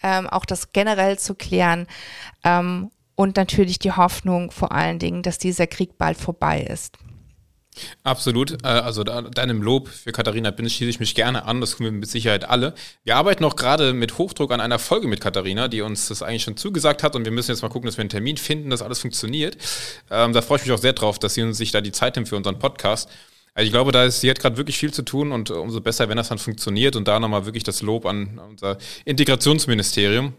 ähm, 0.02 0.28
auch 0.28 0.44
das 0.44 0.72
generell 0.72 1.18
zu 1.18 1.34
klären. 1.34 1.86
Ähm, 2.44 2.90
und 3.14 3.36
natürlich 3.36 3.80
die 3.80 3.92
Hoffnung 3.92 4.52
vor 4.52 4.70
allen 4.70 5.00
Dingen, 5.00 5.22
dass 5.22 5.38
dieser 5.38 5.66
Krieg 5.66 5.98
bald 5.98 6.16
vorbei 6.18 6.62
ist. 6.62 6.98
Absolut. 8.02 8.62
Äh, 8.64 8.68
also 8.68 9.04
deinem 9.04 9.62
Lob 9.62 9.88
für 9.88 10.12
Katharina 10.12 10.50
Binz 10.50 10.72
schließe 10.72 10.90
ich 10.90 11.00
mich 11.00 11.14
gerne 11.14 11.44
an. 11.44 11.60
Das 11.60 11.72
tun 11.76 11.84
wir 11.84 11.92
mit 11.92 12.08
Sicherheit 12.08 12.48
alle. 12.48 12.74
Wir 13.04 13.16
arbeiten 13.16 13.42
noch 13.42 13.56
gerade 13.56 13.92
mit 13.92 14.18
Hochdruck 14.18 14.52
an 14.52 14.60
einer 14.60 14.78
Folge 14.78 15.08
mit 15.08 15.20
Katharina, 15.20 15.68
die 15.68 15.80
uns 15.82 16.08
das 16.08 16.22
eigentlich 16.22 16.42
schon 16.42 16.56
zugesagt 16.56 17.02
hat. 17.02 17.16
Und 17.16 17.24
wir 17.24 17.32
müssen 17.32 17.50
jetzt 17.50 17.62
mal 17.62 17.68
gucken, 17.68 17.86
dass 17.86 17.96
wir 17.96 18.02
einen 18.02 18.10
Termin 18.10 18.36
finden, 18.36 18.70
dass 18.70 18.82
alles 18.82 19.00
funktioniert. 19.00 19.56
Ähm, 20.10 20.32
da 20.32 20.42
freue 20.42 20.58
ich 20.58 20.64
mich 20.64 20.72
auch 20.72 20.78
sehr 20.78 20.92
drauf, 20.92 21.18
dass 21.18 21.34
sie 21.34 21.42
uns 21.42 21.58
sich 21.58 21.72
da 21.72 21.80
die 21.80 21.92
Zeit 21.92 22.16
nimmt 22.16 22.28
für 22.28 22.36
unseren 22.36 22.58
Podcast. 22.58 23.08
Also 23.54 23.66
ich 23.66 23.72
glaube, 23.72 23.90
da 23.90 24.04
ist, 24.04 24.20
sie 24.20 24.30
hat 24.30 24.38
gerade 24.38 24.56
wirklich 24.56 24.78
viel 24.78 24.92
zu 24.92 25.02
tun 25.02 25.32
und 25.32 25.50
umso 25.50 25.80
besser, 25.80 26.08
wenn 26.08 26.16
das 26.16 26.28
dann 26.28 26.38
funktioniert. 26.38 26.94
Und 26.94 27.08
da 27.08 27.18
nochmal 27.18 27.44
wirklich 27.44 27.64
das 27.64 27.82
Lob 27.82 28.06
an 28.06 28.38
unser 28.38 28.78
Integrationsministerium. 29.04 30.34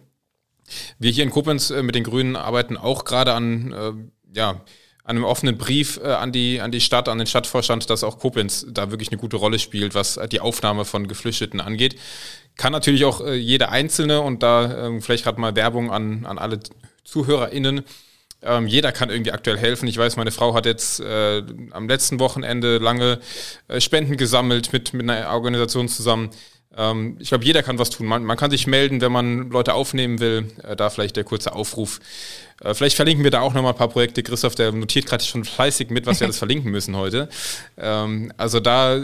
Wir 1.00 1.12
hier 1.12 1.24
in 1.24 1.30
Koblenz 1.30 1.70
äh, 1.70 1.84
mit 1.84 1.96
den 1.96 2.04
Grünen 2.04 2.36
arbeiten 2.36 2.78
auch 2.78 3.04
gerade 3.06 3.34
an, 3.34 3.74
äh, 3.74 4.38
ja, 4.38 4.62
einem 5.10 5.24
offenen 5.24 5.58
Brief 5.58 6.00
äh, 6.04 6.08
an, 6.08 6.32
die, 6.32 6.62
an 6.62 6.72
die 6.72 6.82
Stadt, 6.82 7.10
an 7.10 7.18
den 7.18 7.28
Stadtvorstand, 7.28 7.90
dass 7.90 8.04
auch 8.04 8.20
Koblenz 8.20 8.66
da 8.70 8.92
wirklich 8.92 9.12
eine 9.12 9.20
gute 9.20 9.38
Rolle 9.38 9.60
spielt, 9.60 9.96
was 9.96 10.20
die 10.32 10.40
Aufnahme 10.40 10.86
von 10.86 11.08
Geflüchteten 11.08 11.60
angeht. 11.62 11.96
Kann 12.56 12.72
natürlich 12.72 13.06
auch 13.06 13.22
äh, 13.22 13.36
jeder 13.36 13.72
Einzelne 13.72 14.22
und 14.22 14.44
da 14.44 14.88
ähm, 14.88 15.02
vielleicht 15.02 15.24
gerade 15.24 15.40
mal 15.40 15.56
Werbung 15.56 15.92
an, 15.92 16.26
an 16.26 16.38
alle 16.38 16.60
ZuhörerInnen. 17.06 17.84
Ähm, 18.42 18.68
jeder 18.68 18.92
kann 18.92 19.10
irgendwie 19.10 19.32
aktuell 19.32 19.58
helfen. 19.58 19.88
Ich 19.88 19.98
weiß, 19.98 20.16
meine 20.16 20.32
Frau 20.32 20.54
hat 20.54 20.66
jetzt 20.66 21.00
äh, 21.00 21.44
am 21.72 21.90
letzten 21.90 22.20
Wochenende 22.20 22.78
lange 22.78 23.20
äh, 23.68 23.82
Spenden 23.82 24.16
gesammelt 24.16 24.72
mit, 24.72 24.94
mit 24.94 25.10
einer 25.10 25.30
Organisation 25.32 25.90
zusammen. 25.90 26.30
Ähm, 26.80 27.18
ich 27.20 27.28
glaube, 27.28 27.44
jeder 27.44 27.62
kann 27.62 27.78
was 27.78 27.90
tun. 27.90 28.08
Man, 28.08 28.24
man, 28.24 28.38
kann 28.38 28.50
sich 28.50 28.66
melden, 28.66 29.02
wenn 29.02 29.12
man 29.12 29.50
Leute 29.50 29.74
aufnehmen 29.74 30.20
will. 30.20 30.50
Äh, 30.64 30.78
da 30.78 30.90
vielleicht 30.90 31.18
der 31.18 31.26
kurze 31.26 31.54
Aufruf. 31.54 32.00
Äh, 32.64 32.74
vielleicht 32.74 32.96
verlinken 32.96 33.26
wir 33.26 33.32
da 33.32 33.42
auch 33.42 33.54
nochmal 33.54 33.74
ein 33.74 33.78
paar 33.78 33.90
Projekte. 33.90 34.24
Christoph, 34.24 34.56
der 34.56 34.72
notiert 34.72 35.06
gerade 35.06 35.24
schon 35.24 35.44
fleißig 35.44 35.90
mit, 35.90 36.06
was 36.06 36.22
wir 36.22 36.26
alles 36.26 36.38
verlinken 36.40 36.72
müssen 36.72 36.96
heute. 36.96 37.28
Ähm, 37.78 38.32
also 38.38 38.62
da 38.62 39.04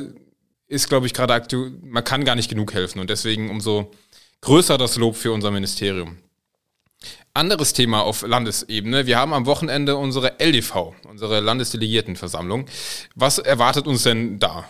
ist, 0.67 0.87
glaube 0.87 1.05
ich, 1.05 1.13
gerade 1.13 1.33
aktuell, 1.33 1.73
man 1.81 2.03
kann 2.03 2.23
gar 2.23 2.35
nicht 2.35 2.49
genug 2.49 2.73
helfen 2.73 2.99
und 2.99 3.09
deswegen 3.09 3.49
umso 3.49 3.91
größer 4.41 4.77
das 4.77 4.95
Lob 4.95 5.17
für 5.17 5.33
unser 5.33 5.51
Ministerium. 5.51 6.17
Anderes 7.33 7.73
Thema 7.73 8.01
auf 8.01 8.25
Landesebene. 8.25 9.05
Wir 9.05 9.19
haben 9.19 9.33
am 9.33 9.45
Wochenende 9.45 9.97
unsere 9.97 10.39
LDV, 10.39 10.95
unsere 11.09 11.41
Landesdelegiertenversammlung. 11.41 12.65
Was 13.15 13.37
erwartet 13.37 13.85
uns 13.85 14.03
denn 14.03 14.39
da? 14.39 14.63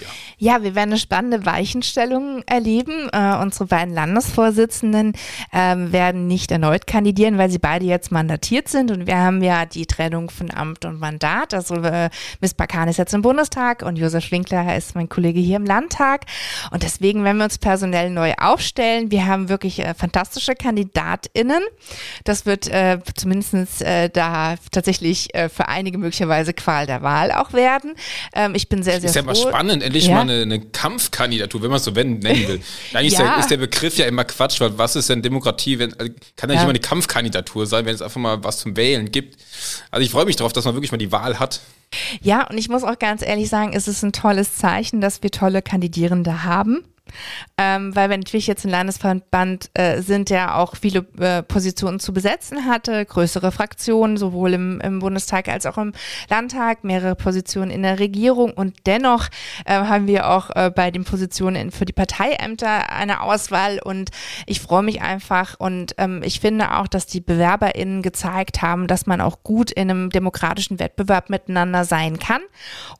Ja. 0.00 0.06
Ja, 0.40 0.62
wir 0.62 0.76
werden 0.76 0.90
eine 0.90 1.00
spannende 1.00 1.44
Weichenstellung 1.46 2.44
erleben. 2.46 3.08
Äh, 3.12 3.36
unsere 3.42 3.66
beiden 3.66 3.92
Landesvorsitzenden 3.92 5.14
äh, 5.50 5.74
werden 5.76 6.28
nicht 6.28 6.52
erneut 6.52 6.86
kandidieren, 6.86 7.38
weil 7.38 7.50
sie 7.50 7.58
beide 7.58 7.84
jetzt 7.84 8.12
mandatiert 8.12 8.68
sind. 8.68 8.92
Und 8.92 9.08
wir 9.08 9.18
haben 9.18 9.42
ja 9.42 9.66
die 9.66 9.86
Trennung 9.86 10.30
von 10.30 10.52
Amt 10.52 10.84
und 10.84 11.00
Mandat. 11.00 11.54
Also 11.54 11.74
äh, 11.76 12.08
Miss 12.40 12.54
Bakan 12.54 12.88
ist 12.88 12.98
jetzt 12.98 13.14
im 13.14 13.22
Bundestag 13.22 13.82
und 13.82 13.96
Josef 13.96 14.30
Winkler 14.30 14.76
ist 14.76 14.94
mein 14.94 15.08
Kollege 15.08 15.40
hier 15.40 15.56
im 15.56 15.64
Landtag. 15.64 16.26
Und 16.70 16.84
deswegen 16.84 17.24
werden 17.24 17.38
wir 17.38 17.44
uns 17.44 17.58
personell 17.58 18.10
neu 18.10 18.34
aufstellen. 18.38 19.10
Wir 19.10 19.26
haben 19.26 19.48
wirklich 19.48 19.80
äh, 19.80 19.92
fantastische 19.94 20.54
KandidatInnen. 20.54 21.62
Das 22.22 22.46
wird 22.46 22.68
äh, 22.68 23.00
zumindest 23.16 23.82
äh, 23.82 24.08
da 24.08 24.54
tatsächlich 24.70 25.34
äh, 25.34 25.48
für 25.48 25.66
einige 25.66 25.98
möglicherweise 25.98 26.52
Qual 26.52 26.86
der 26.86 27.02
Wahl 27.02 27.32
auch 27.32 27.52
werden. 27.52 27.94
Ähm, 28.34 28.54
ich 28.54 28.68
bin 28.68 28.84
sehr, 28.84 29.00
sehr 29.00 29.10
ist 29.10 29.18
froh. 29.18 29.30
Ist 29.30 29.38
ja 29.40 29.44
mal 29.44 29.50
spannend 29.50 29.82
endlich 29.88 30.06
ja. 30.06 30.14
mal 30.14 30.20
eine, 30.22 30.42
eine, 30.42 30.60
Kampfkandidatur, 30.60 31.62
wenn 31.62 31.70
man 31.70 31.78
es 31.78 31.84
so 31.84 31.90
nennen 31.90 32.22
will. 32.22 32.60
Eigentlich 32.94 33.18
ja. 33.18 33.38
ist, 33.38 33.50
der, 33.50 33.56
Begriff 33.56 33.96
ja 33.98 34.06
immer 34.06 34.24
Quatsch, 34.24 34.60
weil 34.60 34.78
was 34.78 34.96
ist 34.96 35.08
denn 35.10 35.22
Demokratie? 35.22 35.78
Wenn, 35.78 35.92
also 35.94 36.12
kann 36.36 36.48
ja 36.50 36.54
nicht 36.54 36.62
immer 36.62 36.70
eine 36.70 36.78
Kampfkandidatur 36.78 37.66
sein, 37.66 37.84
wenn 37.84 37.94
es 37.94 38.02
einfach 38.02 38.20
mal 38.20 38.42
was 38.44 38.58
zum 38.58 38.76
Wählen 38.76 39.10
gibt. 39.10 39.36
Also 39.90 40.04
ich 40.04 40.10
freue 40.10 40.24
mich 40.24 40.36
darauf, 40.36 40.52
dass 40.52 40.64
man 40.64 40.74
wirklich 40.74 40.92
mal 40.92 40.98
die 40.98 41.12
Wahl 41.12 41.38
hat. 41.38 41.60
Ja, 42.20 42.46
und 42.48 42.58
ich 42.58 42.68
muss 42.68 42.84
auch 42.84 42.98
ganz 42.98 43.22
ehrlich 43.22 43.48
sagen, 43.48 43.72
es 43.72 43.88
ist 43.88 44.02
ein 44.02 44.12
tolles 44.12 44.56
Zeichen, 44.56 45.00
dass 45.00 45.22
wir 45.22 45.30
tolle 45.30 45.62
Kandidierende 45.62 46.44
haben. 46.44 46.84
Ähm, 47.56 47.94
weil 47.94 48.10
wir 48.10 48.16
natürlich 48.16 48.46
jetzt 48.46 48.64
ein 48.64 48.70
Landesverband 48.70 49.70
äh, 49.74 50.00
sind, 50.00 50.30
der 50.30 50.56
auch 50.56 50.76
viele 50.76 51.06
äh, 51.18 51.42
Positionen 51.42 52.00
zu 52.00 52.12
besetzen 52.12 52.66
hatte, 52.66 53.04
größere 53.04 53.52
Fraktionen, 53.52 54.16
sowohl 54.16 54.54
im, 54.54 54.80
im, 54.80 54.98
Bundestag 55.00 55.48
als 55.48 55.66
auch 55.66 55.78
im 55.78 55.92
Landtag, 56.28 56.84
mehrere 56.84 57.14
Positionen 57.14 57.70
in 57.70 57.82
der 57.82 57.98
Regierung 57.98 58.52
und 58.52 58.76
dennoch 58.86 59.28
äh, 59.64 59.74
haben 59.74 60.06
wir 60.06 60.28
auch 60.28 60.50
äh, 60.54 60.70
bei 60.74 60.90
den 60.90 61.04
Positionen 61.04 61.70
für 61.70 61.84
die 61.84 61.92
Parteiämter 61.92 62.92
eine 62.92 63.22
Auswahl 63.22 63.80
und 63.82 64.10
ich 64.46 64.60
freue 64.60 64.82
mich 64.82 65.02
einfach 65.02 65.56
und 65.58 65.94
ähm, 65.98 66.22
ich 66.24 66.40
finde 66.40 66.76
auch, 66.76 66.86
dass 66.86 67.06
die 67.06 67.20
BewerberInnen 67.20 68.02
gezeigt 68.02 68.62
haben, 68.62 68.86
dass 68.86 69.06
man 69.06 69.20
auch 69.20 69.42
gut 69.42 69.70
in 69.70 69.90
einem 69.90 70.10
demokratischen 70.10 70.78
Wettbewerb 70.78 71.30
miteinander 71.30 71.84
sein 71.84 72.18
kann, 72.18 72.42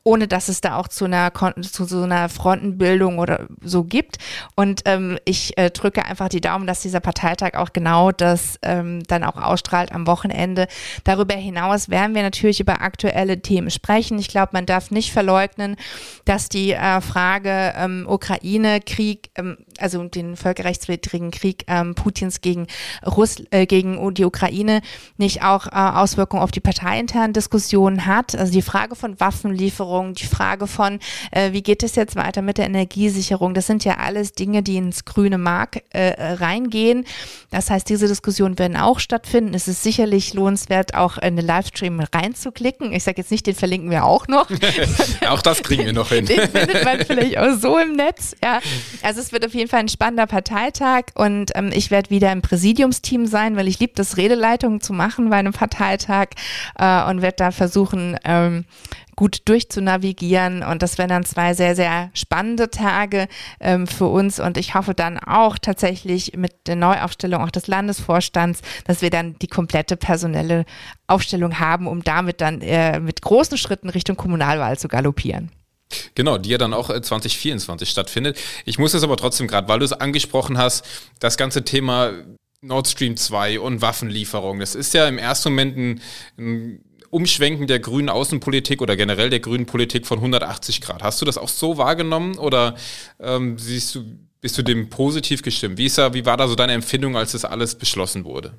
ohne 0.03 0.29
dass 0.29 0.49
es 0.49 0.61
da 0.61 0.77
auch 0.77 0.89
zu 0.89 1.05
einer, 1.05 1.33
zu 1.63 1.85
so 1.85 2.03
einer 2.03 2.29
Frontenbildung 2.29 3.19
oder 3.19 3.47
so 3.63 3.85
gibt 3.85 3.98
gibt. 3.99 4.19
Und 4.55 4.83
ähm, 4.85 5.19
ich 5.25 5.59
äh, 5.59 5.71
drücke 5.71 6.05
einfach 6.05 6.29
die 6.29 6.41
Daumen, 6.41 6.67
dass 6.67 6.83
dieser 6.83 7.01
Parteitag 7.01 7.55
auch 7.55 7.73
genau 7.73 8.13
das 8.13 8.59
ähm, 8.63 9.03
dann 9.09 9.25
auch 9.25 9.37
ausstrahlt 9.37 9.91
am 9.93 10.07
Wochenende. 10.07 10.69
Darüber 11.03 11.35
hinaus 11.35 11.89
werden 11.89 12.15
wir 12.15 12.23
natürlich 12.23 12.61
über 12.61 12.81
aktuelle 12.81 13.41
Themen 13.43 13.71
sprechen. 13.71 14.19
Ich 14.19 14.29
glaube, 14.29 14.51
man 14.53 14.67
darf 14.67 14.91
nicht 14.91 15.13
verleugnen, 15.13 15.77
dass 16.25 16.49
die 16.49 16.73
äh, 16.73 17.01
Frage 17.01 17.75
ähm, 17.77 18.07
Ukraine-Krieg, 18.09 19.31
ähm, 19.35 19.59
also 19.79 20.05
den 20.05 20.37
völkerrechtswidrigen 20.37 21.33
Krieg 21.33 21.65
ähm, 21.67 21.95
Putins 21.95 22.41
gegen 22.41 22.69
Russ 23.05 23.43
äh, 23.51 23.67
gegen 23.67 24.15
die 24.15 24.25
Ukraine 24.25 24.81
nicht 25.17 25.43
auch 25.43 25.67
äh, 25.67 25.71
Auswirkungen 25.73 26.43
auf 26.43 26.53
die 26.53 26.61
parteiinternen 26.61 27.33
Diskussionen 27.33 28.07
hat. 28.07 28.37
Also 28.37 28.53
die 28.53 28.63
Frage 28.63 28.95
von 28.95 29.19
Waffenlieferungen, 29.19 30.15
die 30.15 30.27
Frage 30.27 30.67
von, 30.67 31.01
äh, 31.33 31.53
wie 31.53 31.63
geht 31.63 31.83
es 31.83 31.97
jetzt 31.97 32.17
weiter 32.17 32.43
mit 32.43 32.59
der 32.59 32.67
Energiesicherung, 32.67 33.55
das 33.55 33.67
sind 33.67 33.85
ja 33.85 33.88
alles 33.97 34.33
Dinge, 34.33 34.63
die 34.63 34.77
ins 34.77 35.05
grüne 35.05 35.39
Mark 35.39 35.83
äh, 35.91 36.35
reingehen. 36.35 37.05
Das 37.51 37.71
heißt, 37.71 37.89
diese 37.89 38.09
Diskussionen 38.09 38.59
werden 38.59 38.77
auch 38.77 39.01
stattfinden. 39.01 39.55
Es 39.55 39.69
ist 39.69 39.83
sicherlich 39.83 40.35
lohnenswert, 40.35 40.95
auch 40.95 41.17
in 41.17 41.37
den 41.37 41.47
Livestream 41.47 42.01
reinzuklicken. 42.01 42.93
Ich 42.93 43.05
sage 43.05 43.19
jetzt 43.19 43.31
nicht, 43.31 43.47
den 43.47 43.55
verlinken 43.55 43.91
wir 43.91 44.05
auch 44.05 44.29
noch. 44.29 44.51
auch 45.29 45.41
das 45.41 45.63
kriegen 45.63 45.87
wir 45.87 45.93
noch 45.93 46.11
hin. 46.11 46.25
Den 46.27 46.49
findet 46.49 46.85
man 46.85 47.05
vielleicht 47.05 47.39
auch 47.39 47.57
so 47.59 47.79
im 47.79 47.97
Netz. 47.97 48.37
Ja, 48.43 48.61
also 49.03 49.21
es 49.21 49.33
wird 49.33 49.47
auf 49.47 49.55
jeden 49.55 49.71
Fall 49.71 49.81
ein 49.81 49.89
spannender 49.89 50.27
Parteitag 50.27 51.05
und 51.15 51.53
ähm, 51.55 51.71
ich 51.73 51.91
werde 51.91 52.11
wieder 52.11 52.33
im 52.33 52.43
Präsidiumsteam 52.43 53.27
sein, 53.27 53.57
weil 53.57 53.69
ich 53.69 53.79
liebe 53.79 53.93
das, 53.95 54.17
Redeleitungen 54.17 54.81
zu 54.81 54.93
machen 54.93 55.31
bei 55.31 55.37
einem 55.37 55.53
Parteitag 55.53 56.29
äh, 56.79 57.05
und 57.05 57.23
werde 57.23 57.37
da 57.37 57.51
versuchen, 57.51 58.17
ähm, 58.25 58.65
gut 59.19 59.49
durchzunavigieren. 59.49 60.63
Und 60.63 60.81
das 60.81 60.97
wären 60.97 61.09
dann 61.09 61.25
zwei 61.25 61.53
sehr, 61.53 61.75
sehr 61.75 62.09
spannende 62.15 62.71
Tage 62.71 63.27
ähm, 63.59 63.89
für 63.89 64.07
uns. 64.07 64.39
Und 64.39 64.57
ich 64.57 64.77
hoffe 64.77 64.95
dann 64.95 65.19
auch 65.19 65.59
tatsächlich 65.59 66.37
mit 66.37 66.53
der 66.69 66.77
Neuaufstellung 66.77 67.43
auch 67.43 67.51
des 67.51 67.67
Landesvorstands, 67.67 68.61
dass 68.85 69.03
wir 69.03 69.11
dann 69.11 69.37
die 69.41 69.49
komplette 69.49 69.97
personelle 69.97 70.65
Aufstellung 71.09 71.59
haben, 71.59 71.89
um 71.89 72.05
damit 72.05 72.41
dann 72.41 72.61
äh, 72.61 73.01
mit 73.01 73.21
großen 73.21 73.59
Schritten 73.59 73.91
Richtung 73.91 74.17
Kommunalwahl 74.17 74.79
zu 74.79 74.87
galoppieren. 74.87 75.51
Genau, 76.15 76.39
die 76.39 76.51
ja 76.51 76.59
dann 76.59 76.73
auch 76.73 76.89
2024 76.89 77.89
äh, 77.89 77.91
stattfindet. 77.91 78.39
Ich 78.67 78.79
muss 78.79 78.95
es 78.95 79.03
aber 79.03 79.17
trotzdem 79.17 79.49
gerade, 79.49 79.67
weil 79.67 79.81
du 79.81 79.85
es 79.85 79.93
angesprochen 79.93 80.59
hast, 80.59 80.87
das 81.19 81.37
ganze 81.37 81.65
Thema 81.65 82.13
Nord 82.61 82.87
Stream 82.87 83.17
2 83.17 83.59
und 83.59 83.83
Waffenlieferung. 83.83 84.61
Das 84.61 84.77
ist 84.77 84.95
ja 84.95 85.09
im 85.09 85.19
ersten 85.19 85.51
Moment 85.51 85.77
ein, 85.77 86.01
ein 86.39 86.85
Umschwenken 87.11 87.67
der 87.67 87.81
grünen 87.81 88.09
Außenpolitik 88.09 88.83
oder 88.83 88.97
generell 88.97 89.31
der 89.31 89.41
grünen 89.41 89.67
Politik 89.67 90.07
von 90.07 90.19
180 90.19 90.81
Grad. 90.81 91.03
Hast 91.03 91.21
du 91.21 91.25
das 91.25 91.39
auch 91.39 91.49
so 91.49 91.79
wahrgenommen 91.79 92.39
oder 92.39 92.77
ähm, 93.21 93.59
siehst 93.59 93.95
du, 93.95 94.05
bist 94.41 94.59
du 94.59 94.63
dem 94.63 94.89
positiv 94.89 95.43
gestimmt? 95.43 95.79
Wie, 95.79 95.87
ist 95.87 95.99
da, 95.99 96.15
wie 96.15 96.27
war 96.27 96.37
da 96.37 96.49
so 96.49 96.55
deine 96.55 96.73
Empfindung, 96.73 97.17
als 97.17 97.33
das 97.33 97.45
alles 97.45 97.75
beschlossen 97.75 98.25
wurde? 98.25 98.59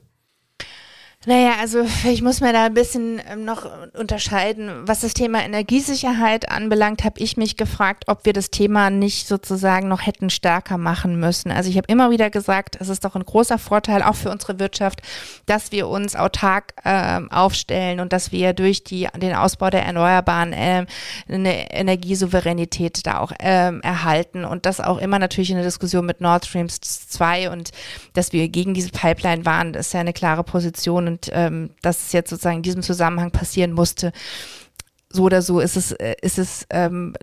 Naja, 1.26 1.56
also 1.60 1.86
ich 2.06 2.22
muss 2.22 2.40
mir 2.40 2.54
da 2.54 2.68
ein 2.68 2.74
bisschen 2.74 3.22
ähm, 3.30 3.44
noch 3.44 3.70
unterscheiden. 3.94 4.88
Was 4.88 5.02
das 5.02 5.14
Thema 5.14 5.44
Energiesicherheit 5.44 6.50
anbelangt, 6.50 7.04
habe 7.04 7.20
ich 7.20 7.36
mich 7.36 7.58
gefragt, 7.58 8.06
ob 8.08 8.24
wir 8.24 8.32
das 8.32 8.52
Thema 8.52 8.90
nicht 8.90 9.28
sozusagen 9.28 9.90
noch 9.90 10.06
hätten 10.06 10.30
stärker 10.30 10.78
machen 10.78 11.20
müssen. 11.20 11.52
Also 11.52 11.70
ich 11.70 11.76
habe 11.76 11.92
immer 11.92 12.10
wieder 12.10 12.30
gesagt, 12.30 12.78
es 12.80 12.88
ist 12.88 13.04
doch 13.04 13.16
ein 13.16 13.26
großer 13.26 13.58
Vorteil 13.58 14.02
auch 14.02 14.16
für 14.16 14.32
unsere 14.32 14.60
Wirtschaft, 14.60 15.02
dass 15.46 15.74
wir 15.74 15.90
uns 15.90 16.16
autark 16.16 16.72
äh, 16.86 17.20
aufstellen 17.30 18.00
und 18.00 18.14
dass 18.14 18.32
wir 18.32 18.54
durch 18.54 18.86
die, 18.86 19.10
den 19.18 19.36
Ausbau 19.36 19.70
der 19.70 19.84
Erneuerbaren 19.84 20.54
äh, 20.54 20.86
eine 21.28 21.70
Energiesouveränität 21.74 23.06
da 23.06 23.20
auch 23.20 23.34
äh, 23.40 23.78
erhalten 23.82 24.46
und 24.46 24.66
das 24.66 24.80
auch 24.80 24.98
immer 24.98 25.20
natürlich 25.20 25.50
in 25.50 25.58
der 25.58 25.66
Diskussion 25.66 26.06
mit 26.06 26.22
Nord 26.22 26.46
Stream 26.46 26.70
2 26.70 27.50
und 27.52 27.72
dass 28.14 28.32
wir 28.32 28.48
gegen 28.48 28.74
diese 28.74 28.92
Pipeline 28.92 29.46
waren, 29.46 29.74
ist 29.74 29.94
ja 29.94 30.00
eine 30.00 30.14
klare 30.14 30.46
Position 30.46 31.09
und 31.10 31.30
ähm, 31.34 31.72
dass 31.82 32.06
es 32.06 32.12
jetzt 32.14 32.30
sozusagen 32.30 32.58
in 32.58 32.64
diesem 32.64 32.84
Zusammenhang 32.84 33.32
passieren 33.32 33.74
musste, 33.74 34.12
so 35.12 35.24
oder 35.24 35.42
so 35.42 35.60
ist 35.60 35.76
es, 35.76 35.92
äh, 35.94 36.16
ist 36.22 36.38
es 36.38 36.68
ähm, 36.70 37.16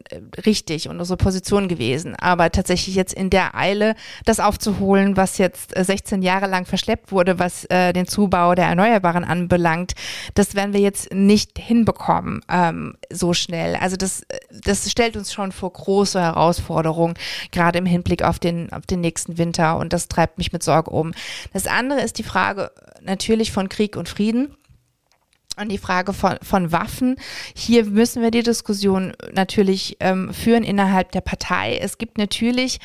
richtig 0.44 0.88
und 0.88 0.98
unsere 0.98 1.16
Position 1.16 1.68
gewesen. 1.68 2.16
Aber 2.16 2.50
tatsächlich 2.50 2.96
jetzt 2.96 3.14
in 3.14 3.30
der 3.30 3.54
Eile 3.54 3.94
das 4.24 4.40
aufzuholen, 4.40 5.16
was 5.16 5.38
jetzt 5.38 5.72
16 5.76 6.20
äh, 6.20 6.26
Jahre 6.26 6.48
lang 6.48 6.66
verschleppt 6.66 7.12
wurde, 7.12 7.38
was 7.38 7.64
äh, 7.66 7.92
den 7.92 8.08
Zubau 8.08 8.56
der 8.56 8.66
Erneuerbaren 8.66 9.22
anbelangt, 9.24 9.92
das 10.34 10.56
werden 10.56 10.72
wir 10.72 10.80
jetzt 10.80 11.12
nicht 11.14 11.58
hinbekommen 11.58 12.40
ähm, 12.48 12.96
so 13.10 13.32
schnell. 13.34 13.76
Also 13.76 13.96
das, 13.96 14.22
das 14.50 14.90
stellt 14.90 15.16
uns 15.16 15.32
schon 15.32 15.52
vor 15.52 15.72
große 15.72 16.20
Herausforderungen, 16.20 17.14
gerade 17.52 17.78
im 17.78 17.86
Hinblick 17.86 18.22
auf 18.22 18.40
den, 18.40 18.72
auf 18.72 18.86
den 18.86 19.00
nächsten 19.00 19.38
Winter 19.38 19.76
und 19.78 19.92
das 19.92 20.08
treibt 20.08 20.38
mich 20.38 20.52
mit 20.52 20.64
Sorge 20.64 20.90
um. 20.90 21.12
Das 21.52 21.68
andere 21.68 22.00
ist 22.00 22.18
die 22.18 22.24
Frage 22.24 22.72
natürlich 23.00 23.52
von 23.52 23.68
Krieg 23.68 23.96
und 23.96 24.08
Frieden. 24.08 24.56
Und 25.58 25.70
die 25.70 25.78
Frage 25.78 26.12
von, 26.12 26.36
von 26.42 26.70
Waffen. 26.70 27.16
Hier 27.54 27.86
müssen 27.86 28.22
wir 28.22 28.30
die 28.30 28.42
Diskussion 28.42 29.14
natürlich 29.32 29.96
ähm, 30.00 30.34
führen 30.34 30.64
innerhalb 30.64 31.12
der 31.12 31.22
Partei. 31.22 31.78
Es 31.78 31.96
gibt 31.96 32.18
natürlich 32.18 32.78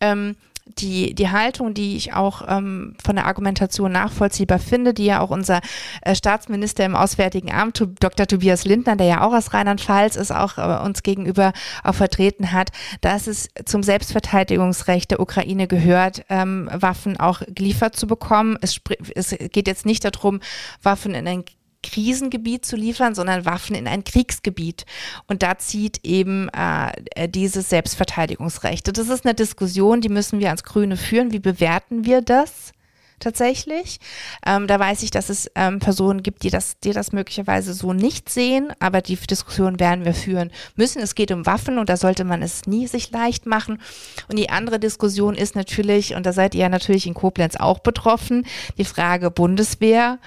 ähm, 0.00 0.36
die, 0.76 1.14
die 1.14 1.30
Haltung, 1.30 1.74
die 1.74 1.96
ich 1.96 2.12
auch 2.12 2.42
ähm, 2.46 2.94
von 3.02 3.16
der 3.16 3.26
Argumentation 3.26 3.92
nachvollziehbar 3.92 4.58
finde, 4.58 4.94
die 4.94 5.06
ja 5.06 5.20
auch 5.20 5.30
unser 5.30 5.60
äh, 6.02 6.14
Staatsminister 6.14 6.84
im 6.84 6.96
Auswärtigen 6.96 7.52
Amt, 7.52 7.86
Dr. 8.00 8.26
Tobias 8.26 8.64
Lindner, 8.64 8.96
der 8.96 9.06
ja 9.06 9.20
auch 9.22 9.32
aus 9.32 9.54
Rheinland-Pfalz 9.54 10.16
ist, 10.16 10.32
auch 10.32 10.58
äh, 10.58 10.84
uns 10.84 11.02
gegenüber 11.02 11.52
auch 11.84 11.94
vertreten 11.94 12.52
hat, 12.52 12.70
dass 13.00 13.26
es 13.26 13.48
zum 13.64 13.82
Selbstverteidigungsrecht 13.82 15.10
der 15.10 15.20
Ukraine 15.20 15.66
gehört, 15.66 16.24
ähm, 16.28 16.68
Waffen 16.72 17.18
auch 17.18 17.42
geliefert 17.48 17.96
zu 17.96 18.06
bekommen. 18.06 18.58
Es, 18.60 18.80
es 19.14 19.34
geht 19.52 19.66
jetzt 19.66 19.86
nicht 19.86 20.04
darum, 20.04 20.40
Waffen 20.82 21.14
in 21.14 21.26
ein 21.26 21.44
Krisengebiet 21.90 22.64
zu 22.64 22.76
liefern, 22.76 23.14
sondern 23.14 23.44
Waffen 23.44 23.74
in 23.74 23.88
ein 23.88 24.04
Kriegsgebiet. 24.04 24.84
Und 25.26 25.42
da 25.42 25.58
zieht 25.58 26.04
eben 26.04 26.48
äh, 26.50 27.28
dieses 27.28 27.68
Selbstverteidigungsrecht. 27.70 28.96
Das 28.96 29.08
ist 29.08 29.24
eine 29.24 29.34
Diskussion, 29.34 30.00
die 30.00 30.08
müssen 30.08 30.40
wir 30.40 30.50
als 30.50 30.64
Grüne 30.64 30.96
führen. 30.96 31.32
Wie 31.32 31.38
bewerten 31.38 32.04
wir 32.04 32.22
das? 32.22 32.72
tatsächlich. 33.20 33.98
Ähm, 34.46 34.66
da 34.66 34.78
weiß 34.78 35.02
ich, 35.02 35.10
dass 35.10 35.28
es 35.28 35.50
ähm, 35.54 35.78
Personen 35.78 36.22
gibt, 36.22 36.42
die 36.42 36.50
das, 36.50 36.78
die 36.80 36.92
das 36.92 37.12
möglicherweise 37.12 37.74
so 37.74 37.92
nicht 37.92 38.28
sehen, 38.28 38.72
aber 38.78 39.00
die 39.00 39.16
Diskussion 39.16 39.80
werden 39.80 40.04
wir 40.04 40.14
führen 40.14 40.50
müssen. 40.76 41.02
Es 41.02 41.14
geht 41.14 41.32
um 41.32 41.46
Waffen 41.46 41.78
und 41.78 41.88
da 41.88 41.96
sollte 41.96 42.24
man 42.24 42.42
es 42.42 42.66
nie 42.66 42.86
sich 42.86 43.10
leicht 43.10 43.46
machen. 43.46 43.80
Und 44.28 44.38
die 44.38 44.50
andere 44.50 44.78
Diskussion 44.78 45.34
ist 45.34 45.56
natürlich, 45.56 46.14
und 46.14 46.26
da 46.26 46.32
seid 46.32 46.54
ihr 46.54 46.68
natürlich 46.68 47.06
in 47.06 47.14
Koblenz 47.14 47.56
auch 47.56 47.80
betroffen, 47.80 48.46
die 48.76 48.84
Frage 48.84 49.30
Bundeswehr 49.30 50.18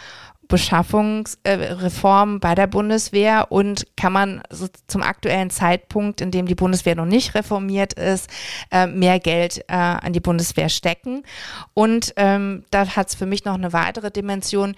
Beschaffungsreform 0.51 2.35
äh, 2.35 2.39
bei 2.39 2.53
der 2.53 2.67
Bundeswehr 2.67 3.51
und 3.51 3.87
kann 3.97 4.13
man 4.13 4.43
so 4.51 4.67
zum 4.85 5.01
aktuellen 5.01 5.49
Zeitpunkt, 5.49 6.21
in 6.21 6.29
dem 6.29 6.45
die 6.45 6.55
Bundeswehr 6.55 6.95
noch 6.95 7.05
nicht 7.05 7.33
reformiert 7.33 7.93
ist, 7.93 8.29
äh, 8.69 8.85
mehr 8.85 9.19
Geld 9.19 9.63
äh, 9.69 9.73
an 9.73 10.13
die 10.13 10.19
Bundeswehr 10.19 10.69
stecken. 10.69 11.23
Und 11.73 12.13
ähm, 12.17 12.65
da 12.69 12.85
hat 12.95 13.07
es 13.07 13.15
für 13.15 13.25
mich 13.25 13.45
noch 13.45 13.55
eine 13.55 13.73
weitere 13.73 14.11
Dimension 14.11 14.75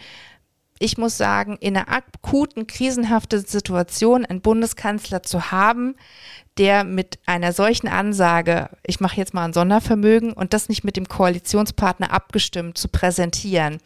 ich 0.80 0.98
muss 0.98 1.18
sagen, 1.18 1.56
in 1.62 1.78
einer 1.78 1.90
akuten, 1.90 2.68
krisenhaften 2.68 3.46
Situation 3.46 4.26
einen 4.26 4.42
Bundeskanzler 4.42 5.24
zu 5.24 5.52
haben, 5.52 5.96
der 6.58 6.84
mit 6.84 7.20
einer 7.26 7.54
solchen 7.54 7.88
Ansage, 7.88 8.70
ich 8.86 9.00
mache 9.00 9.16
jetzt 9.16 9.34
mal 9.34 9.46
ein 9.46 9.54
Sondervermögen 9.54 10.34
und 10.34 10.52
das 10.52 10.68
nicht 10.68 10.84
mit 10.84 10.98
dem 10.98 11.08
Koalitionspartner 11.08 12.12
abgestimmt 12.12 12.78
zu 12.78 12.90
präsentieren, 12.90 13.78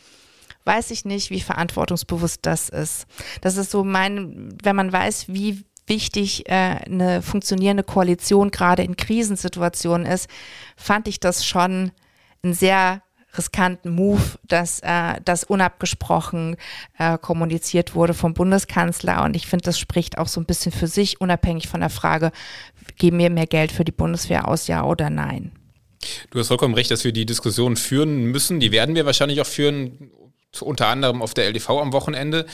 weiß 0.68 0.92
ich 0.92 1.06
nicht, 1.06 1.32
wie 1.32 1.40
verantwortungsbewusst 1.40 2.40
das 2.44 2.70
ist. 2.70 3.08
Das 3.42 3.58
ist 3.58 3.72
so 3.72 3.84
mein, 3.84 4.56
wenn 4.62 4.76
man 4.76 4.92
weiß, 4.92 5.30
wie 5.30 5.64
wichtig 5.88 6.48
äh, 6.50 6.52
eine 6.86 7.22
funktionierende 7.22 7.84
Koalition 7.84 8.52
gerade 8.52 8.84
in 8.84 8.98
Krisensituationen 8.98 10.06
ist, 10.06 10.30
fand 10.76 11.08
ich 11.08 11.20
das 11.20 11.46
schon 11.46 11.92
ein 12.44 12.54
sehr 12.54 13.02
riskanten 13.38 13.92
Move, 13.92 14.22
dass 14.48 14.80
äh, 14.82 15.16
das 15.24 15.44
unabgesprochen 15.44 16.58
äh, 16.98 17.18
kommuniziert 17.18 17.96
wurde 17.96 18.14
vom 18.14 18.34
Bundeskanzler. 18.34 19.24
Und 19.24 19.36
ich 19.36 19.48
finde, 19.48 19.64
das 19.64 19.80
spricht 19.80 20.18
auch 20.18 20.28
so 20.28 20.42
ein 20.42 20.46
bisschen 20.46 20.72
für 20.72 20.88
sich, 20.88 21.22
unabhängig 21.22 21.68
von 21.68 21.80
der 21.80 21.90
Frage, 21.90 22.32
geben 22.98 23.20
wir 23.20 23.30
mehr 23.30 23.48
Geld 23.48 23.72
für 23.72 23.86
die 23.86 23.92
Bundeswehr 23.92 24.48
aus, 24.48 24.68
ja 24.68 24.84
oder 24.84 25.10
nein. 25.10 25.52
Du 26.30 26.40
hast 26.40 26.48
vollkommen 26.48 26.74
recht, 26.74 26.92
dass 26.92 27.04
wir 27.04 27.12
die 27.12 27.26
Diskussion 27.26 27.76
führen 27.76 28.26
müssen. 28.26 28.60
Die 28.60 28.72
werden 28.72 28.96
wir 28.96 29.06
wahrscheinlich 29.06 29.42
auch 29.42 29.48
führen, 29.48 30.12
unter 30.62 30.88
anderem 30.88 31.22
auf 31.22 31.34
der 31.34 31.46
LDV 31.48 31.70
am 31.70 31.94
Wochenende. 31.94 32.46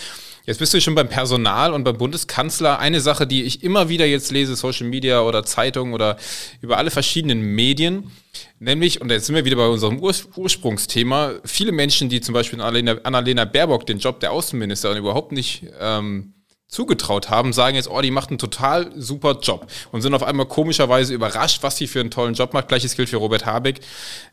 Jetzt 0.46 0.58
bist 0.58 0.74
du 0.74 0.82
schon 0.82 0.96
beim 0.96 1.08
Personal 1.08 1.72
und 1.74 1.86
beim 1.86 1.98
Bundeskanzler. 1.98 2.78
Eine 2.80 3.00
Sache, 3.00 3.26
die 3.26 3.44
ich 3.44 3.64
immer 3.64 3.88
wieder 3.88 4.06
jetzt 4.06 4.30
lese, 4.30 4.58
Social 4.58 4.88
Media 4.88 5.22
oder 5.22 5.46
Zeitungen 5.46 5.94
oder 5.94 6.18
über 6.60 6.78
alle 6.78 6.92
verschiedenen 6.92 7.42
Medien, 7.42 8.12
nämlich, 8.60 9.00
und 9.00 9.10
jetzt 9.10 9.28
sind 9.28 9.36
wir 9.36 9.46
wieder 9.46 9.56
bei 9.56 9.68
unserem 9.68 10.00
Ur 10.00 10.14
Ursprungsthema, 10.36 11.36
viele 11.46 11.72
Menschen, 11.72 12.10
die 12.10 12.20
zum 12.20 12.34
Beispiel 12.34 12.60
Annalena, 12.60 12.98
Annalena 13.04 13.46
Baerbock 13.46 13.86
den 13.86 14.00
Job 14.00 14.20
der 14.20 14.34
Außenministerin 14.34 14.98
überhaupt 14.98 15.32
nicht 15.32 15.66
ähm, 15.80 16.34
zugetraut 16.68 17.30
haben, 17.30 17.54
sagen 17.54 17.76
jetzt, 17.76 17.90
oh, 17.90 18.02
die 18.02 18.12
macht 18.12 18.30
einen 18.30 18.40
total 18.40 18.92
super 19.00 19.40
Job 19.42 19.68
und 19.94 20.02
sind 20.02 20.14
auf 20.14 20.24
einmal 20.24 20.48
komischerweise 20.48 21.14
überrascht, 21.14 21.64
was 21.64 21.78
sie 21.78 21.88
für 21.88 22.02
einen 22.02 22.12
tollen 22.12 22.34
Job 22.34 22.54
macht. 22.54 22.68
Gleiches 22.68 22.98
gilt 22.98 23.08
für 23.10 23.18
Robert 23.18 23.46
Habeck 23.46 23.80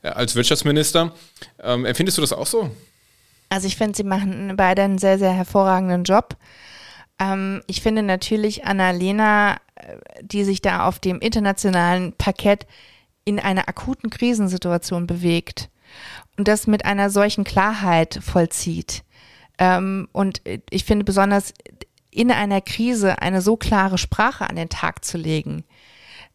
äh, 0.03 0.09
als 0.09 0.35
Wirtschaftsminister. 0.35 1.13
Ähm, 1.63 1.85
empfindest 1.85 2.19
du 2.19 2.23
das 2.23 2.33
auch 2.33 2.47
so? 2.47 2.71
Also 3.51 3.67
ich 3.67 3.77
finde, 3.77 3.97
sie 3.97 4.05
machen 4.05 4.55
beide 4.57 4.83
einen 4.83 4.99
sehr, 4.99 5.19
sehr 5.19 5.33
hervorragenden 5.33 6.05
Job. 6.05 6.37
Ähm, 7.19 7.63
ich 7.67 7.83
finde 7.83 8.03
natürlich 8.03 8.65
Annalena, 8.65 9.57
äh, 9.75 9.97
die 10.23 10.45
sich 10.45 10.63
da 10.63 10.87
auf 10.87 10.99
dem 11.01 11.21
internationalen 11.21 12.13
Parkett 12.15 12.67
in 13.25 13.39
einer 13.39 13.69
akuten 13.69 14.09
Krisensituation 14.09 15.07
bewegt 15.07 15.69
und 16.39 16.49
das 16.49 16.67
mit 16.67 16.85
einer 16.85 17.11
solchen 17.11 17.45
Klarheit 17.45 18.19
vollzieht. 18.23 19.03
Ähm, 19.59 20.09
und 20.13 20.41
ich 20.71 20.85
finde 20.85 21.05
besonders 21.05 21.53
in 22.11 22.31
einer 22.31 22.61
Krise 22.61 23.21
eine 23.21 23.43
so 23.43 23.57
klare 23.57 23.99
Sprache 23.99 24.49
an 24.49 24.57
den 24.57 24.69
Tag 24.69 25.05
zu 25.05 25.19
legen, 25.19 25.65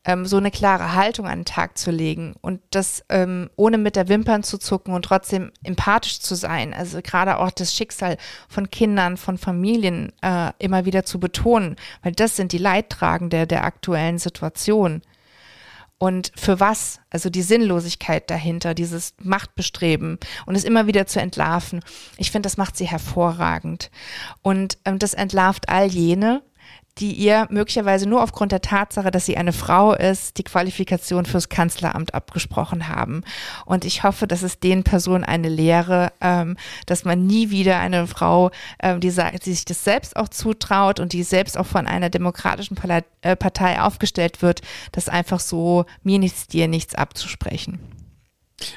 ähm, 0.05 0.25
so 0.25 0.37
eine 0.37 0.51
klare 0.51 0.93
Haltung 0.93 1.27
an 1.27 1.39
den 1.39 1.45
Tag 1.45 1.77
zu 1.77 1.91
legen 1.91 2.35
und 2.41 2.61
das 2.71 3.03
ähm, 3.09 3.49
ohne 3.55 3.77
mit 3.77 3.95
der 3.95 4.07
Wimpern 4.07 4.43
zu 4.43 4.57
zucken 4.57 4.93
und 4.93 5.03
trotzdem 5.03 5.51
empathisch 5.63 6.19
zu 6.19 6.35
sein. 6.35 6.73
Also 6.73 7.01
gerade 7.01 7.39
auch 7.39 7.51
das 7.51 7.73
Schicksal 7.73 8.17
von 8.47 8.69
Kindern, 8.69 9.17
von 9.17 9.37
Familien 9.37 10.11
äh, 10.21 10.51
immer 10.59 10.85
wieder 10.85 11.05
zu 11.05 11.19
betonen, 11.19 11.75
weil 12.03 12.13
das 12.13 12.35
sind 12.35 12.51
die 12.51 12.57
Leidtragende 12.59 13.47
der 13.47 13.63
aktuellen 13.63 14.19
Situation. 14.19 15.01
Und 15.97 16.31
für 16.35 16.59
was? 16.59 16.99
Also 17.09 17.29
die 17.29 17.41
Sinnlosigkeit 17.41 18.29
dahinter, 18.29 18.73
dieses 18.73 19.15
Machtbestreben 19.21 20.19
und 20.45 20.55
es 20.55 20.65
immer 20.65 20.87
wieder 20.87 21.07
zu 21.07 21.21
entlarven. 21.21 21.79
Ich 22.17 22.31
finde, 22.31 22.47
das 22.47 22.57
macht 22.57 22.75
sie 22.75 22.85
hervorragend. 22.85 23.89
Und 24.41 24.77
ähm, 24.83 24.99
das 24.99 25.13
entlarvt 25.13 25.69
all 25.69 25.87
jene, 25.87 26.43
die 26.99 27.11
ihr 27.11 27.47
möglicherweise 27.49 28.07
nur 28.07 28.23
aufgrund 28.23 28.51
der 28.51 28.61
Tatsache, 28.61 29.11
dass 29.11 29.25
sie 29.25 29.35
eine 29.35 29.51
Frau 29.51 29.93
ist, 29.93 30.37
die 30.37 30.43
Qualifikation 30.43 31.25
fürs 31.25 31.49
Kanzleramt 31.49 32.13
abgesprochen 32.13 32.87
haben. 32.87 33.23
Und 33.65 33.83
ich 33.83 34.03
hoffe, 34.03 34.27
dass 34.27 34.43
es 34.43 34.59
den 34.59 34.83
Personen 34.83 35.25
eine 35.25 35.49
Lehre, 35.49 36.13
ähm, 36.21 36.55
dass 36.85 37.03
man 37.03 37.25
nie 37.25 37.49
wieder 37.49 37.79
eine 37.79 38.07
Frau, 38.07 38.51
ähm, 38.81 39.01
die, 39.01 39.11
die 39.11 39.53
sich 39.53 39.65
das 39.65 39.83
selbst 39.83 40.15
auch 40.15 40.29
zutraut 40.29 40.99
und 40.99 41.11
die 41.11 41.23
selbst 41.23 41.57
auch 41.57 41.65
von 41.65 41.85
einer 41.85 42.09
demokratischen 42.09 42.77
äh, 43.21 43.35
Partei 43.35 43.81
aufgestellt 43.81 44.41
wird, 44.41 44.61
das 44.93 45.09
einfach 45.09 45.41
so 45.41 45.85
mir 46.03 46.19
nichts, 46.19 46.47
dir 46.47 46.67
nichts 46.67 46.95
abzusprechen. 46.95 47.94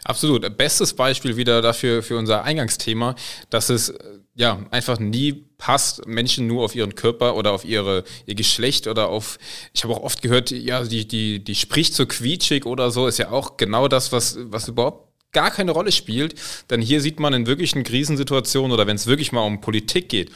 Absolut. 0.05 0.57
Bestes 0.57 0.95
Beispiel 0.95 1.37
wieder 1.37 1.62
dafür 1.62 2.03
für 2.03 2.16
unser 2.16 2.45
Eingangsthema, 2.45 3.14
dass 3.51 3.70
es 3.70 3.95
ja 4.35 4.64
einfach 4.70 4.99
nie 4.99 5.33
passt, 5.59 6.07
Menschen 6.07 6.47
nur 6.47 6.64
auf 6.64 6.74
ihren 6.74 6.95
Körper 6.95 7.37
oder 7.37 7.53
auf 7.53 7.64
ihre 7.64 8.05
ihr 8.26 8.35
Geschlecht 8.37 8.87
oder 8.87 9.09
auf 9.09 9.39
ich 9.72 9.83
habe 9.83 9.93
auch 9.95 10.03
oft 10.03 10.22
gehört, 10.22 10.51
ja, 10.51 10.83
die 10.85 11.07
die 11.07 11.43
die 11.43 11.55
spricht 11.57 11.95
so 11.95 12.07
quietschig 12.07 12.64
oder 12.64 12.91
so, 12.91 13.09
ist 13.09 13.18
ja 13.18 13.31
auch 13.31 13.57
genau 13.57 13.89
das, 13.89 14.12
was 14.12 14.39
was 14.43 14.68
überhaupt 14.68 15.09
gar 15.33 15.51
keine 15.51 15.72
Rolle 15.72 15.93
spielt, 15.93 16.37
denn 16.70 16.81
hier 16.81 17.01
sieht 17.01 17.20
man 17.20 17.35
in 17.35 17.47
wirklichen 17.47 17.83
Krisensituationen 17.83 18.72
oder 18.72 18.87
wenn 18.87 18.97
es 18.97 19.07
wirklich 19.07 19.33
mal 19.33 19.43
um 19.43 19.61
Politik 19.61 20.09
geht, 20.09 20.31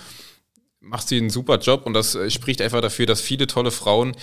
macht 0.83 1.09
sie 1.09 1.17
einen 1.17 1.31
super 1.31 1.59
Job 1.59 1.87
und 1.87 1.95
das 1.95 2.15
äh, 2.15 2.29
spricht 2.31 2.61
einfach 2.61 2.81
dafür, 2.81 3.07
dass 3.07 3.21
viele 3.21 3.47
tolle 3.47 3.71
Frauen 3.71 4.15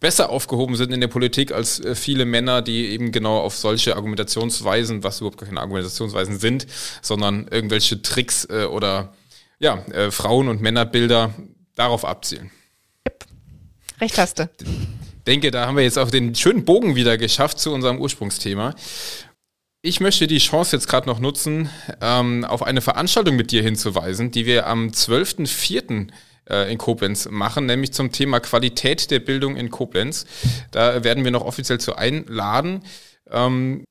besser 0.00 0.30
aufgehoben 0.30 0.74
sind 0.74 0.92
in 0.92 1.00
der 1.00 1.08
Politik 1.08 1.52
als 1.52 1.78
äh, 1.78 1.94
viele 1.94 2.24
Männer, 2.24 2.62
die 2.62 2.88
eben 2.88 3.12
genau 3.12 3.38
auf 3.38 3.54
solche 3.54 3.94
Argumentationsweisen, 3.96 5.04
was 5.04 5.20
überhaupt 5.20 5.38
keine 5.38 5.60
Argumentationsweisen 5.60 6.38
sind, 6.38 6.66
sondern 7.02 7.46
irgendwelche 7.48 8.02
Tricks 8.02 8.46
äh, 8.46 8.64
oder 8.64 9.14
ja, 9.58 9.82
Frauen- 10.10 10.48
und 10.48 10.60
Männerbilder 10.60 11.32
darauf 11.76 12.04
abzielen. 12.04 12.50
Yep. 13.08 13.24
Recht 14.02 14.18
hast 14.18 14.38
du. 14.38 14.50
Denke, 15.26 15.50
da 15.50 15.66
haben 15.66 15.78
wir 15.78 15.82
jetzt 15.82 15.98
auf 15.98 16.10
den 16.10 16.34
schönen 16.34 16.66
Bogen 16.66 16.94
wieder 16.94 17.16
geschafft 17.16 17.58
zu 17.58 17.72
unserem 17.72 17.98
Ursprungsthema. 17.98 18.74
Ich 19.86 20.00
möchte 20.00 20.26
die 20.26 20.38
Chance 20.38 20.74
jetzt 20.74 20.88
gerade 20.88 21.06
noch 21.06 21.20
nutzen, 21.20 21.70
ähm, 22.00 22.44
auf 22.44 22.64
eine 22.64 22.80
Veranstaltung 22.80 23.36
mit 23.36 23.52
dir 23.52 23.62
hinzuweisen, 23.62 24.32
die 24.32 24.44
wir 24.44 24.66
am 24.66 24.88
12.04. 24.88 26.08
Äh, 26.50 26.72
in 26.72 26.76
Koblenz 26.76 27.28
machen, 27.30 27.66
nämlich 27.66 27.92
zum 27.92 28.10
Thema 28.10 28.40
Qualität 28.40 29.12
der 29.12 29.20
Bildung 29.20 29.54
in 29.54 29.70
Koblenz. 29.70 30.26
Da 30.72 31.04
werden 31.04 31.22
wir 31.22 31.30
noch 31.30 31.44
offiziell 31.44 31.78
zu 31.78 31.94
einladen. 31.94 32.82
Ähm, 33.30 33.84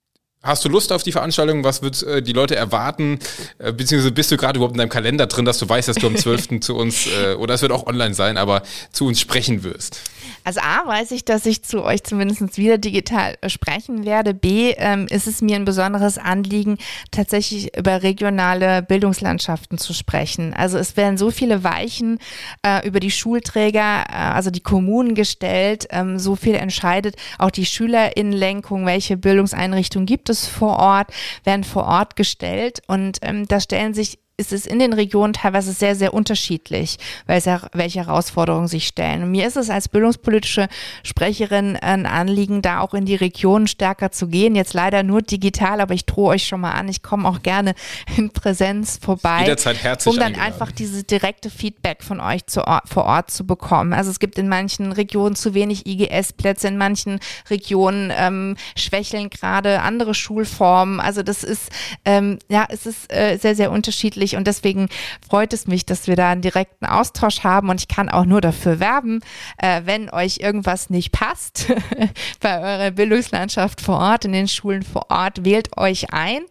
Hast 0.45 0.63
du 0.63 0.69
Lust 0.69 0.91
auf 0.91 1.01
die 1.01 1.11
Veranstaltung? 1.11 1.63
Was 1.63 1.81
wird 1.81 2.03
äh, 2.03 2.21
die 2.21 2.33
Leute 2.33 2.55
erwarten? 2.55 3.17
Äh, 3.57 3.73
beziehungsweise 3.73 4.11
bist 4.11 4.31
du 4.31 4.37
gerade 4.37 4.57
überhaupt 4.57 4.75
in 4.75 4.77
deinem 4.77 4.89
Kalender 4.89 5.25
drin, 5.25 5.43
dass 5.43 5.57
du 5.57 5.67
weißt, 5.67 5.87
dass 5.87 5.95
du 5.95 6.05
am 6.05 6.15
12. 6.15 6.59
zu 6.59 6.75
uns, 6.75 7.07
äh, 7.07 7.33
oder 7.33 7.55
es 7.55 7.63
wird 7.63 7.71
auch 7.71 7.87
online 7.87 8.13
sein, 8.13 8.37
aber 8.37 8.61
zu 8.91 9.07
uns 9.07 9.19
sprechen 9.19 9.63
wirst? 9.63 9.99
Also 10.45 10.61
A, 10.61 10.87
weiß 10.87 11.11
ich, 11.11 11.25
dass 11.25 11.45
ich 11.47 11.63
zu 11.63 11.83
euch 11.83 12.03
zumindest 12.03 12.57
wieder 12.57 12.77
digital 12.77 13.35
sprechen 13.47 14.05
werde. 14.05 14.35
B, 14.35 14.73
ähm, 14.77 15.07
ist 15.09 15.25
es 15.25 15.41
mir 15.41 15.55
ein 15.55 15.65
besonderes 15.65 16.19
Anliegen, 16.19 16.77
tatsächlich 17.09 17.75
über 17.75 18.03
regionale 18.03 18.83
Bildungslandschaften 18.83 19.79
zu 19.79 19.93
sprechen. 19.93 20.53
Also 20.53 20.77
es 20.77 20.95
werden 20.97 21.17
so 21.17 21.31
viele 21.31 21.63
Weichen 21.63 22.19
äh, 22.61 22.87
über 22.87 22.99
die 22.99 23.09
Schulträger, 23.09 24.05
äh, 24.07 24.13
also 24.13 24.51
die 24.51 24.61
Kommunen 24.61 25.15
gestellt, 25.15 25.87
ähm, 25.89 26.19
so 26.19 26.35
viel 26.35 26.53
entscheidet 26.53 27.15
auch 27.39 27.49
die 27.49 27.65
Schülerinnenlenkung, 27.65 28.85
welche 28.85 29.17
Bildungseinrichtungen 29.17 30.05
gibt 30.05 30.29
es 30.29 30.45
vor 30.45 30.77
Ort, 30.77 31.07
werden 31.43 31.63
vor 31.63 31.85
Ort 31.85 32.15
gestellt 32.15 32.81
und 32.87 33.17
ähm, 33.23 33.47
da 33.47 33.59
stellen 33.59 33.95
sich 33.95 34.19
ist 34.37 34.51
es 34.51 34.65
in 34.65 34.79
den 34.79 34.91
Regionen 34.91 35.31
teilweise 35.31 35.71
sehr, 35.71 35.95
sehr 35.95 36.13
unterschiedlich, 36.13 36.97
welche, 37.25 37.61
Herausforderungen 37.73 38.67
sich 38.67 38.85
stellen. 38.85 39.23
Und 39.23 39.31
mir 39.31 39.47
ist 39.47 39.55
es 39.55 39.69
als 39.69 39.87
bildungspolitische 39.87 40.67
Sprecherin 41.03 41.77
ein 41.77 42.05
Anliegen, 42.05 42.61
da 42.61 42.81
auch 42.81 42.93
in 42.93 43.05
die 43.05 43.15
Regionen 43.15 43.67
stärker 43.67 44.11
zu 44.11 44.27
gehen. 44.27 44.55
Jetzt 44.55 44.73
leider 44.73 45.03
nur 45.03 45.21
digital, 45.21 45.79
aber 45.79 45.93
ich 45.93 46.05
drohe 46.05 46.31
euch 46.31 46.45
schon 46.45 46.59
mal 46.59 46.73
an, 46.73 46.89
ich 46.89 47.01
komme 47.01 47.29
auch 47.29 47.43
gerne 47.43 47.75
in 48.17 48.29
Präsenz 48.29 48.99
vorbei, 49.01 49.41
Jederzeit 49.41 49.81
herzlich 49.81 50.13
um 50.13 50.19
dann 50.19 50.33
eingeladen. 50.33 50.51
einfach 50.53 50.71
dieses 50.73 51.05
direkte 51.05 51.49
Feedback 51.49 52.03
von 52.03 52.19
euch 52.19 52.45
zu, 52.45 52.61
vor 52.85 53.05
Ort 53.05 53.31
zu 53.31 53.47
bekommen. 53.47 53.93
Also 53.93 54.11
es 54.11 54.19
gibt 54.19 54.37
in 54.37 54.49
manchen 54.49 54.91
Regionen 54.91 55.37
zu 55.37 55.53
wenig 55.53 55.85
IGS-Plätze, 55.85 56.67
in 56.67 56.77
manchen 56.77 57.21
Regionen 57.49 58.11
ähm, 58.13 58.57
schwächeln 58.75 59.29
gerade 59.29 59.81
andere 59.81 60.13
Schulformen. 60.13 60.99
Also 60.99 61.23
das 61.23 61.43
ist, 61.43 61.69
ähm, 62.03 62.39
ja, 62.49 62.65
es 62.67 62.85
ist 62.85 63.11
äh, 63.13 63.37
sehr, 63.37 63.55
sehr 63.55 63.71
unterschiedlich 63.71 64.24
unterschiedlich 64.25 64.35
und 64.35 64.47
deswegen 64.47 64.89
freut 65.27 65.53
es 65.53 65.67
mich, 65.67 65.85
dass 65.85 66.07
wir 66.07 66.15
da 66.15 66.31
einen 66.31 66.41
direkten 66.41 66.85
Austausch 66.85 67.43
haben 67.43 67.69
und 67.69 67.79
ich 67.81 67.87
kann 67.87 68.09
auch 68.09 68.25
nur 68.25 68.41
dafür 68.41 68.79
werben, 68.79 69.21
äh, 69.57 69.81
wenn 69.85 70.09
euch 70.09 70.39
irgendwas 70.39 70.89
nicht 70.89 71.11
passt 71.11 71.67
bei 72.39 72.59
eurer 72.59 72.91
Bildungslandschaft 72.91 73.81
vor 73.81 73.99
Ort, 73.99 74.25
in 74.25 74.33
den 74.33 74.47
Schulen 74.47 74.83
vor 74.83 75.07
Ort, 75.09 75.45
wählt 75.45 75.77
euch 75.77 76.11
ein. 76.11 76.43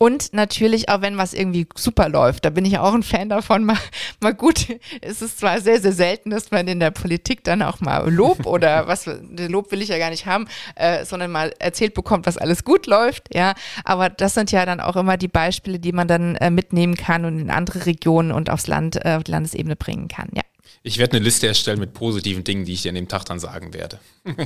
Und 0.00 0.32
natürlich 0.32 0.88
auch, 0.88 1.00
wenn 1.00 1.18
was 1.18 1.34
irgendwie 1.34 1.66
super 1.74 2.08
läuft, 2.08 2.44
da 2.44 2.50
bin 2.50 2.64
ich 2.64 2.78
auch 2.78 2.94
ein 2.94 3.02
Fan 3.02 3.28
davon. 3.28 3.64
Mal, 3.64 3.76
mal 4.20 4.32
gut, 4.32 4.66
es 5.00 5.20
ist 5.22 5.40
zwar 5.40 5.60
sehr, 5.60 5.80
sehr 5.80 5.92
selten, 5.92 6.30
dass 6.30 6.52
man 6.52 6.68
in 6.68 6.78
der 6.78 6.92
Politik 6.92 7.42
dann 7.42 7.62
auch 7.62 7.80
mal 7.80 8.08
Lob 8.08 8.46
oder 8.46 8.86
was, 8.86 9.06
Lob 9.06 9.72
will 9.72 9.82
ich 9.82 9.88
ja 9.88 9.98
gar 9.98 10.10
nicht 10.10 10.24
haben, 10.24 10.46
äh, 10.76 11.04
sondern 11.04 11.32
mal 11.32 11.52
erzählt 11.58 11.94
bekommt, 11.94 12.26
was 12.26 12.38
alles 12.38 12.62
gut 12.62 12.86
läuft, 12.86 13.34
ja. 13.34 13.54
Aber 13.84 14.08
das 14.08 14.34
sind 14.34 14.52
ja 14.52 14.64
dann 14.64 14.78
auch 14.78 14.94
immer 14.94 15.16
die 15.16 15.26
Beispiele, 15.26 15.80
die 15.80 15.92
man 15.92 16.06
dann 16.06 16.36
äh, 16.36 16.50
mitnehmen 16.50 16.94
kann 16.94 17.24
und 17.24 17.40
in 17.40 17.50
andere 17.50 17.84
Regionen 17.84 18.30
und 18.30 18.50
aufs 18.50 18.68
Land, 18.68 19.04
äh, 19.04 19.16
auf 19.16 19.24
die 19.24 19.32
Landesebene 19.32 19.74
bringen 19.74 20.06
kann, 20.06 20.28
ja. 20.32 20.42
Ich 20.84 20.98
werde 20.98 21.16
eine 21.16 21.24
Liste 21.24 21.48
erstellen 21.48 21.80
mit 21.80 21.92
positiven 21.92 22.44
Dingen, 22.44 22.64
die 22.64 22.72
ich 22.72 22.82
dir 22.82 22.90
an 22.90 22.94
dem 22.94 23.08
Tag 23.08 23.24
dann 23.24 23.40
sagen 23.40 23.74
werde. 23.74 23.98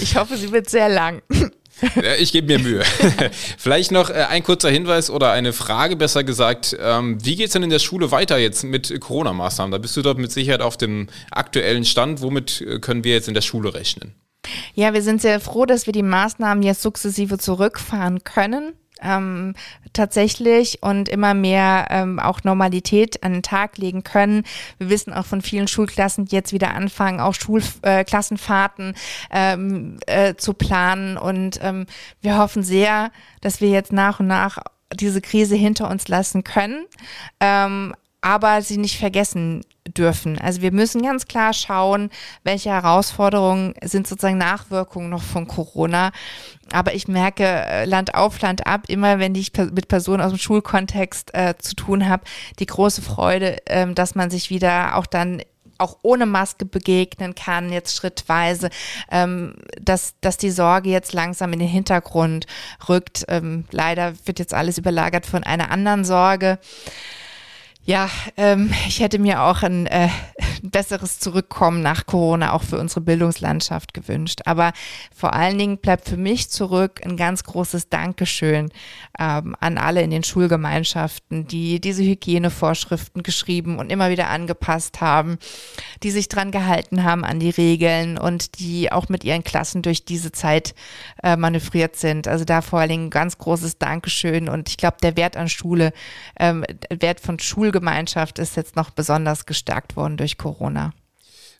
ich 0.00 0.16
hoffe, 0.16 0.36
sie 0.36 0.52
wird 0.52 0.68
sehr 0.68 0.90
lang. 0.90 1.22
Ich 2.18 2.32
gebe 2.32 2.46
mir 2.46 2.58
Mühe. 2.58 2.82
Vielleicht 3.58 3.92
noch 3.92 4.08
äh, 4.10 4.26
ein 4.28 4.42
kurzer 4.42 4.70
Hinweis 4.70 5.10
oder 5.10 5.32
eine 5.32 5.52
Frage, 5.52 5.96
besser 5.96 6.24
gesagt. 6.24 6.76
Ähm, 6.80 7.22
wie 7.24 7.36
geht 7.36 7.46
es 7.46 7.52
denn 7.52 7.62
in 7.62 7.70
der 7.70 7.78
Schule 7.78 8.10
weiter 8.10 8.38
jetzt 8.38 8.64
mit 8.64 8.98
Corona-Maßnahmen? 9.00 9.72
Da 9.72 9.78
bist 9.78 9.96
du 9.96 10.02
dort 10.02 10.18
mit 10.18 10.32
Sicherheit 10.32 10.62
auf 10.62 10.76
dem 10.76 11.08
aktuellen 11.30 11.84
Stand. 11.84 12.22
Womit 12.22 12.62
äh, 12.62 12.78
können 12.78 13.04
wir 13.04 13.12
jetzt 13.12 13.28
in 13.28 13.34
der 13.34 13.42
Schule 13.42 13.74
rechnen? 13.74 14.14
Ja, 14.74 14.94
wir 14.94 15.02
sind 15.02 15.20
sehr 15.20 15.40
froh, 15.40 15.66
dass 15.66 15.86
wir 15.86 15.92
die 15.92 16.02
Maßnahmen 16.02 16.62
jetzt 16.62 16.82
sukzessive 16.82 17.38
zurückfahren 17.38 18.24
können 18.24 18.74
ähm, 19.02 19.54
tatsächlich 19.92 20.82
und 20.82 21.08
immer 21.08 21.34
mehr 21.34 21.86
ähm, 21.90 22.18
auch 22.18 22.44
Normalität 22.44 23.22
an 23.22 23.32
den 23.32 23.42
Tag 23.42 23.78
legen 23.78 24.04
können. 24.04 24.44
Wir 24.78 24.90
wissen 24.90 25.12
auch 25.12 25.26
von 25.26 25.42
vielen 25.42 25.68
Schulklassen, 25.68 26.26
die 26.26 26.36
jetzt 26.36 26.52
wieder 26.52 26.74
anfangen, 26.74 27.20
auch 27.20 27.34
Schulklassenfahrten 27.34 28.94
äh, 29.30 29.54
ähm, 29.54 29.98
äh, 30.06 30.34
zu 30.34 30.54
planen. 30.54 31.16
Und 31.16 31.58
ähm, 31.62 31.86
wir 32.20 32.38
hoffen 32.38 32.62
sehr, 32.62 33.10
dass 33.40 33.60
wir 33.60 33.68
jetzt 33.68 33.92
nach 33.92 34.20
und 34.20 34.26
nach 34.26 34.58
diese 34.92 35.20
Krise 35.20 35.56
hinter 35.56 35.90
uns 35.90 36.08
lassen 36.08 36.44
können. 36.44 36.86
Ähm, 37.40 37.94
aber 38.20 38.62
sie 38.62 38.78
nicht 38.78 38.98
vergessen 38.98 39.62
dürfen. 39.88 40.38
Also 40.38 40.62
wir 40.62 40.72
müssen 40.72 41.02
ganz 41.02 41.26
klar 41.26 41.52
schauen, 41.52 42.10
welche 42.44 42.70
Herausforderungen 42.70 43.74
sind 43.82 44.06
sozusagen 44.06 44.38
Nachwirkungen 44.38 45.10
noch 45.10 45.22
von 45.22 45.46
Corona. 45.46 46.12
Aber 46.72 46.94
ich 46.94 47.08
merke 47.08 47.44
äh, 47.44 47.84
Land 47.84 48.14
auf, 48.14 48.40
Land 48.40 48.66
ab, 48.66 48.84
immer 48.88 49.18
wenn 49.18 49.34
ich 49.34 49.52
mit 49.56 49.88
Personen 49.88 50.20
aus 50.22 50.32
dem 50.32 50.38
Schulkontext 50.38 51.34
äh, 51.34 51.54
zu 51.58 51.76
tun 51.76 52.08
habe, 52.08 52.24
die 52.58 52.66
große 52.66 53.02
Freude, 53.02 53.58
ähm, 53.66 53.94
dass 53.94 54.14
man 54.14 54.30
sich 54.30 54.50
wieder 54.50 54.96
auch 54.96 55.06
dann 55.06 55.42
auch 55.78 55.98
ohne 56.02 56.26
Maske 56.26 56.64
begegnen 56.64 57.34
kann, 57.34 57.72
jetzt 57.72 57.96
schrittweise, 57.96 58.70
ähm, 59.10 59.56
dass, 59.80 60.14
dass 60.20 60.38
die 60.38 60.50
Sorge 60.50 60.90
jetzt 60.90 61.12
langsam 61.12 61.52
in 61.52 61.58
den 61.58 61.68
Hintergrund 61.68 62.46
rückt. 62.88 63.24
Ähm, 63.28 63.64
leider 63.70 64.14
wird 64.24 64.38
jetzt 64.38 64.54
alles 64.54 64.78
überlagert 64.78 65.26
von 65.26 65.44
einer 65.44 65.70
anderen 65.70 66.04
Sorge. 66.04 66.58
Ja, 67.86 68.10
ähm, 68.36 68.72
ich 68.88 68.98
hätte 68.98 69.20
mir 69.20 69.42
auch 69.42 69.62
ein 69.62 69.86
äh, 69.86 70.08
besseres 70.60 71.20
Zurückkommen 71.20 71.82
nach 71.82 72.04
Corona 72.04 72.52
auch 72.52 72.64
für 72.64 72.80
unsere 72.80 73.00
Bildungslandschaft 73.00 73.94
gewünscht. 73.94 74.40
Aber 74.44 74.72
vor 75.14 75.34
allen 75.34 75.56
Dingen 75.56 75.78
bleibt 75.78 76.08
für 76.08 76.16
mich 76.16 76.50
zurück 76.50 77.00
ein 77.04 77.16
ganz 77.16 77.44
großes 77.44 77.88
Dankeschön 77.88 78.70
ähm, 79.20 79.54
an 79.60 79.78
alle 79.78 80.02
in 80.02 80.10
den 80.10 80.24
Schulgemeinschaften, 80.24 81.46
die 81.46 81.80
diese 81.80 82.02
Hygienevorschriften 82.02 83.22
geschrieben 83.22 83.78
und 83.78 83.92
immer 83.92 84.10
wieder 84.10 84.30
angepasst 84.30 85.00
haben, 85.00 85.38
die 86.02 86.10
sich 86.10 86.28
dran 86.28 86.50
gehalten 86.50 87.04
haben 87.04 87.24
an 87.24 87.38
die 87.38 87.50
Regeln 87.50 88.18
und 88.18 88.58
die 88.58 88.90
auch 88.90 89.08
mit 89.08 89.22
ihren 89.22 89.44
Klassen 89.44 89.82
durch 89.82 90.04
diese 90.04 90.32
Zeit 90.32 90.74
äh, 91.22 91.36
manövriert 91.36 91.94
sind. 91.94 92.26
Also 92.26 92.44
da 92.44 92.62
vor 92.62 92.80
allen 92.80 92.88
Dingen 92.88 93.06
ein 93.06 93.10
ganz 93.10 93.38
großes 93.38 93.78
Dankeschön 93.78 94.48
und 94.48 94.68
ich 94.68 94.76
glaube, 94.76 94.96
der 95.00 95.16
Wert 95.16 95.36
an 95.36 95.48
Schule, 95.48 95.92
ähm, 96.40 96.64
Wert 96.90 97.20
von 97.20 97.38
Schul 97.38 97.70
Schulgemeinschaft 97.76 98.38
ist 98.38 98.56
jetzt 98.56 98.74
noch 98.74 98.88
besonders 98.88 99.44
gestärkt 99.44 99.96
worden 99.96 100.16
durch 100.16 100.38
Corona. 100.38 100.94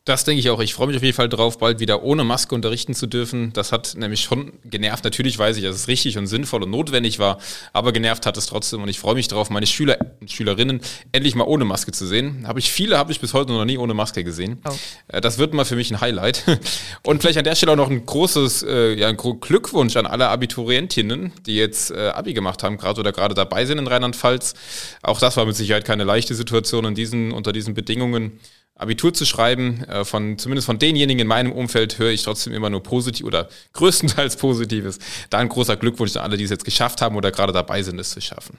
Das 0.06 0.22
denke 0.22 0.38
ich 0.38 0.50
auch. 0.50 0.60
Ich 0.60 0.72
freue 0.72 0.86
mich 0.86 0.96
auf 0.96 1.02
jeden 1.02 1.16
Fall 1.16 1.28
drauf, 1.28 1.58
bald 1.58 1.80
wieder 1.80 2.04
ohne 2.04 2.22
Maske 2.22 2.54
unterrichten 2.54 2.94
zu 2.94 3.08
dürfen. 3.08 3.52
Das 3.54 3.72
hat 3.72 3.96
nämlich 3.96 4.20
schon 4.20 4.52
genervt. 4.64 5.02
Natürlich 5.02 5.36
weiß 5.36 5.56
ich, 5.56 5.64
dass 5.64 5.74
es 5.74 5.88
richtig 5.88 6.16
und 6.16 6.28
sinnvoll 6.28 6.62
und 6.62 6.70
notwendig 6.70 7.18
war, 7.18 7.38
aber 7.72 7.90
genervt 7.90 8.24
hat 8.24 8.36
es 8.36 8.46
trotzdem 8.46 8.82
und 8.82 8.88
ich 8.88 9.00
freue 9.00 9.16
mich 9.16 9.26
darauf, 9.26 9.50
meine 9.50 9.66
Schüler 9.66 9.98
und 10.20 10.30
Schülerinnen 10.30 10.80
endlich 11.10 11.34
mal 11.34 11.42
ohne 11.42 11.64
Maske 11.64 11.90
zu 11.90 12.06
sehen. 12.06 12.46
Habe 12.46 12.60
ich 12.60 12.70
viele, 12.70 12.98
habe 12.98 13.10
ich 13.10 13.18
bis 13.18 13.34
heute 13.34 13.52
noch 13.52 13.64
nie 13.64 13.78
ohne 13.78 13.94
Maske 13.94 14.22
gesehen. 14.22 14.60
Oh. 14.64 14.72
Äh, 15.08 15.20
das 15.20 15.38
wird 15.38 15.54
mal 15.54 15.64
für 15.64 15.74
mich 15.74 15.90
ein 15.90 16.00
Highlight. 16.00 16.44
Und 17.02 17.22
vielleicht 17.22 17.38
an 17.38 17.44
der 17.44 17.56
Stelle 17.56 17.72
auch 17.72 17.76
noch 17.76 17.90
ein 17.90 18.06
großes 18.06 18.62
äh, 18.62 18.94
ja, 18.94 19.08
ein 19.08 19.16
Glückwunsch 19.16 19.96
an 19.96 20.06
alle 20.06 20.28
Abiturientinnen, 20.28 21.32
die 21.46 21.56
jetzt 21.56 21.90
äh, 21.90 22.10
Abi 22.10 22.32
gemacht 22.32 22.62
haben, 22.62 22.76
gerade 22.78 23.00
oder 23.00 23.10
gerade 23.10 23.34
dabei 23.34 23.64
sind 23.64 23.78
in 23.78 23.88
Rheinland-Pfalz. 23.88 24.54
Auch 25.02 25.18
das 25.18 25.36
war 25.36 25.46
mit 25.46 25.56
Sicherheit 25.56 25.84
keine 25.84 26.04
leichte 26.04 26.36
Situation 26.36 26.84
in 26.84 26.94
diesen, 26.94 27.32
unter 27.32 27.52
diesen 27.52 27.74
Bedingungen. 27.74 28.38
Abitur 28.76 29.12
zu 29.12 29.24
schreiben. 29.24 29.84
Äh, 29.84 30.04
von, 30.04 30.38
zumindest 30.38 30.66
von 30.66 30.78
denjenigen 30.78 31.20
in 31.20 31.26
meinem 31.26 31.52
Umfeld 31.52 31.98
höre 31.98 32.10
ich 32.10 32.22
trotzdem 32.22 32.52
immer 32.52 32.70
nur 32.70 32.82
positiv 32.82 33.26
oder 33.26 33.48
größtenteils 33.72 34.36
Positives. 34.36 34.98
Da 35.30 35.38
ein 35.38 35.48
großer 35.48 35.76
Glückwunsch 35.76 36.16
an 36.16 36.22
alle, 36.22 36.36
die 36.36 36.44
es 36.44 36.50
jetzt 36.50 36.64
geschafft 36.64 37.02
haben 37.02 37.16
oder 37.16 37.32
gerade 37.32 37.52
dabei 37.52 37.82
sind, 37.82 37.98
es 37.98 38.10
zu 38.10 38.20
schaffen. 38.20 38.58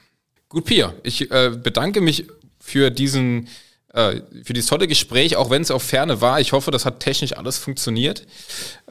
Gut, 0.49 0.65
Pia, 0.65 0.93
ich 1.03 1.29
äh, 1.31 1.51
bedanke 1.51 2.01
mich 2.01 2.25
für 2.59 2.89
diesen 2.89 3.47
äh, 3.93 4.21
für 4.43 4.53
dieses 4.53 4.69
tolle 4.69 4.87
Gespräch, 4.87 5.35
auch 5.37 5.49
wenn 5.49 5.61
es 5.61 5.71
auf 5.71 5.81
Ferne 5.83 6.21
war. 6.21 6.39
Ich 6.39 6.51
hoffe, 6.51 6.71
das 6.71 6.85
hat 6.85 6.99
technisch 6.99 7.33
alles 7.33 7.57
funktioniert. 7.57 8.25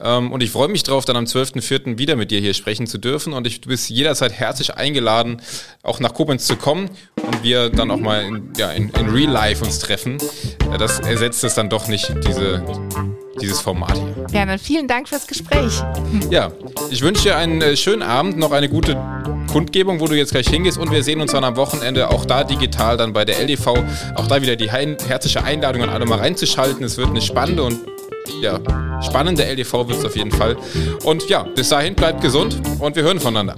Ähm, 0.01 0.33
und 0.33 0.43
ich 0.43 0.51
freue 0.51 0.69
mich 0.69 0.83
darauf, 0.83 1.05
dann 1.05 1.17
am 1.17 1.25
12.04. 1.25 1.99
wieder 1.99 2.17
mit 2.17 2.31
dir 2.31 2.41
hier 2.41 2.55
sprechen 2.55 2.87
zu 2.87 2.99
dürfen. 2.99 3.33
Und 3.33 3.47
ich, 3.47 3.61
du 3.61 3.69
bist 3.69 3.89
jederzeit 3.89 4.33
herzlich 4.33 4.75
eingeladen, 4.75 5.41
auch 5.83 6.01
nach 6.01 6.15
Koblenz 6.15 6.47
zu 6.47 6.57
kommen 6.57 6.91
und 7.25 7.43
wir 7.43 7.71
dann 7.71 7.91
auch 7.91 8.01
mal 8.01 8.25
in, 8.25 8.53
ja, 8.57 8.71
in, 8.73 8.91
in 8.91 9.09
Real 9.09 9.31
Life 9.31 9.65
uns 9.65 9.79
treffen. 9.79 10.19
Das 10.79 11.01
ersetzt 11.01 11.45
es 11.45 11.55
dann 11.55 11.71
doch 11.71 11.89
nicht, 11.89 12.13
diese 12.27 12.63
dieses 13.41 13.61
Format 13.61 13.95
hier. 13.95 14.27
Ja, 14.33 14.47
dann 14.47 14.59
vielen 14.59 14.89
Dank 14.89 15.09
fürs 15.09 15.27
Gespräch. 15.27 15.83
Ja, 16.31 16.51
ich 16.91 17.03
wünsche 17.03 17.25
dir 17.25 17.37
einen 17.37 17.61
äh, 17.61 17.77
schönen 17.77 18.03
Abend, 18.03 18.39
noch 18.39 18.53
eine 18.53 18.69
gute 18.69 18.97
Kundgebung, 19.53 20.01
wo 20.01 20.07
du 20.07 20.17
jetzt 20.17 20.33
gleich 20.33 20.49
hingehst 20.49 20.79
und 20.79 20.91
wir 20.91 21.03
sehen 21.03 21.21
uns 21.21 21.33
dann 21.33 21.45
am 21.45 21.57
Wochenende 21.57 22.11
auch 22.11 22.25
da 22.25 22.45
digital 22.45 22.97
dann 22.97 23.13
bei 23.13 23.25
der 23.25 23.39
LDV. 23.41 23.67
Auch 24.15 24.27
da 24.27 24.43
wieder 24.43 24.57
die 24.57 24.71
herzliche 24.71 25.45
Einladung 25.45 25.83
an 25.83 25.91
alle 25.91 26.07
mal 26.07 26.19
reinzuschalten. 26.19 26.85
Es 26.85 26.97
wird 26.97 27.09
eine 27.09 27.21
spannende 27.21 27.63
und 27.63 27.79
ja, 28.41 28.61
spannende 29.03 29.45
LDV 29.45 29.89
wird 29.89 29.99
es 29.99 30.05
auf 30.05 30.17
jeden 30.17 30.31
Fall. 30.31 30.57
Und 31.05 31.29
ja, 31.29 31.43
bis 31.43 31.69
dahin 31.69 31.95
bleibt 31.95 32.21
gesund 32.21 32.61
und 32.79 32.97
wir 32.97 33.03
hören 33.03 33.21
voneinander. 33.21 33.57